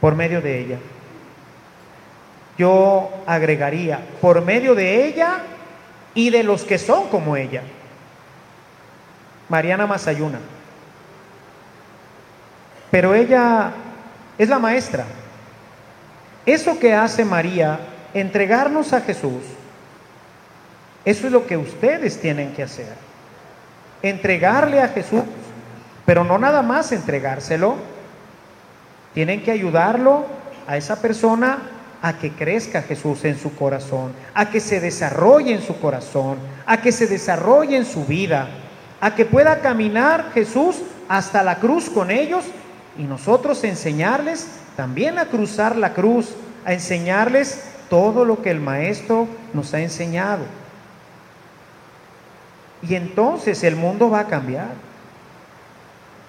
por 0.00 0.14
medio 0.14 0.40
de 0.40 0.60
ella. 0.60 0.78
Yo 2.58 3.10
agregaría, 3.26 4.00
por 4.20 4.42
medio 4.42 4.74
de 4.74 5.06
ella 5.06 5.42
y 6.14 6.30
de 6.30 6.42
los 6.42 6.64
que 6.64 6.78
son 6.78 7.08
como 7.08 7.36
ella. 7.36 7.62
Mariana 9.48 9.86
Masayuna. 9.86 10.40
pero 12.90 13.14
ella 13.14 13.72
es 14.38 14.48
la 14.48 14.58
maestra. 14.58 15.04
Eso 16.46 16.78
que 16.78 16.94
hace 16.94 17.24
María, 17.24 17.78
entregarnos 18.14 18.92
a 18.92 19.00
Jesús, 19.00 19.42
eso 21.06 21.28
es 21.28 21.32
lo 21.32 21.46
que 21.46 21.56
ustedes 21.56 22.20
tienen 22.20 22.52
que 22.52 22.64
hacer. 22.64 22.92
Entregarle 24.02 24.82
a 24.82 24.88
Jesús, 24.88 25.22
pero 26.04 26.24
no 26.24 26.36
nada 26.36 26.62
más 26.62 26.90
entregárselo. 26.90 27.76
Tienen 29.14 29.44
que 29.44 29.52
ayudarlo 29.52 30.26
a 30.66 30.76
esa 30.76 31.00
persona 31.00 31.58
a 32.02 32.18
que 32.18 32.32
crezca 32.32 32.82
Jesús 32.82 33.24
en 33.24 33.38
su 33.38 33.54
corazón, 33.54 34.12
a 34.34 34.50
que 34.50 34.58
se 34.58 34.80
desarrolle 34.80 35.54
en 35.54 35.62
su 35.62 35.78
corazón, 35.78 36.38
a 36.66 36.80
que 36.80 36.90
se 36.90 37.06
desarrolle 37.06 37.76
en 37.76 37.86
su 37.86 38.04
vida, 38.04 38.48
a 39.00 39.14
que 39.14 39.24
pueda 39.24 39.60
caminar 39.60 40.32
Jesús 40.34 40.82
hasta 41.08 41.44
la 41.44 41.60
cruz 41.60 41.88
con 41.88 42.10
ellos 42.10 42.44
y 42.98 43.04
nosotros 43.04 43.62
enseñarles 43.62 44.48
también 44.74 45.20
a 45.20 45.26
cruzar 45.26 45.76
la 45.76 45.94
cruz, 45.94 46.34
a 46.64 46.72
enseñarles 46.72 47.62
todo 47.88 48.24
lo 48.24 48.42
que 48.42 48.50
el 48.50 48.60
Maestro 48.60 49.28
nos 49.54 49.72
ha 49.72 49.80
enseñado. 49.80 50.42
Y 52.88 52.94
entonces 52.94 53.64
el 53.64 53.76
mundo 53.76 54.10
va 54.10 54.20
a 54.20 54.26
cambiar. 54.26 54.68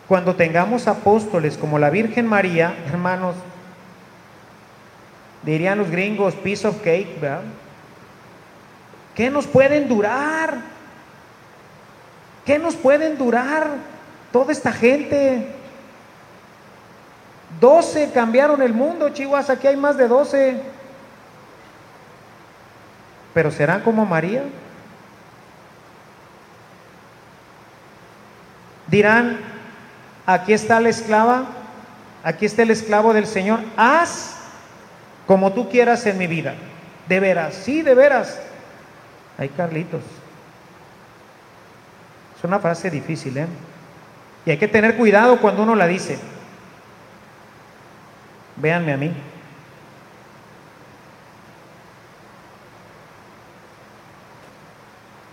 Cuando 0.08 0.36
tengamos 0.36 0.88
apóstoles 0.88 1.58
como 1.58 1.78
la 1.78 1.90
Virgen 1.90 2.26
María, 2.26 2.76
hermanos, 2.88 3.36
dirían 5.44 5.78
los 5.78 5.92
gringos, 5.92 6.34
piece 6.36 6.68
of 6.68 6.82
cake, 6.82 7.20
¿verdad? 7.20 7.42
¿Qué 9.14 9.30
nos 9.30 9.46
pueden 9.46 9.88
durar? 9.88 10.58
¿Qué 12.46 12.58
nos 12.58 12.76
pueden 12.76 13.18
durar 13.18 13.68
toda 14.32 14.52
esta 14.52 14.72
gente? 14.72 15.48
Doce 17.60 18.12
cambiaron 18.14 18.62
el 18.62 18.74
mundo, 18.74 19.10
Chihuahua, 19.10 19.54
aquí 19.54 19.68
hay 19.68 19.76
más 19.76 19.98
de 19.98 20.08
doce. 20.08 20.62
Pero 23.34 23.52
serán 23.52 23.82
como 23.82 24.06
María. 24.06 24.44
Dirán, 28.88 29.38
aquí 30.26 30.54
está 30.54 30.80
la 30.80 30.90
esclava, 30.90 31.46
aquí 32.24 32.46
está 32.46 32.64
el 32.64 32.72
esclavo 32.72 33.14
del 33.14 33.28
Señor, 33.28 33.60
haz 33.76 34.38
como 35.26 35.52
tú 35.54 35.70
quieras 35.70 36.06
en 36.06 36.18
mi 36.18 36.28
vida. 36.28 36.56
De 37.08 37.20
veras, 37.20 37.54
sí, 37.54 37.82
de 37.82 37.94
veras. 37.94 38.40
Ay, 39.38 39.50
Carlitos. 39.50 40.02
Es 42.38 42.44
una 42.44 42.60
frase 42.60 42.90
difícil, 42.90 43.38
¿eh? 43.38 43.48
Y 44.46 44.52
hay 44.52 44.58
que 44.58 44.68
tener 44.68 44.96
cuidado 44.96 45.40
cuando 45.40 45.64
uno 45.64 45.76
la 45.76 45.88
dice. 45.88 46.18
Véanme 48.56 48.94
a 48.94 48.98
mí. 48.98 49.12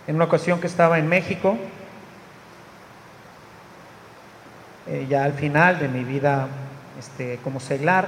En 0.07 0.15
una 0.15 0.25
ocasión 0.25 0.59
que 0.59 0.67
estaba 0.67 0.99
en 0.99 1.07
México, 1.07 1.57
eh, 4.87 5.07
ya 5.09 5.23
al 5.23 5.33
final 5.33 5.79
de 5.79 5.87
mi 5.87 6.03
vida 6.03 6.47
este, 6.99 7.39
como 7.43 7.59
seglar, 7.59 8.07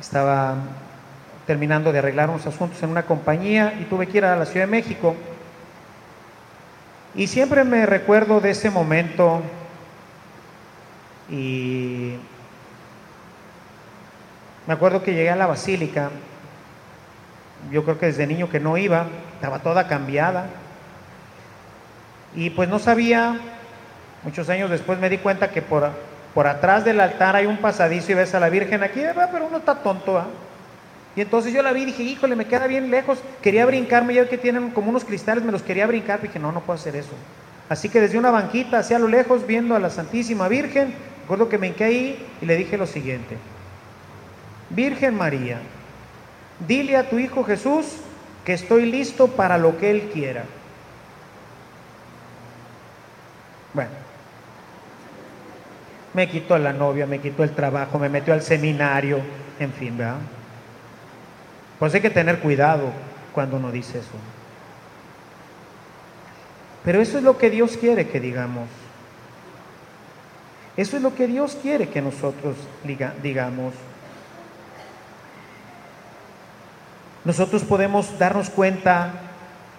estaba 0.00 0.56
terminando 1.46 1.92
de 1.92 1.98
arreglar 1.98 2.30
unos 2.30 2.46
asuntos 2.46 2.82
en 2.82 2.90
una 2.90 3.04
compañía 3.04 3.74
y 3.80 3.84
tuve 3.84 4.06
que 4.06 4.18
ir 4.18 4.24
a 4.24 4.36
la 4.36 4.46
Ciudad 4.46 4.66
de 4.66 4.70
México. 4.70 5.14
Y 7.14 7.26
siempre 7.26 7.64
me 7.64 7.86
recuerdo 7.86 8.40
de 8.40 8.50
ese 8.50 8.70
momento 8.70 9.42
y 11.30 12.16
me 14.66 14.74
acuerdo 14.74 15.02
que 15.02 15.14
llegué 15.14 15.30
a 15.30 15.36
la 15.36 15.46
basílica, 15.46 16.10
yo 17.70 17.84
creo 17.84 17.98
que 17.98 18.06
desde 18.06 18.26
niño 18.26 18.48
que 18.48 18.60
no 18.60 18.76
iba, 18.76 19.06
estaba 19.34 19.60
toda 19.60 19.86
cambiada. 19.88 20.46
Y 22.34 22.50
pues 22.50 22.68
no 22.68 22.78
sabía, 22.78 23.38
muchos 24.24 24.48
años 24.48 24.70
después 24.70 24.98
me 24.98 25.10
di 25.10 25.18
cuenta 25.18 25.50
que 25.50 25.62
por, 25.62 25.90
por 26.34 26.46
atrás 26.46 26.84
del 26.84 27.00
altar 27.00 27.36
hay 27.36 27.46
un 27.46 27.58
pasadizo 27.58 28.12
y 28.12 28.14
ves 28.14 28.34
a 28.34 28.40
la 28.40 28.48
Virgen 28.48 28.82
aquí, 28.82 29.00
pero 29.30 29.46
uno 29.46 29.58
está 29.58 29.76
tonto. 29.76 30.18
¿ah? 30.18 30.26
Y 31.16 31.20
entonces 31.20 31.52
yo 31.52 31.62
la 31.62 31.72
vi 31.72 31.82
y 31.82 31.86
dije, 31.86 32.02
híjole, 32.02 32.34
me 32.34 32.46
queda 32.46 32.66
bien 32.66 32.90
lejos, 32.90 33.18
quería 33.40 33.66
brincarme, 33.66 34.14
ya 34.14 34.28
que 34.28 34.38
tienen 34.38 34.70
como 34.70 34.90
unos 34.90 35.04
cristales, 35.04 35.44
me 35.44 35.52
los 35.52 35.62
quería 35.62 35.86
brincar, 35.86 36.20
dije, 36.20 36.38
no, 36.38 36.50
no 36.50 36.60
puedo 36.60 36.78
hacer 36.78 36.96
eso. 36.96 37.12
Así 37.68 37.88
que 37.88 38.00
desde 38.00 38.18
una 38.18 38.30
banquita 38.30 38.78
hacia 38.78 38.98
lo 38.98 39.08
lejos, 39.08 39.46
viendo 39.46 39.76
a 39.76 39.78
la 39.78 39.90
Santísima 39.90 40.48
Virgen, 40.48 40.92
recuerdo 41.22 41.48
que 41.48 41.58
me 41.58 41.68
hinqué 41.68 41.84
ahí 41.84 42.26
y 42.40 42.46
le 42.46 42.56
dije 42.56 42.76
lo 42.76 42.86
siguiente, 42.86 43.36
Virgen 44.70 45.16
María, 45.16 45.60
dile 46.66 46.96
a 46.96 47.08
tu 47.08 47.18
Hijo 47.18 47.44
Jesús 47.44 47.98
que 48.44 48.52
estoy 48.52 48.90
listo 48.90 49.28
para 49.28 49.56
lo 49.56 49.78
que 49.78 49.90
Él 49.90 50.10
quiera. 50.12 50.44
Bueno, 53.72 53.90
me 56.14 56.28
quitó 56.28 56.56
la 56.58 56.72
novia, 56.72 57.06
me 57.06 57.18
quitó 57.18 57.42
el 57.42 57.50
trabajo, 57.50 57.98
me 57.98 58.08
metió 58.08 58.32
al 58.32 58.42
seminario, 58.42 59.18
en 59.58 59.72
fin, 59.72 59.98
¿verdad? 59.98 60.18
Pues 61.78 61.92
hay 61.94 62.00
que 62.00 62.10
tener 62.10 62.38
cuidado 62.38 62.92
cuando 63.34 63.56
uno 63.56 63.70
dice 63.70 63.98
eso. 63.98 64.16
Pero 66.84 67.00
eso 67.00 67.18
es 67.18 67.24
lo 67.24 67.36
que 67.36 67.50
Dios 67.50 67.76
quiere 67.76 68.08
que 68.08 68.20
digamos. 68.20 68.68
Eso 70.76 70.96
es 70.96 71.02
lo 71.02 71.14
que 71.14 71.26
Dios 71.26 71.56
quiere 71.60 71.88
que 71.88 72.00
nosotros 72.00 72.56
digamos. 73.22 73.74
Nosotros 77.24 77.64
podemos 77.64 78.18
darnos 78.18 78.50
cuenta 78.50 79.12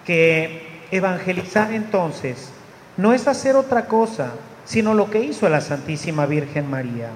que 0.04 0.66
evangelizar 0.90 1.72
entonces 1.72 2.50
no 2.96 3.12
es 3.12 3.28
hacer 3.28 3.56
otra 3.56 3.86
cosa, 3.86 4.32
sino 4.66 4.94
lo 4.94 5.10
que 5.10 5.20
hizo 5.20 5.48
la 5.48 5.60
Santísima 5.60 6.26
Virgen 6.26 6.68
María. 6.68 7.10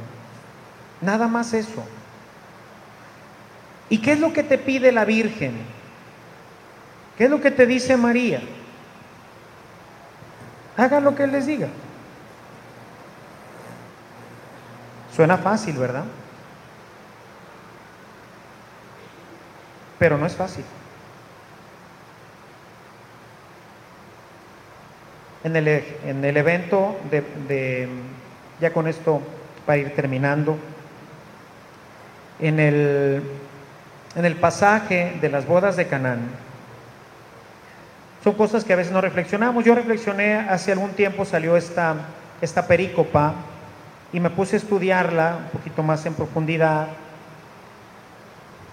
Nada 1.00 1.28
más 1.28 1.52
eso. 1.52 1.84
¿Y 3.88 3.98
qué 3.98 4.12
es 4.12 4.20
lo 4.20 4.32
que 4.32 4.44
te 4.44 4.56
pide 4.56 4.92
la 4.92 5.04
Virgen? 5.04 5.54
¿Qué 7.18 7.24
es 7.24 7.30
lo 7.30 7.40
que 7.40 7.50
te 7.50 7.66
dice 7.66 7.96
María? 7.96 8.40
Hagan 10.76 11.04
lo 11.04 11.14
que 11.14 11.26
les 11.26 11.46
diga. 11.46 11.68
Suena 15.14 15.36
fácil, 15.36 15.76
¿verdad? 15.76 16.04
Pero 19.98 20.16
no 20.16 20.24
es 20.24 20.34
fácil. 20.34 20.64
En 25.42 25.56
el, 25.56 25.68
en 25.68 26.24
el 26.24 26.36
evento 26.36 26.98
de, 27.10 27.22
de, 27.48 27.88
ya 28.60 28.72
con 28.72 28.86
esto 28.86 29.22
para 29.64 29.78
ir 29.78 29.94
terminando, 29.94 30.58
en 32.40 32.60
el 32.60 33.22
en 34.16 34.24
el 34.24 34.36
pasaje 34.36 35.16
de 35.20 35.28
las 35.28 35.46
bodas 35.46 35.76
de 35.76 35.86
Canaán. 35.86 36.20
Son 38.24 38.34
cosas 38.34 38.64
que 38.64 38.72
a 38.72 38.76
veces 38.76 38.92
no 38.92 39.00
reflexionamos. 39.00 39.64
Yo 39.64 39.74
reflexioné 39.74 40.34
hace 40.34 40.72
algún 40.72 40.90
tiempo, 40.90 41.24
salió 41.24 41.56
esta, 41.56 41.94
esta 42.40 42.66
perícopa 42.66 43.34
y 44.12 44.20
me 44.20 44.30
puse 44.30 44.56
a 44.56 44.58
estudiarla 44.58 45.38
un 45.44 45.58
poquito 45.58 45.82
más 45.82 46.04
en 46.06 46.14
profundidad. 46.14 46.88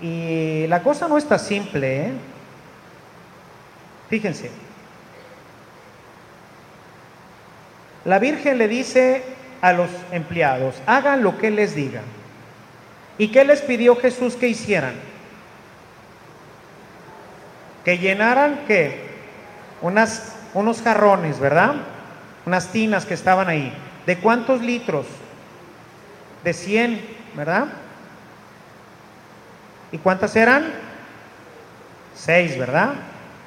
Y 0.02 0.66
la 0.68 0.84
cosa 0.84 1.08
no 1.08 1.18
está 1.18 1.40
simple. 1.40 2.08
¿eh? 2.08 2.12
Fíjense. 4.10 4.67
La 8.08 8.18
Virgen 8.18 8.58
le 8.58 8.68
dice 8.68 9.22
a 9.62 9.74
los 9.74 9.92
empleados, 10.12 10.82
hagan 10.88 11.22
lo 11.22 11.38
que 11.38 11.52
les 11.52 11.76
diga. 11.76 12.02
¿Y 13.20 13.28
qué 13.28 13.46
les 13.46 13.62
pidió 13.62 13.96
Jesús 13.96 14.36
que 14.36 14.48
hicieran? 14.48 14.96
que 17.88 17.98
llenaran 18.00 18.60
unas, 19.82 20.36
unos 20.54 20.82
jarrones, 20.82 21.40
¿verdad? 21.40 21.76
Unas 22.46 22.68
tinas 22.74 23.06
que 23.06 23.14
estaban 23.14 23.48
ahí. 23.48 23.72
¿De 24.06 24.18
cuántos 24.18 24.62
litros? 24.62 25.06
De 26.44 26.52
100, 26.52 27.00
¿verdad? 27.34 27.68
¿Y 29.94 30.00
cuántas 30.00 30.36
eran? 30.36 30.66
Seis, 32.14 32.60
¿verdad? 32.60 32.90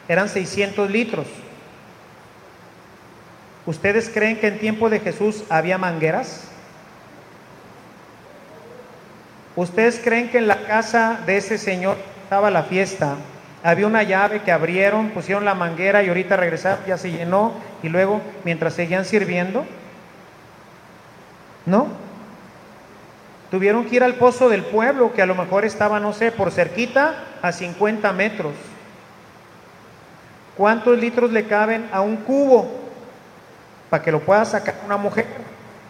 Eran 0.08 0.26
600 0.26 0.90
litros. 0.90 1.26
¿Ustedes 3.70 4.10
creen 4.12 4.36
que 4.36 4.48
en 4.48 4.58
tiempo 4.58 4.90
de 4.90 4.98
Jesús 4.98 5.44
había 5.48 5.78
mangueras? 5.78 6.48
¿Ustedes 9.54 10.00
creen 10.02 10.28
que 10.28 10.38
en 10.38 10.48
la 10.48 10.66
casa 10.66 11.20
de 11.24 11.36
ese 11.36 11.56
señor 11.56 11.96
estaba 12.24 12.50
la 12.50 12.64
fiesta 12.64 13.14
había 13.62 13.86
una 13.86 14.02
llave 14.02 14.42
que 14.42 14.50
abrieron, 14.50 15.10
pusieron 15.10 15.44
la 15.44 15.54
manguera 15.54 16.02
y 16.02 16.08
ahorita 16.08 16.36
regresaron, 16.36 16.84
ya 16.84 16.98
se 16.98 17.12
llenó 17.12 17.52
y 17.80 17.88
luego 17.88 18.20
mientras 18.42 18.74
seguían 18.74 19.04
sirviendo. 19.04 19.64
¿No? 21.64 21.86
Tuvieron 23.52 23.84
que 23.84 23.94
ir 23.94 24.02
al 24.02 24.14
pozo 24.14 24.48
del 24.48 24.64
pueblo, 24.64 25.12
que 25.12 25.22
a 25.22 25.26
lo 25.26 25.36
mejor 25.36 25.64
estaba, 25.64 26.00
no 26.00 26.12
sé, 26.12 26.32
por 26.32 26.50
cerquita, 26.50 27.22
a 27.40 27.52
50 27.52 28.12
metros. 28.14 28.54
¿Cuántos 30.56 30.98
litros 30.98 31.30
le 31.30 31.44
caben 31.44 31.88
a 31.92 32.00
un 32.00 32.16
cubo 32.16 32.79
para 33.90 34.02
que 34.02 34.12
lo 34.12 34.20
pueda 34.20 34.44
sacar 34.44 34.76
una 34.86 34.96
mujer 34.96 35.26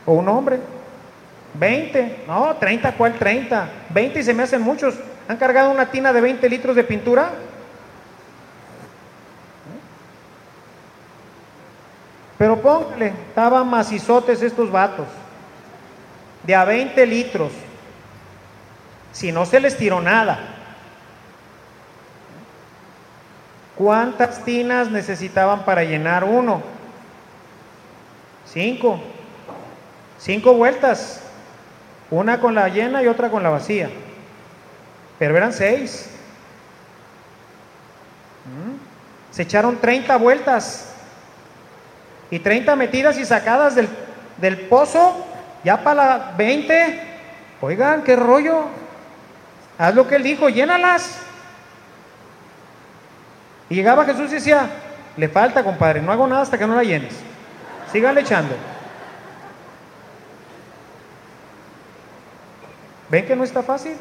o 0.07 0.15
un 0.15 0.29
hombre? 0.29 0.59
20, 1.55 2.25
no, 2.27 2.57
30, 2.57 2.93
¿cuál 2.93 3.15
30? 3.15 3.69
20 3.91 4.19
y 4.19 4.23
se 4.23 4.35
me 4.35 4.43
hacen 4.43 4.63
muchos. 4.63 4.95
¿Han 5.29 5.37
cargado 5.37 5.71
una 5.71 5.87
tina 5.87 6.13
de 6.13 6.21
20 6.21 6.49
litros 6.49 6.75
de 6.75 6.85
pintura? 6.85 7.31
Pero 12.39 12.59
póngale, 12.63 13.13
estaban 13.29 13.69
macizotes 13.69 14.41
estos 14.41 14.71
vatos, 14.71 15.07
de 16.43 16.55
a 16.55 16.65
20 16.65 17.07
litros, 17.07 17.53
si 19.13 19.31
no 19.31 19.45
se 19.45 19.61
les 19.61 19.77
tiró 19.77 20.01
nada. 20.01 20.39
¿Cuántas 23.77 24.43
tinas 24.43 24.91
necesitaban 24.91 25.67
para 25.67 25.85
llenar 25.85 26.25
uno? 26.25 26.63
Cinco. 28.53 29.01
Cinco 30.19 30.55
vueltas. 30.55 31.23
Una 32.11 32.41
con 32.41 32.55
la 32.55 32.69
llena 32.69 33.03
y 33.03 33.07
otra 33.07 33.31
con 33.31 33.43
la 33.43 33.51
vacía. 33.51 33.89
Pero 35.19 35.37
eran 35.37 35.53
seis. 35.53 36.11
¿Mm? 38.47 39.33
Se 39.33 39.43
echaron 39.43 39.77
30 39.77 40.17
vueltas 40.17 40.93
y 42.31 42.41
30 42.41 42.75
metidas 42.75 43.19
y 43.19 43.25
sacadas 43.25 43.77
del, 43.77 43.89
del 44.39 44.59
pozo, 44.63 45.25
ya 45.63 45.85
para 45.85 45.95
la 45.95 46.35
20. 46.37 47.01
Oigan, 47.61 48.03
qué 48.03 48.17
rollo. 48.17 48.65
Haz 49.79 49.95
lo 49.95 50.09
que 50.09 50.17
él 50.17 50.25
dijo, 50.25 50.49
llénalas. 50.49 51.19
Y 53.69 53.77
llegaba 53.77 54.05
Jesús 54.05 54.31
y 54.33 54.35
decía, 54.35 54.69
le 55.17 55.29
falta, 55.29 55.63
compadre, 55.63 56.03
no 56.03 56.11
hago 56.11 56.27
nada 56.27 56.43
hasta 56.43 56.59
que 56.59 56.67
no 56.67 56.75
la 56.75 56.83
llenes. 56.83 57.30
Sígale 57.93 58.21
echando. 58.21 58.55
¿Ven 63.09 63.27
que 63.27 63.35
no 63.35 63.43
está 63.43 63.63
fácil? 63.63 63.97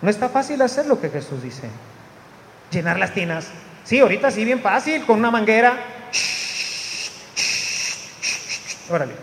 No 0.00 0.10
está 0.10 0.28
fácil 0.28 0.62
hacer 0.62 0.86
lo 0.86 1.00
que 1.00 1.10
Jesús 1.10 1.42
dice. 1.42 1.68
Llenar 2.70 2.98
las 2.98 3.12
tinas. 3.12 3.48
Sí, 3.82 3.98
ahorita 3.98 4.30
sí, 4.30 4.44
bien 4.44 4.60
fácil, 4.60 5.04
con 5.04 5.18
una 5.18 5.30
manguera. 5.30 5.76
Órale. 8.90 9.14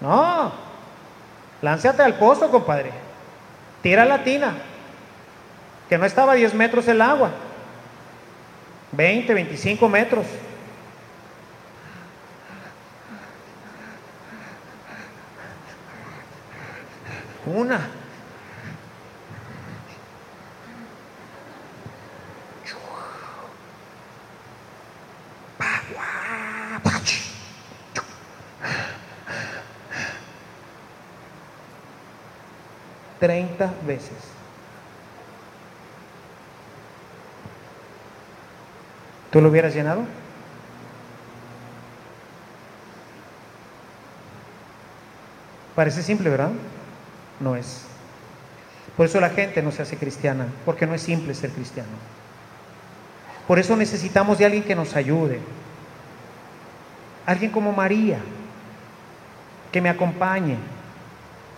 No, 0.00 0.52
láncate 1.62 2.02
al 2.02 2.14
pozo, 2.14 2.50
compadre. 2.50 2.90
Tira 3.82 4.04
la 4.04 4.24
tina, 4.24 4.54
que 5.88 5.98
no 5.98 6.06
estaba 6.06 6.32
a 6.32 6.36
10 6.36 6.54
metros 6.54 6.88
el 6.88 7.00
agua. 7.00 7.30
20, 8.92 9.34
25 9.34 9.88
metros. 9.88 10.26
Una. 17.46 18.00
30 33.20 33.74
veces. 33.86 34.29
¿Tú 39.30 39.40
lo 39.40 39.48
hubieras 39.48 39.74
llenado? 39.74 40.02
Parece 45.74 46.02
simple, 46.02 46.28
¿verdad? 46.30 46.50
No 47.38 47.56
es. 47.56 47.86
Por 48.96 49.06
eso 49.06 49.20
la 49.20 49.30
gente 49.30 49.62
no 49.62 49.70
se 49.70 49.82
hace 49.82 49.96
cristiana, 49.96 50.46
porque 50.64 50.86
no 50.86 50.94
es 50.94 51.02
simple 51.02 51.32
ser 51.34 51.50
cristiano. 51.50 51.88
Por 53.46 53.58
eso 53.58 53.76
necesitamos 53.76 54.38
de 54.38 54.46
alguien 54.46 54.62
que 54.62 54.74
nos 54.74 54.94
ayude. 54.96 55.40
Alguien 57.24 57.50
como 57.50 57.72
María, 57.72 58.18
que 59.72 59.80
me 59.80 59.88
acompañe, 59.88 60.56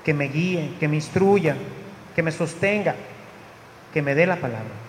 que 0.05 0.13
me 0.13 0.27
guíe, 0.29 0.75
que 0.79 0.89
me 0.89 0.97
instruya, 0.97 1.57
que 2.15 2.23
me 2.23 2.33
sostenga, 2.33 2.95
que 3.93 4.03
me 4.03 4.15
dé 4.15 4.27
la 4.27 4.37
palabra. 4.37 4.82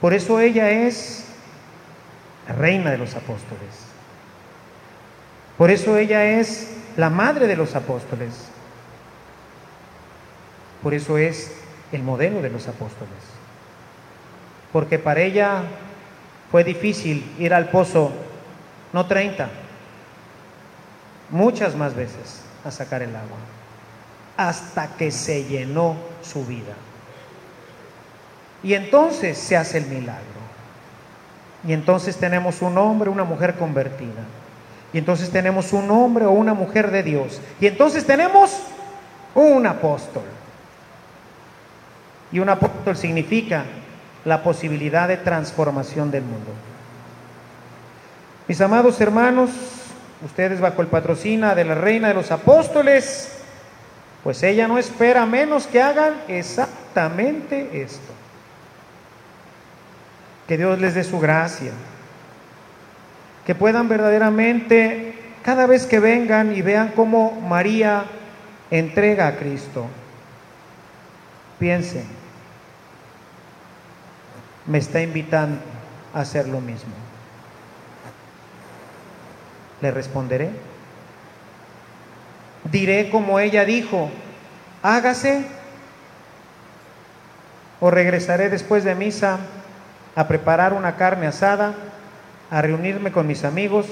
Por 0.00 0.14
eso 0.14 0.40
ella 0.40 0.70
es 0.70 1.24
la 2.48 2.54
reina 2.54 2.90
de 2.90 2.98
los 2.98 3.14
apóstoles. 3.14 3.86
Por 5.56 5.70
eso 5.70 5.96
ella 5.96 6.24
es 6.38 6.70
la 6.96 7.10
madre 7.10 7.46
de 7.46 7.56
los 7.56 7.74
apóstoles. 7.74 8.48
Por 10.82 10.94
eso 10.94 11.18
es 11.18 11.52
el 11.92 12.02
modelo 12.02 12.42
de 12.42 12.50
los 12.50 12.68
apóstoles. 12.68 13.14
Porque 14.72 14.98
para 14.98 15.20
ella 15.22 15.62
fue 16.50 16.62
difícil 16.62 17.24
ir 17.38 17.54
al 17.54 17.70
pozo, 17.70 18.12
no 18.92 19.06
30, 19.06 19.48
muchas 21.30 21.74
más 21.74 21.94
veces 21.94 22.42
a 22.64 22.70
sacar 22.70 23.02
el 23.02 23.16
agua, 23.16 23.38
hasta 24.36 24.96
que 24.96 25.10
se 25.10 25.44
llenó 25.44 25.96
su 26.22 26.44
vida. 26.44 26.74
Y 28.66 28.74
entonces 28.74 29.38
se 29.38 29.56
hace 29.56 29.78
el 29.78 29.86
milagro. 29.86 30.24
Y 31.64 31.72
entonces 31.72 32.16
tenemos 32.16 32.62
un 32.62 32.76
hombre, 32.78 33.08
una 33.08 33.22
mujer 33.22 33.54
convertida. 33.54 34.24
Y 34.92 34.98
entonces 34.98 35.30
tenemos 35.30 35.72
un 35.72 35.88
hombre 35.88 36.26
o 36.26 36.32
una 36.32 36.52
mujer 36.52 36.90
de 36.90 37.04
Dios. 37.04 37.40
Y 37.60 37.68
entonces 37.68 38.04
tenemos 38.04 38.58
un 39.36 39.64
apóstol. 39.68 40.24
Y 42.32 42.40
un 42.40 42.48
apóstol 42.48 42.96
significa 42.96 43.62
la 44.24 44.42
posibilidad 44.42 45.06
de 45.06 45.18
transformación 45.18 46.10
del 46.10 46.24
mundo. 46.24 46.50
Mis 48.48 48.60
amados 48.60 49.00
hermanos, 49.00 49.50
ustedes 50.24 50.60
bajo 50.60 50.82
el 50.82 50.88
patrocina 50.88 51.54
de 51.54 51.66
la 51.66 51.76
reina 51.76 52.08
de 52.08 52.14
los 52.14 52.32
apóstoles, 52.32 53.30
pues 54.24 54.42
ella 54.42 54.66
no 54.66 54.76
espera 54.76 55.24
menos 55.24 55.68
que 55.68 55.80
hagan 55.80 56.14
exactamente 56.26 57.80
esto. 57.80 58.15
Que 60.46 60.56
Dios 60.56 60.78
les 60.80 60.94
dé 60.94 61.04
su 61.04 61.18
gracia. 61.18 61.72
Que 63.44 63.54
puedan 63.54 63.88
verdaderamente, 63.88 65.14
cada 65.42 65.66
vez 65.66 65.86
que 65.86 66.00
vengan 66.00 66.54
y 66.54 66.62
vean 66.62 66.92
cómo 66.94 67.40
María 67.40 68.04
entrega 68.70 69.28
a 69.28 69.36
Cristo, 69.36 69.86
piensen, 71.58 72.06
me 74.66 74.78
está 74.78 75.00
invitando 75.00 75.60
a 76.12 76.20
hacer 76.20 76.48
lo 76.48 76.60
mismo 76.60 77.06
le 79.80 79.90
responderé. 79.90 80.50
Diré 82.64 83.10
como 83.10 83.38
ella 83.38 83.64
dijo, 83.64 84.10
hágase, 84.82 85.46
o 87.78 87.90
regresaré 87.90 88.48
después 88.48 88.84
de 88.84 88.94
misa 88.94 89.38
a 90.16 90.26
preparar 90.26 90.72
una 90.72 90.96
carne 90.96 91.26
asada, 91.26 91.74
a 92.50 92.62
reunirme 92.62 93.12
con 93.12 93.26
mis 93.26 93.44
amigos 93.44 93.86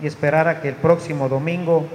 y 0.00 0.06
esperar 0.06 0.48
a 0.48 0.60
que 0.60 0.68
el 0.68 0.74
próximo 0.74 1.28
domingo 1.28 1.86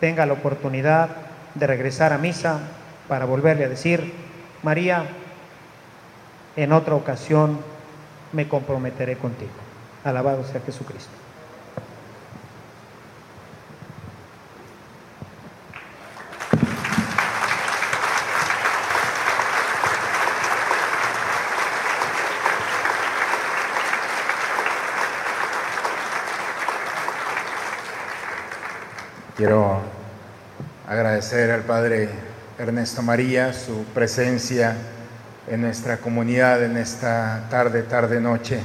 tenga 0.00 0.24
la 0.24 0.34
oportunidad 0.34 1.08
de 1.54 1.66
regresar 1.66 2.12
a 2.12 2.18
misa 2.18 2.60
para 3.08 3.24
volverle 3.24 3.64
a 3.64 3.68
decir, 3.68 4.12
María, 4.62 5.04
en 6.56 6.72
otra 6.72 6.94
ocasión 6.94 7.58
me 8.32 8.46
comprometeré 8.46 9.16
contigo. 9.16 9.50
Alabado 10.04 10.44
sea 10.44 10.60
Jesucristo. 10.60 11.10
Quiero 29.38 29.80
agradecer 31.18 31.50
al 31.50 31.62
Padre 31.62 32.08
Ernesto 32.60 33.02
María 33.02 33.52
su 33.52 33.82
presencia 33.92 34.76
en 35.48 35.62
nuestra 35.62 35.96
comunidad 35.96 36.62
en 36.62 36.76
esta 36.76 37.48
tarde, 37.50 37.82
tarde, 37.82 38.20
noche. 38.20 38.60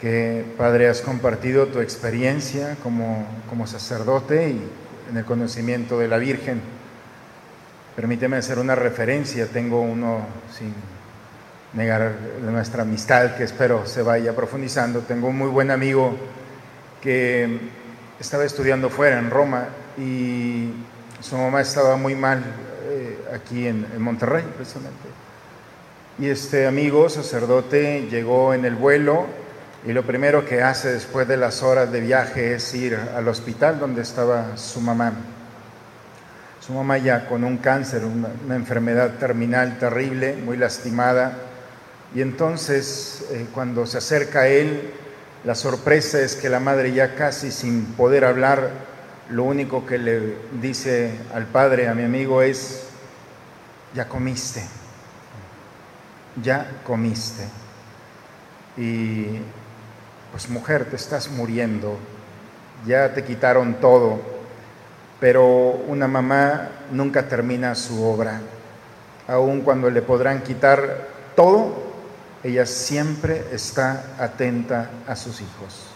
que, 0.00 0.42
Padre, 0.56 0.88
has 0.88 1.02
compartido 1.02 1.66
tu 1.66 1.80
experiencia 1.80 2.78
como, 2.82 3.26
como 3.50 3.66
sacerdote 3.66 4.52
y 4.52 4.70
en 5.10 5.18
el 5.18 5.26
conocimiento 5.26 5.98
de 5.98 6.08
la 6.08 6.16
Virgen. 6.16 6.62
Permíteme 7.94 8.38
hacer 8.38 8.58
una 8.58 8.74
referencia, 8.74 9.46
tengo 9.46 9.82
uno 9.82 10.26
sin 10.50 10.72
negar 11.74 12.12
nuestra 12.40 12.84
amistad 12.84 13.36
que 13.36 13.44
espero 13.44 13.84
se 13.84 14.00
vaya 14.00 14.34
profundizando. 14.34 15.00
Tengo 15.00 15.28
un 15.28 15.36
muy 15.36 15.48
buen 15.48 15.70
amigo 15.70 16.16
que 17.02 17.58
estaba 18.18 18.46
estudiando 18.46 18.88
fuera 18.88 19.18
en 19.18 19.28
Roma 19.28 19.68
y 19.98 20.70
su 21.24 21.38
mamá 21.38 21.62
estaba 21.62 21.96
muy 21.96 22.14
mal 22.14 22.44
eh, 22.90 23.18
aquí 23.34 23.66
en, 23.66 23.86
Monterrey 23.98 24.44
precisamente. 24.54 25.08
Y 26.18 26.28
este 26.28 26.66
amigo 26.66 27.08
sacerdote 27.08 28.06
llegó 28.10 28.52
en 28.52 28.66
el 28.66 28.74
vuelo 28.74 29.26
y 29.86 29.92
lo 29.92 30.04
primero 30.04 30.44
que 30.44 30.62
hace 30.62 30.92
después 30.92 31.26
de 31.26 31.38
las 31.38 31.62
horas 31.62 31.90
de 31.90 32.00
viaje 32.00 32.54
es 32.54 32.74
ir 32.74 32.98
al 33.16 33.26
hospital 33.26 33.80
donde 33.80 34.02
estaba 34.02 34.58
su 34.58 34.82
mamá. 34.82 35.14
Su 36.60 36.74
mamá 36.74 36.98
ya 36.98 37.26
con 37.26 37.42
un 37.42 37.56
cáncer, 37.56 38.04
una, 38.04 38.28
enfermedad 38.54 39.14
terminal 39.18 39.78
terrible, 39.78 40.36
muy 40.36 40.58
lastimada. 40.58 41.38
Y 42.14 42.20
entonces 42.20 43.24
eh, 43.30 43.46
cuando 43.52 43.86
se 43.86 43.96
acerca 43.96 44.40
a 44.40 44.48
él, 44.48 44.90
la 45.42 45.54
sorpresa 45.54 46.20
es 46.20 46.36
que 46.36 46.50
la 46.50 46.60
madre 46.60 46.92
ya 46.92 47.14
casi 47.14 47.50
sin 47.50 47.86
poder 47.94 48.26
hablar, 48.26 48.93
lo 49.30 49.44
único 49.44 49.86
que 49.86 49.98
le 49.98 50.36
dice 50.60 51.18
al 51.32 51.46
padre, 51.46 51.88
a 51.88 51.94
mi 51.94 52.02
amigo, 52.02 52.42
es, 52.42 52.84
ya 53.94 54.08
comiste, 54.08 54.62
ya 56.42 56.80
comiste. 56.84 57.44
Y 58.76 59.26
pues 60.30 60.48
mujer, 60.50 60.86
te 60.86 60.96
estás 60.96 61.30
muriendo, 61.30 61.96
ya 62.86 63.14
te 63.14 63.24
quitaron 63.24 63.74
todo, 63.74 64.20
pero 65.20 65.46
una 65.86 66.08
mamá 66.08 66.68
nunca 66.90 67.28
termina 67.28 67.74
su 67.74 68.04
obra. 68.04 68.40
Aun 69.26 69.62
cuando 69.62 69.88
le 69.88 70.02
podrán 70.02 70.42
quitar 70.42 71.08
todo, 71.34 71.82
ella 72.42 72.66
siempre 72.66 73.44
está 73.52 74.16
atenta 74.18 74.90
a 75.06 75.16
sus 75.16 75.40
hijos. 75.40 75.93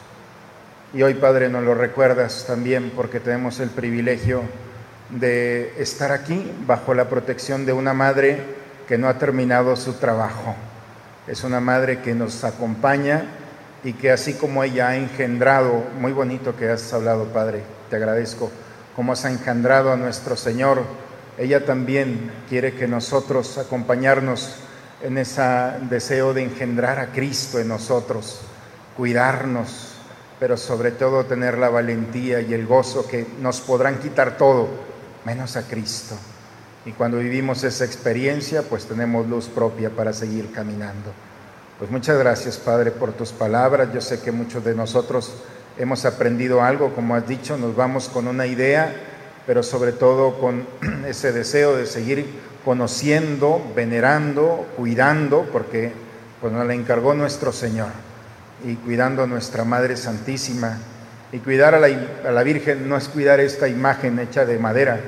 Y 0.95 1.03
hoy, 1.03 1.15
Padre, 1.15 1.51
nos 1.51 1.65
lo 1.65 1.75
recuerdas 1.75 2.45
también 2.47 2.93
porque 2.97 3.21
tenemos 3.21 3.61
el 3.61 3.69
privilegio 3.69 4.43
de 5.11 5.75
estar 5.77 6.13
aquí 6.13 6.51
bajo 6.67 6.95
la 6.95 7.11
protección 7.11 7.67
de 7.67 7.75
una 7.75 7.93
madre 7.93 8.41
que 8.89 8.97
no 8.97 9.07
ha 9.07 9.19
terminado 9.19 9.77
su 9.77 9.95
trabajo. 9.95 10.57
Es 11.27 11.45
una 11.45 11.61
madre 11.61 12.01
que 12.01 12.15
nos 12.15 12.43
acompaña 12.43 13.25
y 13.85 13.93
que 13.93 14.11
así 14.11 14.33
como 14.33 14.65
ella 14.65 14.89
ha 14.89 14.97
engendrado, 14.97 15.85
muy 16.01 16.13
bonito 16.13 16.57
que 16.57 16.71
has 16.71 16.91
hablado, 16.95 17.27
Padre, 17.27 17.63
te 17.91 17.97
agradezco, 17.97 18.51
como 18.97 19.13
has 19.13 19.27
engendrado 19.27 19.93
a 19.93 19.97
nuestro 19.99 20.37
Señor, 20.37 20.85
ella 21.37 21.67
también 21.67 22.33
quiere 22.49 22.73
que 22.73 22.89
nosotros 22.89 23.59
acompañarnos 23.59 24.57
en 25.03 25.19
ese 25.19 25.43
deseo 25.91 26.33
de 26.33 26.45
engendrar 26.45 26.99
a 26.99 27.13
Cristo 27.13 27.59
en 27.59 27.69
nosotros, 27.69 28.41
cuidarnos, 28.97 29.88
pero 30.39 30.57
sobre 30.57 30.93
todo 30.93 31.25
tener 31.25 31.59
la 31.59 31.69
valentía 31.69 32.41
y 32.41 32.55
el 32.55 32.67
gozo 32.67 33.07
que 33.07 33.27
nos 33.41 33.61
podrán 33.61 33.99
quitar 33.99 34.37
todo, 34.37 34.69
menos 35.25 35.57
a 35.57 35.63
Cristo. 35.63 36.15
Y 36.87 36.93
cuando 36.93 37.19
vivimos 37.19 37.65
esa 37.65 37.85
experiencia, 37.85 38.63
pues 38.63 38.87
tenemos 38.87 39.27
luz 39.27 39.47
propia 39.47 39.91
para 39.91 40.13
seguir 40.13 40.53
caminando. 40.53 41.13
Pues 41.79 41.91
muchas 41.91 42.19
gracias, 42.19 42.57
Padre, 42.57 42.91
por 42.91 43.13
tus 43.13 43.33
palabras. 43.33 43.93
Yo 43.93 44.01
sé 44.01 44.21
que 44.21 44.33
muchos 44.33 44.65
de 44.65 44.75
nosotros 44.75 45.35
hemos 45.77 46.05
aprendido 46.05 46.63
algo, 46.63 46.95
como 46.95 47.15
has 47.15 47.27
dicho, 47.29 47.57
nos 47.57 47.77
vamos 47.77 48.09
con 48.09 48.27
una 48.27 48.47
idea, 48.47 48.95
pero 49.47 49.63
sobre 49.63 49.93
todo 49.93 50.39
con 50.39 50.67
ese 51.07 51.33
deseo 51.33 51.77
de 51.77 51.87
seguir 51.87 52.27
conociendo, 52.65 53.63
venerando, 53.75 54.67
cuidando, 54.77 55.49
porque 55.53 55.93
pues 56.41 56.53
nos 56.53 56.67
la 56.67 56.75
encargó 56.75 57.15
nuestro 57.15 57.53
Señor, 57.53 57.89
y 58.65 58.75
cuidando 58.77 59.23
a 59.23 59.27
nuestra 59.27 59.65
Madre 59.65 59.97
Santísima. 59.97 60.79
Y 61.31 61.39
cuidar 61.39 61.75
a 61.75 61.79
la, 61.79 61.89
a 62.27 62.33
la 62.33 62.43
Virgen 62.43 62.89
no 62.89 62.97
es 62.97 63.09
cuidar 63.09 63.41
esta 63.41 63.69
imagen 63.69 64.19
hecha 64.19 64.47
de 64.47 64.59
madera, 64.59 64.99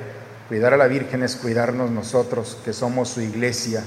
cuidar 0.47 0.73
a 0.73 0.77
la 0.77 0.87
Virgen 0.87 1.23
es 1.23 1.35
cuidarnos 1.35 1.89
nosotros, 1.89 2.59
que 2.63 2.73
somos 2.73 3.09
su 3.09 3.21
iglesia, 3.21 3.83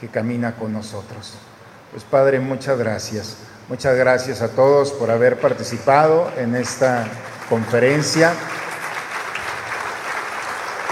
que 0.00 0.08
camina 0.08 0.56
con 0.56 0.72
nosotros. 0.72 1.34
Pues 1.90 2.04
Padre, 2.04 2.40
muchas 2.40 2.78
gracias. 2.78 3.36
Muchas 3.68 3.96
gracias 3.96 4.42
a 4.42 4.48
todos 4.48 4.92
por 4.92 5.10
haber 5.10 5.38
participado 5.38 6.30
en 6.36 6.54
esta 6.54 7.06
conferencia. 7.48 8.32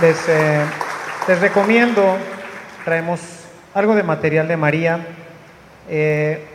Les, 0.00 0.16
eh, 0.28 0.60
les 1.28 1.40
recomiendo, 1.40 2.16
traemos 2.84 3.20
algo 3.74 3.94
de 3.94 4.02
material 4.02 4.48
de 4.48 4.56
María. 4.56 5.06
Eh, 5.88 6.51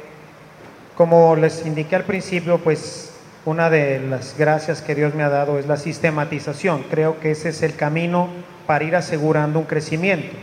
como 0.97 1.35
les 1.35 1.63
indiqué 1.63 1.95
al 1.95 2.05
principio, 2.05 2.57
pues 2.57 3.11
una 3.45 3.69
de 3.69 3.99
las 3.99 4.35
gracias 4.35 4.81
que 4.81 4.95
Dios 4.95 5.13
me 5.13 5.21
ha 5.21 5.29
dado 5.29 5.59
es 5.59 5.67
la 5.67 5.77
sistematización. 5.77 6.85
Creo 6.89 7.19
que 7.19 7.29
ese 7.31 7.49
es 7.49 7.61
el 7.61 7.75
camino 7.75 8.29
para 8.65 8.83
ir 8.83 8.95
asegurando 8.95 9.59
un 9.59 9.65
crecimiento. 9.65 10.35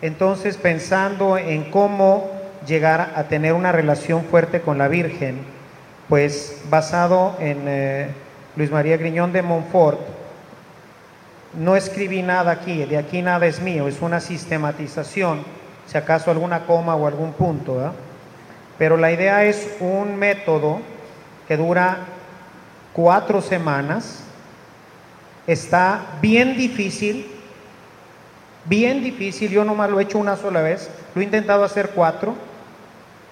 Entonces, 0.00 0.56
pensando 0.56 1.36
en 1.36 1.70
cómo 1.70 2.30
llegar 2.66 3.12
a 3.14 3.24
tener 3.24 3.52
una 3.52 3.72
relación 3.72 4.24
fuerte 4.24 4.62
con 4.62 4.78
la 4.78 4.88
Virgen, 4.88 5.40
pues 6.08 6.62
basado 6.70 7.36
en 7.38 7.64
eh, 7.66 8.08
Luis 8.56 8.70
María 8.70 8.96
Griñón 8.96 9.34
de 9.34 9.42
Montfort, 9.42 10.00
no 11.58 11.76
escribí 11.76 12.22
nada 12.22 12.52
aquí, 12.52 12.84
de 12.84 12.96
aquí 12.96 13.20
nada 13.20 13.44
es 13.46 13.60
mío, 13.60 13.86
es 13.86 14.00
una 14.00 14.20
sistematización, 14.20 15.44
si 15.86 15.98
acaso 15.98 16.30
alguna 16.30 16.64
coma 16.66 16.96
o 16.96 17.06
algún 17.06 17.34
punto, 17.34 17.92
pero 18.78 18.96
la 18.96 19.12
idea 19.12 19.44
es 19.44 19.68
un 19.80 20.16
método 20.16 20.80
que 21.46 21.56
dura 21.56 21.98
cuatro 22.92 23.40
semanas, 23.40 24.24
está 25.46 26.06
bien 26.20 26.56
difícil, 26.56 27.26
bien 28.64 29.02
difícil, 29.02 29.50
yo 29.50 29.64
nomás 29.64 29.90
lo 29.90 30.00
he 30.00 30.04
hecho 30.04 30.18
una 30.18 30.36
sola 30.36 30.62
vez, 30.62 30.90
lo 31.14 31.20
he 31.20 31.24
intentado 31.24 31.64
hacer 31.64 31.90
cuatro, 31.90 32.34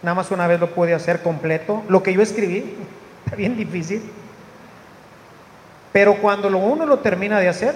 Nada 0.02 0.16
más 0.16 0.32
una 0.32 0.48
vez 0.48 0.58
lo 0.58 0.74
pude 0.74 0.94
hacer 0.94 1.22
completo. 1.22 1.82
Lo 1.88 2.02
que 2.02 2.12
yo 2.12 2.22
escribí, 2.22 2.74
está 3.24 3.36
bien 3.36 3.56
difícil. 3.56 4.02
Pero 5.92 6.16
cuando 6.16 6.48
uno 6.48 6.86
lo 6.86 6.98
termina 6.98 7.38
de 7.38 7.48
hacer, 7.48 7.74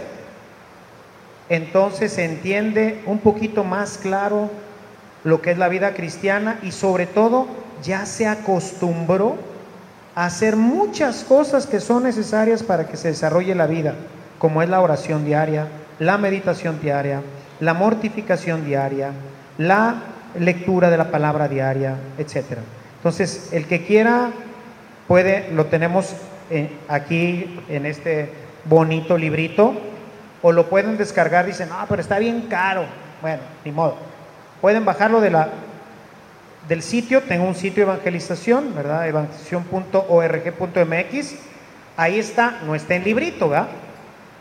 entonces 1.49 2.13
se 2.13 2.25
entiende 2.25 3.01
un 3.07 3.19
poquito 3.19 3.63
más 3.63 3.99
claro 3.99 4.51
lo 5.27 5.43
que 5.43 5.51
es 5.51 5.59
la 5.59 5.69
vida 5.69 5.93
cristiana 5.93 6.61
y 6.63 6.71
sobre 6.71 7.05
todo 7.05 7.49
ya 7.83 8.07
se 8.07 8.29
acostumbró 8.29 9.35
a 10.15 10.25
hacer 10.25 10.55
muchas 10.55 11.25
cosas 11.25 11.67
que 11.67 11.81
son 11.81 12.05
necesarias 12.05 12.63
para 12.63 12.87
que 12.87 12.97
se 12.97 13.09
desarrolle 13.09 13.57
la 13.57 13.67
vida, 13.67 13.97
como 14.39 14.63
es 14.63 14.69
la 14.69 14.81
oración 14.81 15.25
diaria, 15.25 15.67
la 15.99 16.17
meditación 16.17 16.81
diaria, 16.81 17.23
la 17.59 17.75
mortificación 17.75 18.65
diaria, 18.65 19.11
la 19.59 19.97
lectura 20.39 20.91
de 20.91 20.97
la 20.97 21.11
palabra 21.11 21.49
diaria, 21.49 21.97
etcétera. 22.19 22.61
Entonces, 22.99 23.49
el 23.53 23.67
que 23.67 23.85
quiera 23.85 24.31
puede, 25.09 25.51
lo 25.51 25.67
tenemos 25.67 26.15
eh, 26.51 26.71
aquí 26.87 27.59
en 27.69 27.85
este 27.85 28.31
bonito 28.65 29.19
librito, 29.19 29.75
o 30.41 30.53
lo 30.53 30.69
pueden 30.69 30.97
descargar, 30.97 31.47
dicen, 31.47 31.69
ah, 31.73 31.87
pero 31.89 32.01
está 32.01 32.21
bien 32.21 32.43
caro. 32.43 32.85
Bueno, 33.21 33.43
ni 33.65 33.73
modo. 33.73 34.16
Pueden 34.61 34.85
bajarlo 34.85 35.21
del 35.21 36.83
sitio, 36.83 37.23
tengo 37.23 37.47
un 37.47 37.55
sitio 37.55 37.87
de 37.87 37.93
evangelización, 37.93 38.75
¿verdad? 38.75 39.09
evangelización.org.mx. 39.09 41.35
Ahí 41.97 42.19
está, 42.19 42.59
no 42.67 42.75
está 42.75 42.95
en 42.95 43.05
librito, 43.05 43.49
¿verdad? 43.49 43.69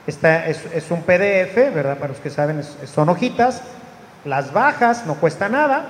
Está, 0.07 0.47
es, 0.47 0.65
es, 0.73 0.91
un 0.91 1.03
PDF, 1.03 1.55
¿verdad? 1.73 1.97
Para 1.97 2.09
los 2.09 2.19
que 2.19 2.29
saben, 2.29 2.61
son 2.63 3.07
hojitas 3.09 3.61
las 4.25 4.51
bajas, 4.51 5.05
no 5.05 5.15
cuesta 5.15 5.47
nada, 5.47 5.85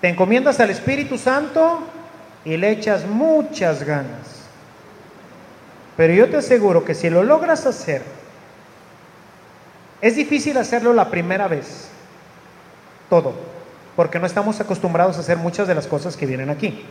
te 0.00 0.08
encomiendas 0.08 0.58
al 0.60 0.70
Espíritu 0.70 1.16
Santo 1.16 1.80
y 2.44 2.56
le 2.56 2.70
echas 2.70 3.06
muchas 3.06 3.84
ganas. 3.84 4.42
Pero 5.96 6.12
yo 6.12 6.28
te 6.28 6.38
aseguro 6.38 6.84
que 6.84 6.94
si 6.94 7.08
lo 7.08 7.22
logras 7.22 7.66
hacer, 7.66 8.02
es 10.00 10.16
difícil 10.16 10.58
hacerlo 10.58 10.92
la 10.92 11.08
primera 11.08 11.46
vez, 11.46 11.88
todo, 13.12 13.34
porque 13.94 14.18
no 14.18 14.24
estamos 14.24 14.58
acostumbrados 14.58 15.18
a 15.18 15.20
hacer 15.20 15.36
muchas 15.36 15.68
de 15.68 15.74
las 15.74 15.86
cosas 15.86 16.16
que 16.16 16.24
vienen 16.24 16.48
aquí. 16.48 16.82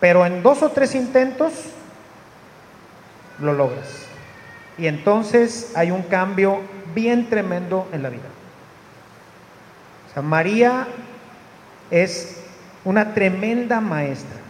Pero 0.00 0.26
en 0.26 0.42
dos 0.42 0.64
o 0.64 0.70
tres 0.70 0.96
intentos 0.96 1.52
lo 3.38 3.52
logras. 3.52 3.86
Y 4.76 4.88
entonces 4.88 5.70
hay 5.76 5.92
un 5.92 6.02
cambio 6.02 6.62
bien 6.96 7.30
tremendo 7.30 7.86
en 7.92 8.02
la 8.02 8.08
vida. 8.08 8.24
O 10.16 10.22
María 10.22 10.88
es 11.92 12.42
una 12.82 13.14
tremenda 13.14 13.80
maestra, 13.80 14.40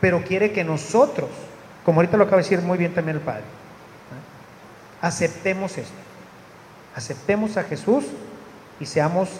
pero 0.00 0.22
quiere 0.22 0.50
que 0.52 0.64
nosotros, 0.64 1.28
como 1.84 2.00
ahorita 2.00 2.16
lo 2.16 2.24
acaba 2.24 2.38
de 2.38 2.44
decir 2.44 2.62
muy 2.62 2.78
bien 2.78 2.94
también 2.94 3.18
el 3.18 3.22
Padre, 3.22 3.44
aceptemos 5.02 5.76
esto, 5.76 5.92
aceptemos 6.96 7.58
a 7.58 7.64
Jesús 7.64 8.06
y 8.80 8.86
seamos 8.86 9.30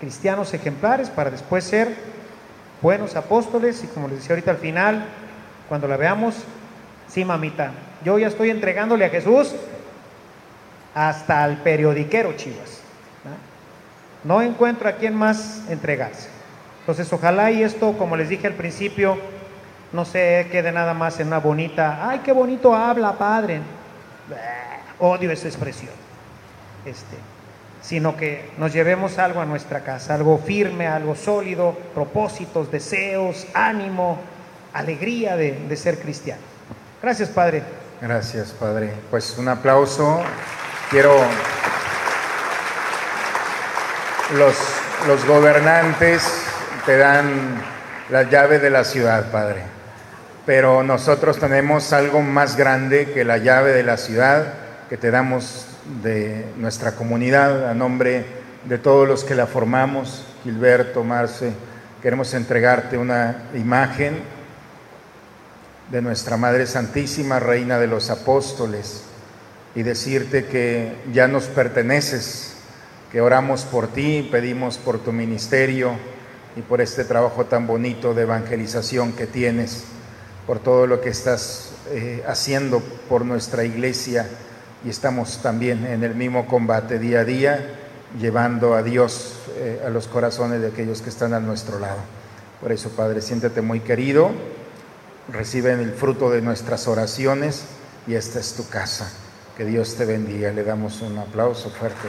cristianos 0.00 0.54
ejemplares 0.54 1.10
para 1.10 1.30
después 1.30 1.64
ser 1.64 1.94
buenos 2.80 3.16
apóstoles 3.16 3.84
y 3.84 3.86
como 3.88 4.08
les 4.08 4.18
decía 4.18 4.34
ahorita 4.34 4.52
al 4.52 4.56
final, 4.56 5.04
cuando 5.68 5.86
la 5.86 5.96
veamos, 5.96 6.34
sí 7.08 7.24
mamita, 7.24 7.72
yo 8.04 8.18
ya 8.18 8.28
estoy 8.28 8.50
entregándole 8.50 9.04
a 9.04 9.10
Jesús 9.10 9.54
hasta 10.94 11.44
al 11.44 11.58
periodiquero, 11.58 12.34
chivas. 12.36 12.80
No 14.24 14.42
encuentro 14.42 14.88
a 14.88 14.92
quién 14.92 15.14
más 15.14 15.62
entregarse. 15.70 16.28
Entonces, 16.80 17.10
ojalá 17.12 17.50
y 17.50 17.62
esto, 17.62 17.96
como 17.96 18.16
les 18.16 18.28
dije 18.28 18.46
al 18.46 18.54
principio, 18.54 19.16
no 19.92 20.04
se 20.04 20.48
quede 20.50 20.72
nada 20.72 20.94
más 20.94 21.20
en 21.20 21.28
una 21.28 21.38
bonita, 21.38 22.08
ay, 22.08 22.20
qué 22.24 22.32
bonito 22.32 22.74
habla, 22.74 23.12
padre. 23.12 23.60
Odio 24.98 25.30
esa 25.30 25.48
expresión. 25.48 25.92
Este, 26.84 27.16
sino 27.90 28.16
que 28.16 28.48
nos 28.56 28.72
llevemos 28.72 29.18
algo 29.18 29.40
a 29.40 29.44
nuestra 29.44 29.80
casa, 29.80 30.14
algo 30.14 30.38
firme, 30.38 30.86
algo 30.86 31.16
sólido, 31.16 31.76
propósitos, 31.92 32.70
deseos, 32.70 33.48
ánimo, 33.52 34.16
alegría 34.72 35.34
de, 35.34 35.58
de 35.68 35.76
ser 35.76 35.98
cristiano. 35.98 36.40
Gracias, 37.02 37.30
Padre. 37.30 37.64
Gracias, 38.00 38.52
Padre. 38.52 38.92
Pues 39.10 39.36
un 39.38 39.48
aplauso. 39.48 40.22
Quiero 40.88 41.16
los, 44.36 44.56
los 45.08 45.26
gobernantes 45.26 46.44
te 46.86 46.96
dan 46.96 47.60
la 48.08 48.22
llave 48.22 48.60
de 48.60 48.70
la 48.70 48.84
ciudad, 48.84 49.32
Padre. 49.32 49.64
Pero 50.46 50.84
nosotros 50.84 51.40
tenemos 51.40 51.92
algo 51.92 52.22
más 52.22 52.56
grande 52.56 53.10
que 53.12 53.24
la 53.24 53.38
llave 53.38 53.72
de 53.72 53.82
la 53.82 53.96
ciudad 53.96 54.54
que 54.88 54.96
te 54.96 55.10
damos 55.10 55.69
de 56.02 56.46
nuestra 56.56 56.92
comunidad 56.92 57.68
a 57.68 57.74
nombre 57.74 58.24
de 58.64 58.78
todos 58.78 59.06
los 59.08 59.24
que 59.24 59.34
la 59.34 59.46
formamos, 59.46 60.24
Gilberto, 60.44 61.02
Marce. 61.02 61.52
Queremos 62.00 62.32
entregarte 62.32 62.96
una 62.96 63.50
imagen 63.54 64.18
de 65.90 66.00
nuestra 66.00 66.36
Madre 66.36 66.66
Santísima, 66.66 67.40
Reina 67.40 67.78
de 67.78 67.88
los 67.88 68.10
Apóstoles, 68.10 69.02
y 69.74 69.82
decirte 69.82 70.46
que 70.46 70.94
ya 71.12 71.28
nos 71.28 71.44
perteneces, 71.44 72.54
que 73.10 73.20
oramos 73.20 73.64
por 73.64 73.88
ti, 73.88 74.28
pedimos 74.30 74.78
por 74.78 75.00
tu 75.00 75.12
ministerio 75.12 75.92
y 76.56 76.62
por 76.62 76.80
este 76.80 77.04
trabajo 77.04 77.46
tan 77.46 77.66
bonito 77.66 78.14
de 78.14 78.22
evangelización 78.22 79.12
que 79.12 79.26
tienes, 79.26 79.84
por 80.46 80.60
todo 80.60 80.86
lo 80.86 81.00
que 81.00 81.10
estás 81.10 81.72
eh, 81.90 82.22
haciendo 82.26 82.80
por 83.08 83.24
nuestra 83.24 83.64
iglesia 83.64 84.28
y 84.84 84.90
estamos 84.90 85.42
también 85.42 85.86
en 85.86 86.04
el 86.04 86.14
mismo 86.14 86.46
combate 86.46 86.98
día 86.98 87.20
a 87.20 87.24
día, 87.24 87.74
llevando 88.18 88.74
a 88.74 88.82
Dios 88.82 89.34
eh, 89.56 89.82
a 89.86 89.90
los 89.90 90.08
corazones 90.08 90.60
de 90.60 90.68
aquellos 90.68 91.02
que 91.02 91.10
están 91.10 91.34
a 91.34 91.40
nuestro 91.40 91.78
lado. 91.78 92.00
Por 92.60 92.72
eso, 92.72 92.90
Padre, 92.90 93.20
siéntete 93.20 93.62
muy 93.62 93.80
querido, 93.80 94.30
reciben 95.32 95.80
el 95.80 95.92
fruto 95.92 96.30
de 96.30 96.42
nuestras 96.42 96.88
oraciones 96.88 97.64
y 98.06 98.14
esta 98.14 98.40
es 98.40 98.54
tu 98.54 98.68
casa. 98.68 99.10
Que 99.56 99.64
Dios 99.64 99.94
te 99.96 100.06
bendiga. 100.06 100.50
Le 100.52 100.64
damos 100.64 101.02
un 101.02 101.18
aplauso 101.18 101.68
fuerte. 101.70 102.08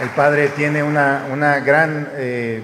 El 0.00 0.10
Padre 0.10 0.48
tiene 0.50 0.84
una, 0.84 1.26
una 1.32 1.58
gran 1.58 2.08
eh, 2.14 2.62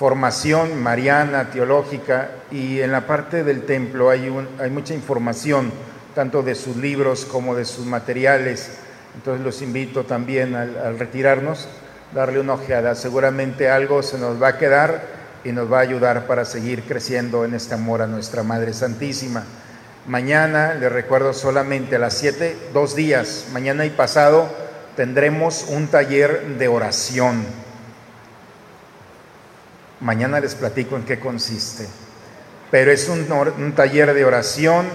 formación 0.00 0.82
mariana, 0.82 1.50
teológica, 1.50 2.30
y 2.50 2.80
en 2.80 2.90
la 2.90 3.06
parte 3.06 3.44
del 3.44 3.66
templo 3.66 4.08
hay, 4.08 4.30
mucha 4.70 4.94
información, 4.94 5.70
tanto 6.14 6.42
de 6.42 6.54
sus 6.54 6.78
libros 6.78 7.26
como 7.26 7.54
de 7.54 7.66
sus 7.66 7.84
materiales. 7.84 8.78
Entonces 9.14 9.44
los 9.44 9.60
invito 9.60 10.04
también 10.04 10.54
al, 10.54 10.98
retirarnos, 10.98 11.68
darle 12.14 12.40
una 12.40 12.54
ojeada. 12.54 12.94
Seguramente 12.94 13.68
algo 13.68 14.02
se 14.02 14.16
nos 14.16 14.42
va 14.42 14.48
a 14.48 14.58
quedar 14.58 15.02
y 15.44 15.52
nos 15.52 15.70
va 15.70 15.80
a 15.80 15.82
ayudar 15.82 16.26
para 16.26 16.46
seguir 16.46 16.84
creciendo 16.84 17.44
en 17.44 17.52
este 17.52 17.74
amor 17.74 18.00
a 18.00 18.06
nuestra 18.06 18.42
Madre 18.42 18.72
Santísima. 18.72 19.44
Mañana, 20.06 20.72
le 20.72 20.88
recuerdo 20.88 21.34
solamente 21.34 21.96
a 21.96 21.98
las 21.98 22.14
7, 22.14 22.56
dos 22.72 22.96
días, 22.96 23.48
mañana 23.52 23.84
y 23.84 23.90
pasado, 23.90 24.48
tendremos 24.96 25.66
un 25.68 25.88
taller 25.88 26.56
de 26.56 26.68
oración. 26.68 27.44
Mañana 30.00 30.40
les 30.40 30.54
platico 30.54 30.96
en 30.96 31.04
qué 31.04 31.20
consiste. 31.20 31.86
Pero 32.70 32.90
es 32.90 33.08
un, 33.08 33.72
taller 33.74 34.14
de 34.14 34.24
oración 34.24 34.86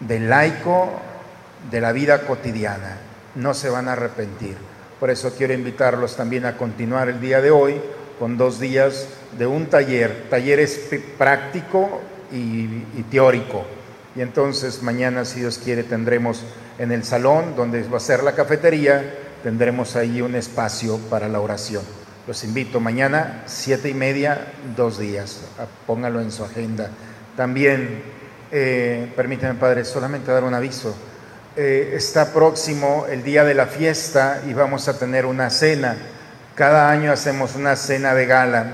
de 0.00 0.20
laico 0.20 0.90
de 1.70 1.80
la 1.80 1.92
vida 1.92 2.26
cotidiana. 2.26 2.98
No 3.34 3.54
se 3.54 3.70
van 3.70 3.88
a 3.88 3.92
arrepentir. 3.92 4.56
Por 5.00 5.10
eso 5.10 5.34
quiero 5.36 5.54
invitarlos 5.54 6.16
también 6.16 6.46
a 6.46 6.56
continuar 6.56 7.08
el 7.08 7.20
día 7.20 7.40
de 7.40 7.50
hoy 7.50 7.80
con 8.18 8.36
dos 8.36 8.60
días 8.60 9.08
de 9.36 9.46
un 9.46 9.66
taller, 9.66 10.26
talleres 10.30 10.80
práctico 11.18 12.00
y, 12.30 12.84
y, 12.96 13.04
teórico. 13.10 13.64
Y 14.14 14.20
entonces 14.20 14.82
mañana, 14.82 15.24
si 15.24 15.40
Dios 15.40 15.58
quiere, 15.58 15.82
tendremos 15.82 16.44
en 16.78 16.92
el 16.92 17.02
salón 17.02 17.56
donde 17.56 17.82
va 17.82 17.96
a 17.96 18.00
ser 18.00 18.22
la 18.22 18.34
cafetería, 18.34 19.18
tendremos 19.42 19.96
ahí 19.96 20.22
un 20.22 20.36
espacio 20.36 20.98
para 21.10 21.28
la 21.28 21.40
oración. 21.40 21.82
Los 22.26 22.44
invito 22.44 22.80
mañana, 22.80 23.42
siete 23.46 23.88
y 23.88 23.94
media, 23.94 24.46
dos 24.76 24.98
días. 24.98 25.42
Póngalo 25.86 26.20
en 26.20 26.30
su 26.30 26.44
agenda. 26.44 26.90
También, 27.36 28.02
eh, 28.50 29.12
permíteme, 29.14 29.54
Padre, 29.54 29.84
solamente 29.84 30.32
dar 30.32 30.44
un 30.44 30.54
aviso. 30.54 30.94
Eh, 31.56 31.92
está 31.94 32.32
próximo 32.32 33.06
el 33.10 33.22
día 33.22 33.44
de 33.44 33.54
la 33.54 33.66
fiesta 33.66 34.42
y 34.48 34.54
vamos 34.54 34.88
a 34.88 34.98
tener 34.98 35.26
una 35.26 35.50
cena 35.50 35.96
cada 36.54 36.88
año 36.88 37.10
hacemos 37.10 37.56
una 37.56 37.74
cena 37.74 38.14
de 38.14 38.26
gala 38.26 38.66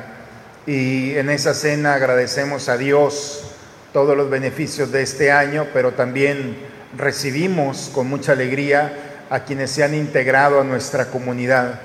y 0.67 1.15
en 1.17 1.31
esa 1.31 1.55
cena 1.55 1.95
agradecemos 1.95 2.69
a 2.69 2.77
Dios 2.77 3.53
todos 3.95 4.15
los 4.15 4.29
beneficios 4.29 4.93
de 4.93 5.01
este 5.01 5.33
año, 5.33 5.67
pero 5.73 5.93
también 5.93 6.59
recibimos 6.95 7.91
con 7.95 8.07
mucha 8.07 8.33
alegría 8.33 9.25
a 9.31 9.45
quienes 9.45 9.71
se 9.71 9.83
han 9.83 9.95
integrado 9.95 10.61
a 10.61 10.65
nuestra 10.65 11.07
comunidad. 11.07 11.81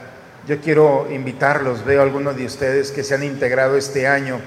Yo 0.47 0.61
quiero 0.61 1.07
invitarlos, 1.11 1.83
veo 1.85 2.03
algunos 2.03 2.37
de 2.37 2.45
ustedes 2.45 2.91
que 2.91 3.03
se 3.03 3.15
han 3.15 3.23
integrado 3.23 3.77
este 3.77 4.07
año, 4.07 4.39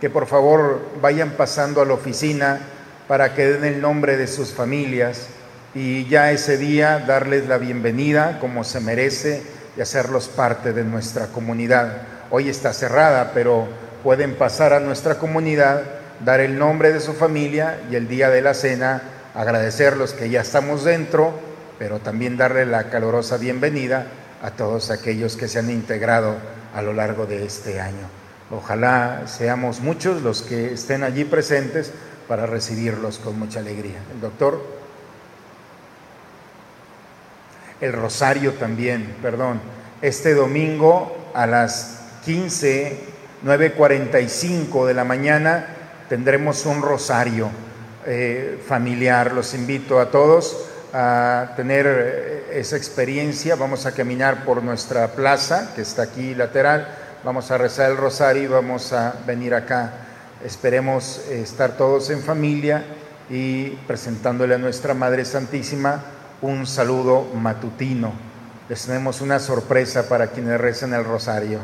que 0.00 0.10
por 0.10 0.26
favor 0.26 0.80
vayan 1.00 1.30
pasando 1.30 1.80
a 1.80 1.84
la 1.84 1.94
oficina 1.94 2.58
para 3.06 3.32
que 3.32 3.46
den 3.46 3.64
el 3.64 3.80
nombre 3.80 4.16
de 4.16 4.26
sus 4.26 4.52
familias 4.52 5.28
y 5.72 6.04
ya 6.08 6.32
ese 6.32 6.58
día 6.58 6.98
darles 6.98 7.46
la 7.46 7.58
bienvenida 7.58 8.40
como 8.40 8.64
se 8.64 8.80
merece 8.80 9.44
y 9.76 9.80
hacerlos 9.82 10.26
parte 10.26 10.72
de 10.72 10.82
nuestra 10.82 11.28
comunidad. 11.28 11.98
Hoy 12.30 12.48
está 12.48 12.72
cerrada, 12.72 13.30
pero 13.32 13.68
pueden 14.02 14.34
pasar 14.34 14.72
a 14.72 14.80
nuestra 14.80 15.14
comunidad, 15.14 15.82
dar 16.24 16.40
el 16.40 16.58
nombre 16.58 16.92
de 16.92 16.98
su 16.98 17.12
familia 17.12 17.78
y 17.88 17.94
el 17.94 18.08
día 18.08 18.30
de 18.30 18.42
la 18.42 18.52
cena 18.52 19.00
agradecerlos 19.32 20.12
que 20.12 20.28
ya 20.28 20.40
estamos 20.40 20.82
dentro, 20.82 21.38
pero 21.78 22.00
también 22.00 22.36
darle 22.36 22.66
la 22.66 22.90
calurosa 22.90 23.36
bienvenida 23.36 24.06
a 24.42 24.50
todos 24.50 24.90
aquellos 24.90 25.36
que 25.36 25.48
se 25.48 25.58
han 25.58 25.70
integrado 25.70 26.36
a 26.74 26.82
lo 26.82 26.92
largo 26.92 27.26
de 27.26 27.44
este 27.44 27.80
año. 27.80 28.08
Ojalá 28.50 29.22
seamos 29.26 29.80
muchos 29.80 30.22
los 30.22 30.42
que 30.42 30.72
estén 30.72 31.02
allí 31.02 31.24
presentes 31.24 31.92
para 32.28 32.46
recibirlos 32.46 33.18
con 33.18 33.38
mucha 33.38 33.60
alegría. 33.60 33.98
El 34.12 34.20
doctor 34.20 34.76
el 37.80 37.92
rosario 37.92 38.54
también, 38.54 39.16
perdón. 39.20 39.60
Este 40.00 40.34
domingo 40.34 41.30
a 41.34 41.46
las 41.46 42.00
15, 42.24 42.98
9.45 43.44 44.86
de 44.86 44.94
la 44.94 45.04
mañana 45.04 45.66
tendremos 46.08 46.64
un 46.64 46.80
rosario 46.80 47.50
eh, 48.06 48.62
familiar. 48.66 49.32
Los 49.32 49.52
invito 49.52 50.00
a 50.00 50.10
todos 50.10 50.65
a 50.92 51.52
tener 51.56 51.86
eh, 51.88 52.46
esa 52.52 52.76
experiencia. 52.76 53.56
Vamos 53.56 53.86
a 53.86 53.92
caminar 53.92 54.44
por 54.44 54.62
nuestra 54.62 55.08
plaza, 55.08 55.72
que 55.74 55.82
está 55.82 56.02
aquí 56.02 56.34
lateral. 56.34 56.88
Vamos 57.24 57.50
a 57.50 57.58
rezar 57.58 57.90
el 57.90 57.96
rosario 57.96 58.42
y 58.42 58.46
vamos 58.46 58.92
a 58.92 59.14
venir 59.26 59.54
acá. 59.54 59.92
Esperemos 60.44 61.22
eh, 61.28 61.42
estar 61.42 61.76
todos 61.76 62.10
en 62.10 62.22
familia 62.22 62.84
y 63.28 63.70
presentándole 63.86 64.54
a 64.54 64.58
nuestra 64.58 64.94
Madre 64.94 65.24
Santísima 65.24 66.04
un 66.42 66.66
saludo 66.66 67.24
matutino. 67.34 68.12
Les 68.68 68.84
tenemos 68.84 69.20
una 69.20 69.38
sorpresa 69.38 70.08
para 70.08 70.28
quienes 70.28 70.60
recen 70.60 70.92
el 70.92 71.04
rosario. 71.04 71.60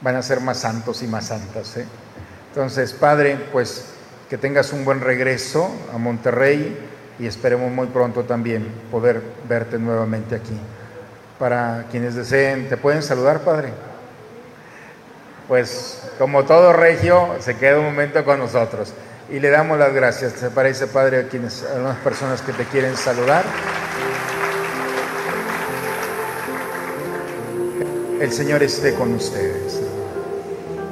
Van 0.00 0.16
a 0.16 0.22
ser 0.22 0.40
más 0.40 0.58
santos 0.58 1.02
y 1.02 1.06
más 1.06 1.26
santas. 1.26 1.76
¿eh? 1.76 1.86
Entonces, 2.48 2.92
Padre, 2.92 3.38
pues 3.50 3.86
que 4.28 4.38
tengas 4.38 4.72
un 4.72 4.84
buen 4.84 5.00
regreso 5.00 5.70
a 5.92 5.98
Monterrey, 5.98 6.91
y 7.18 7.26
esperemos 7.26 7.70
muy 7.70 7.86
pronto 7.88 8.24
también 8.24 8.66
poder 8.90 9.22
verte 9.48 9.78
nuevamente 9.78 10.34
aquí. 10.34 10.58
Para 11.38 11.86
quienes 11.90 12.14
deseen, 12.14 12.68
¿te 12.68 12.76
pueden 12.76 13.02
saludar, 13.02 13.40
Padre? 13.40 13.72
Pues 15.48 16.02
como 16.18 16.44
todo 16.44 16.72
regio, 16.72 17.36
se 17.40 17.56
queda 17.56 17.78
un 17.78 17.86
momento 17.86 18.24
con 18.24 18.38
nosotros 18.38 18.94
y 19.30 19.40
le 19.40 19.50
damos 19.50 19.78
las 19.78 19.92
gracias. 19.92 20.34
¿Te 20.34 20.50
parece, 20.50 20.86
Padre, 20.86 21.20
a 21.20 21.28
quienes, 21.28 21.64
a 21.64 21.74
algunas 21.74 21.98
personas 21.98 22.42
que 22.42 22.52
te 22.52 22.64
quieren 22.64 22.96
saludar? 22.96 23.44
El 28.20 28.32
Señor 28.32 28.62
esté 28.62 28.94
con 28.94 29.14
ustedes. 29.14 29.80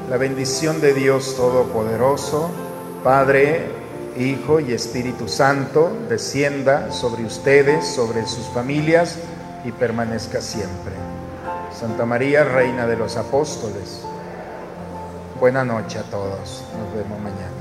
La 0.09 0.17
bendición 0.17 0.81
de 0.81 0.93
Dios 0.93 1.37
Todopoderoso, 1.37 2.51
Padre, 3.05 3.80
Hijo 4.16 4.61
y 4.61 4.73
Espíritu 4.73 5.28
Santo, 5.28 5.93
descienda 6.09 6.91
sobre 6.93 7.24
ustedes, 7.24 7.87
sobre 7.87 8.27
sus 8.27 8.47
familias 8.49 9.19
y 9.65 9.73
permanezca 9.73 10.41
siempre. 10.41 10.93
Santa 11.78 12.05
María, 12.05 12.45
Reina 12.45 12.87
de 12.87 12.97
los 12.97 13.16
Apóstoles, 13.16 14.03
buena 15.39 15.65
noche 15.65 15.99
a 15.99 16.03
todos. 16.03 16.65
Nos 16.78 16.95
vemos 16.95 17.19
mañana. 17.20 17.60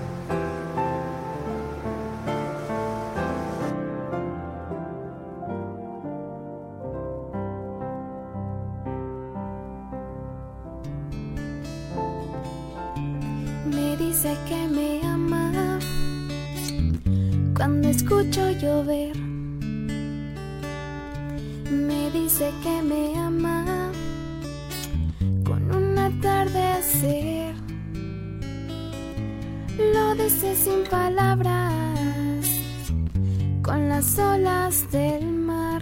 Cuando 17.59 17.89
escucho 17.89 18.51
llover. 18.51 19.17
Me 21.69 22.09
dice 22.11 22.53
que 22.63 22.81
me 22.81 23.19
ama 23.19 23.91
con 25.43 25.69
un 25.69 25.97
atardecer. 25.97 27.53
Lo 29.93 30.15
dice 30.15 30.55
sin 30.55 30.85
palabras, 30.89 32.47
con 33.61 33.89
las 33.89 34.17
olas 34.17 34.89
del 34.89 35.25
mar. 35.25 35.81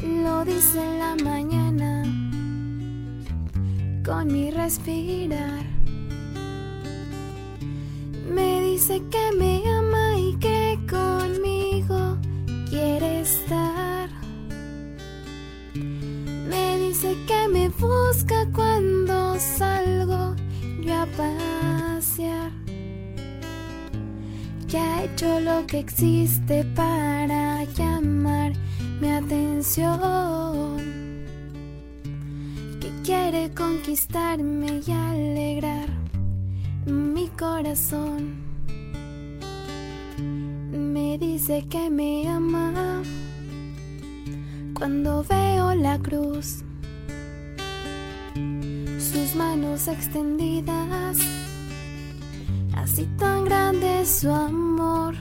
Lo 0.00 0.44
dice 0.44 0.78
en 0.78 0.98
la 1.00 1.16
mañana, 1.24 2.04
con 4.04 4.32
mi 4.32 4.52
respirar. 4.52 5.71
Dice 8.82 9.00
que 9.12 9.36
me 9.38 9.62
ama 9.68 10.18
y 10.18 10.34
que 10.38 10.76
conmigo 10.90 12.18
quiere 12.68 13.20
estar. 13.20 14.08
Me 15.72 16.78
dice 16.78 17.16
que 17.28 17.48
me 17.48 17.68
busca 17.68 18.44
cuando 18.52 19.38
salgo 19.38 20.34
yo 20.80 20.94
a 20.94 21.06
pasear. 21.16 22.50
Que 24.68 24.78
ha 24.78 25.04
hecho 25.04 25.38
lo 25.38 25.64
que 25.68 25.78
existe 25.78 26.64
para 26.74 27.62
llamar 27.62 28.52
mi 29.00 29.10
atención. 29.10 30.80
Que 32.80 32.90
quiere 33.04 33.54
conquistarme 33.54 34.80
y 34.84 34.90
alegrar 34.90 35.88
mi 36.84 37.28
corazón. 37.28 38.41
Dice 41.22 41.64
que 41.70 41.88
me 41.88 42.28
ama 42.28 43.00
cuando 44.74 45.22
veo 45.22 45.72
la 45.72 45.96
cruz, 45.96 46.64
sus 48.34 49.36
manos 49.36 49.86
extendidas, 49.86 51.18
así 52.74 53.06
tan 53.18 53.44
grande 53.44 54.04
su 54.04 54.32
amor. 54.32 55.14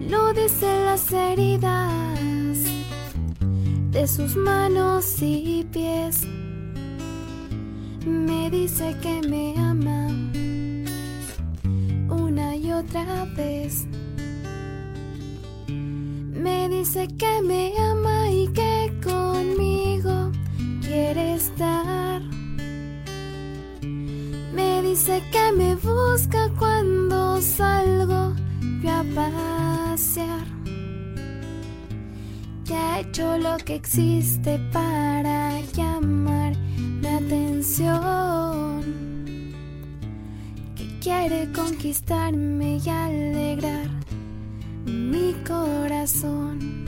Lo 0.00 0.32
dicen 0.32 0.86
las 0.86 1.12
heridas 1.12 2.58
de 3.92 4.08
sus 4.08 4.34
manos 4.34 5.22
y 5.22 5.64
pies 5.70 6.26
me 8.04 8.50
dice 8.50 8.96
que 9.00 9.22
me 9.28 9.54
ama 9.56 10.08
una 12.08 12.56
y 12.56 12.72
otra 12.72 13.24
vez. 13.36 13.86
Me 16.42 16.70
dice 16.70 17.06
que 17.18 17.42
me 17.42 17.74
ama 17.76 18.30
y 18.30 18.48
que 18.48 18.90
conmigo 19.04 20.32
quiere 20.80 21.34
estar. 21.34 22.22
Me 23.82 24.80
dice 24.80 25.22
que 25.30 25.52
me 25.52 25.74
busca 25.74 26.48
cuando 26.58 27.42
salgo 27.42 28.34
a 28.88 29.04
pasear. 29.14 30.46
Que 32.64 32.74
ha 32.74 33.00
hecho 33.00 33.36
lo 33.36 33.58
que 33.58 33.74
existe 33.74 34.58
para 34.72 35.60
llamar 35.74 36.56
mi 36.56 37.06
atención, 37.06 38.82
que 40.74 40.98
quiere 41.00 41.52
conquistarme 41.52 42.78
y 42.82 42.88
alegrar 42.88 43.99
mi 44.86 45.34
corazón. 45.46 46.79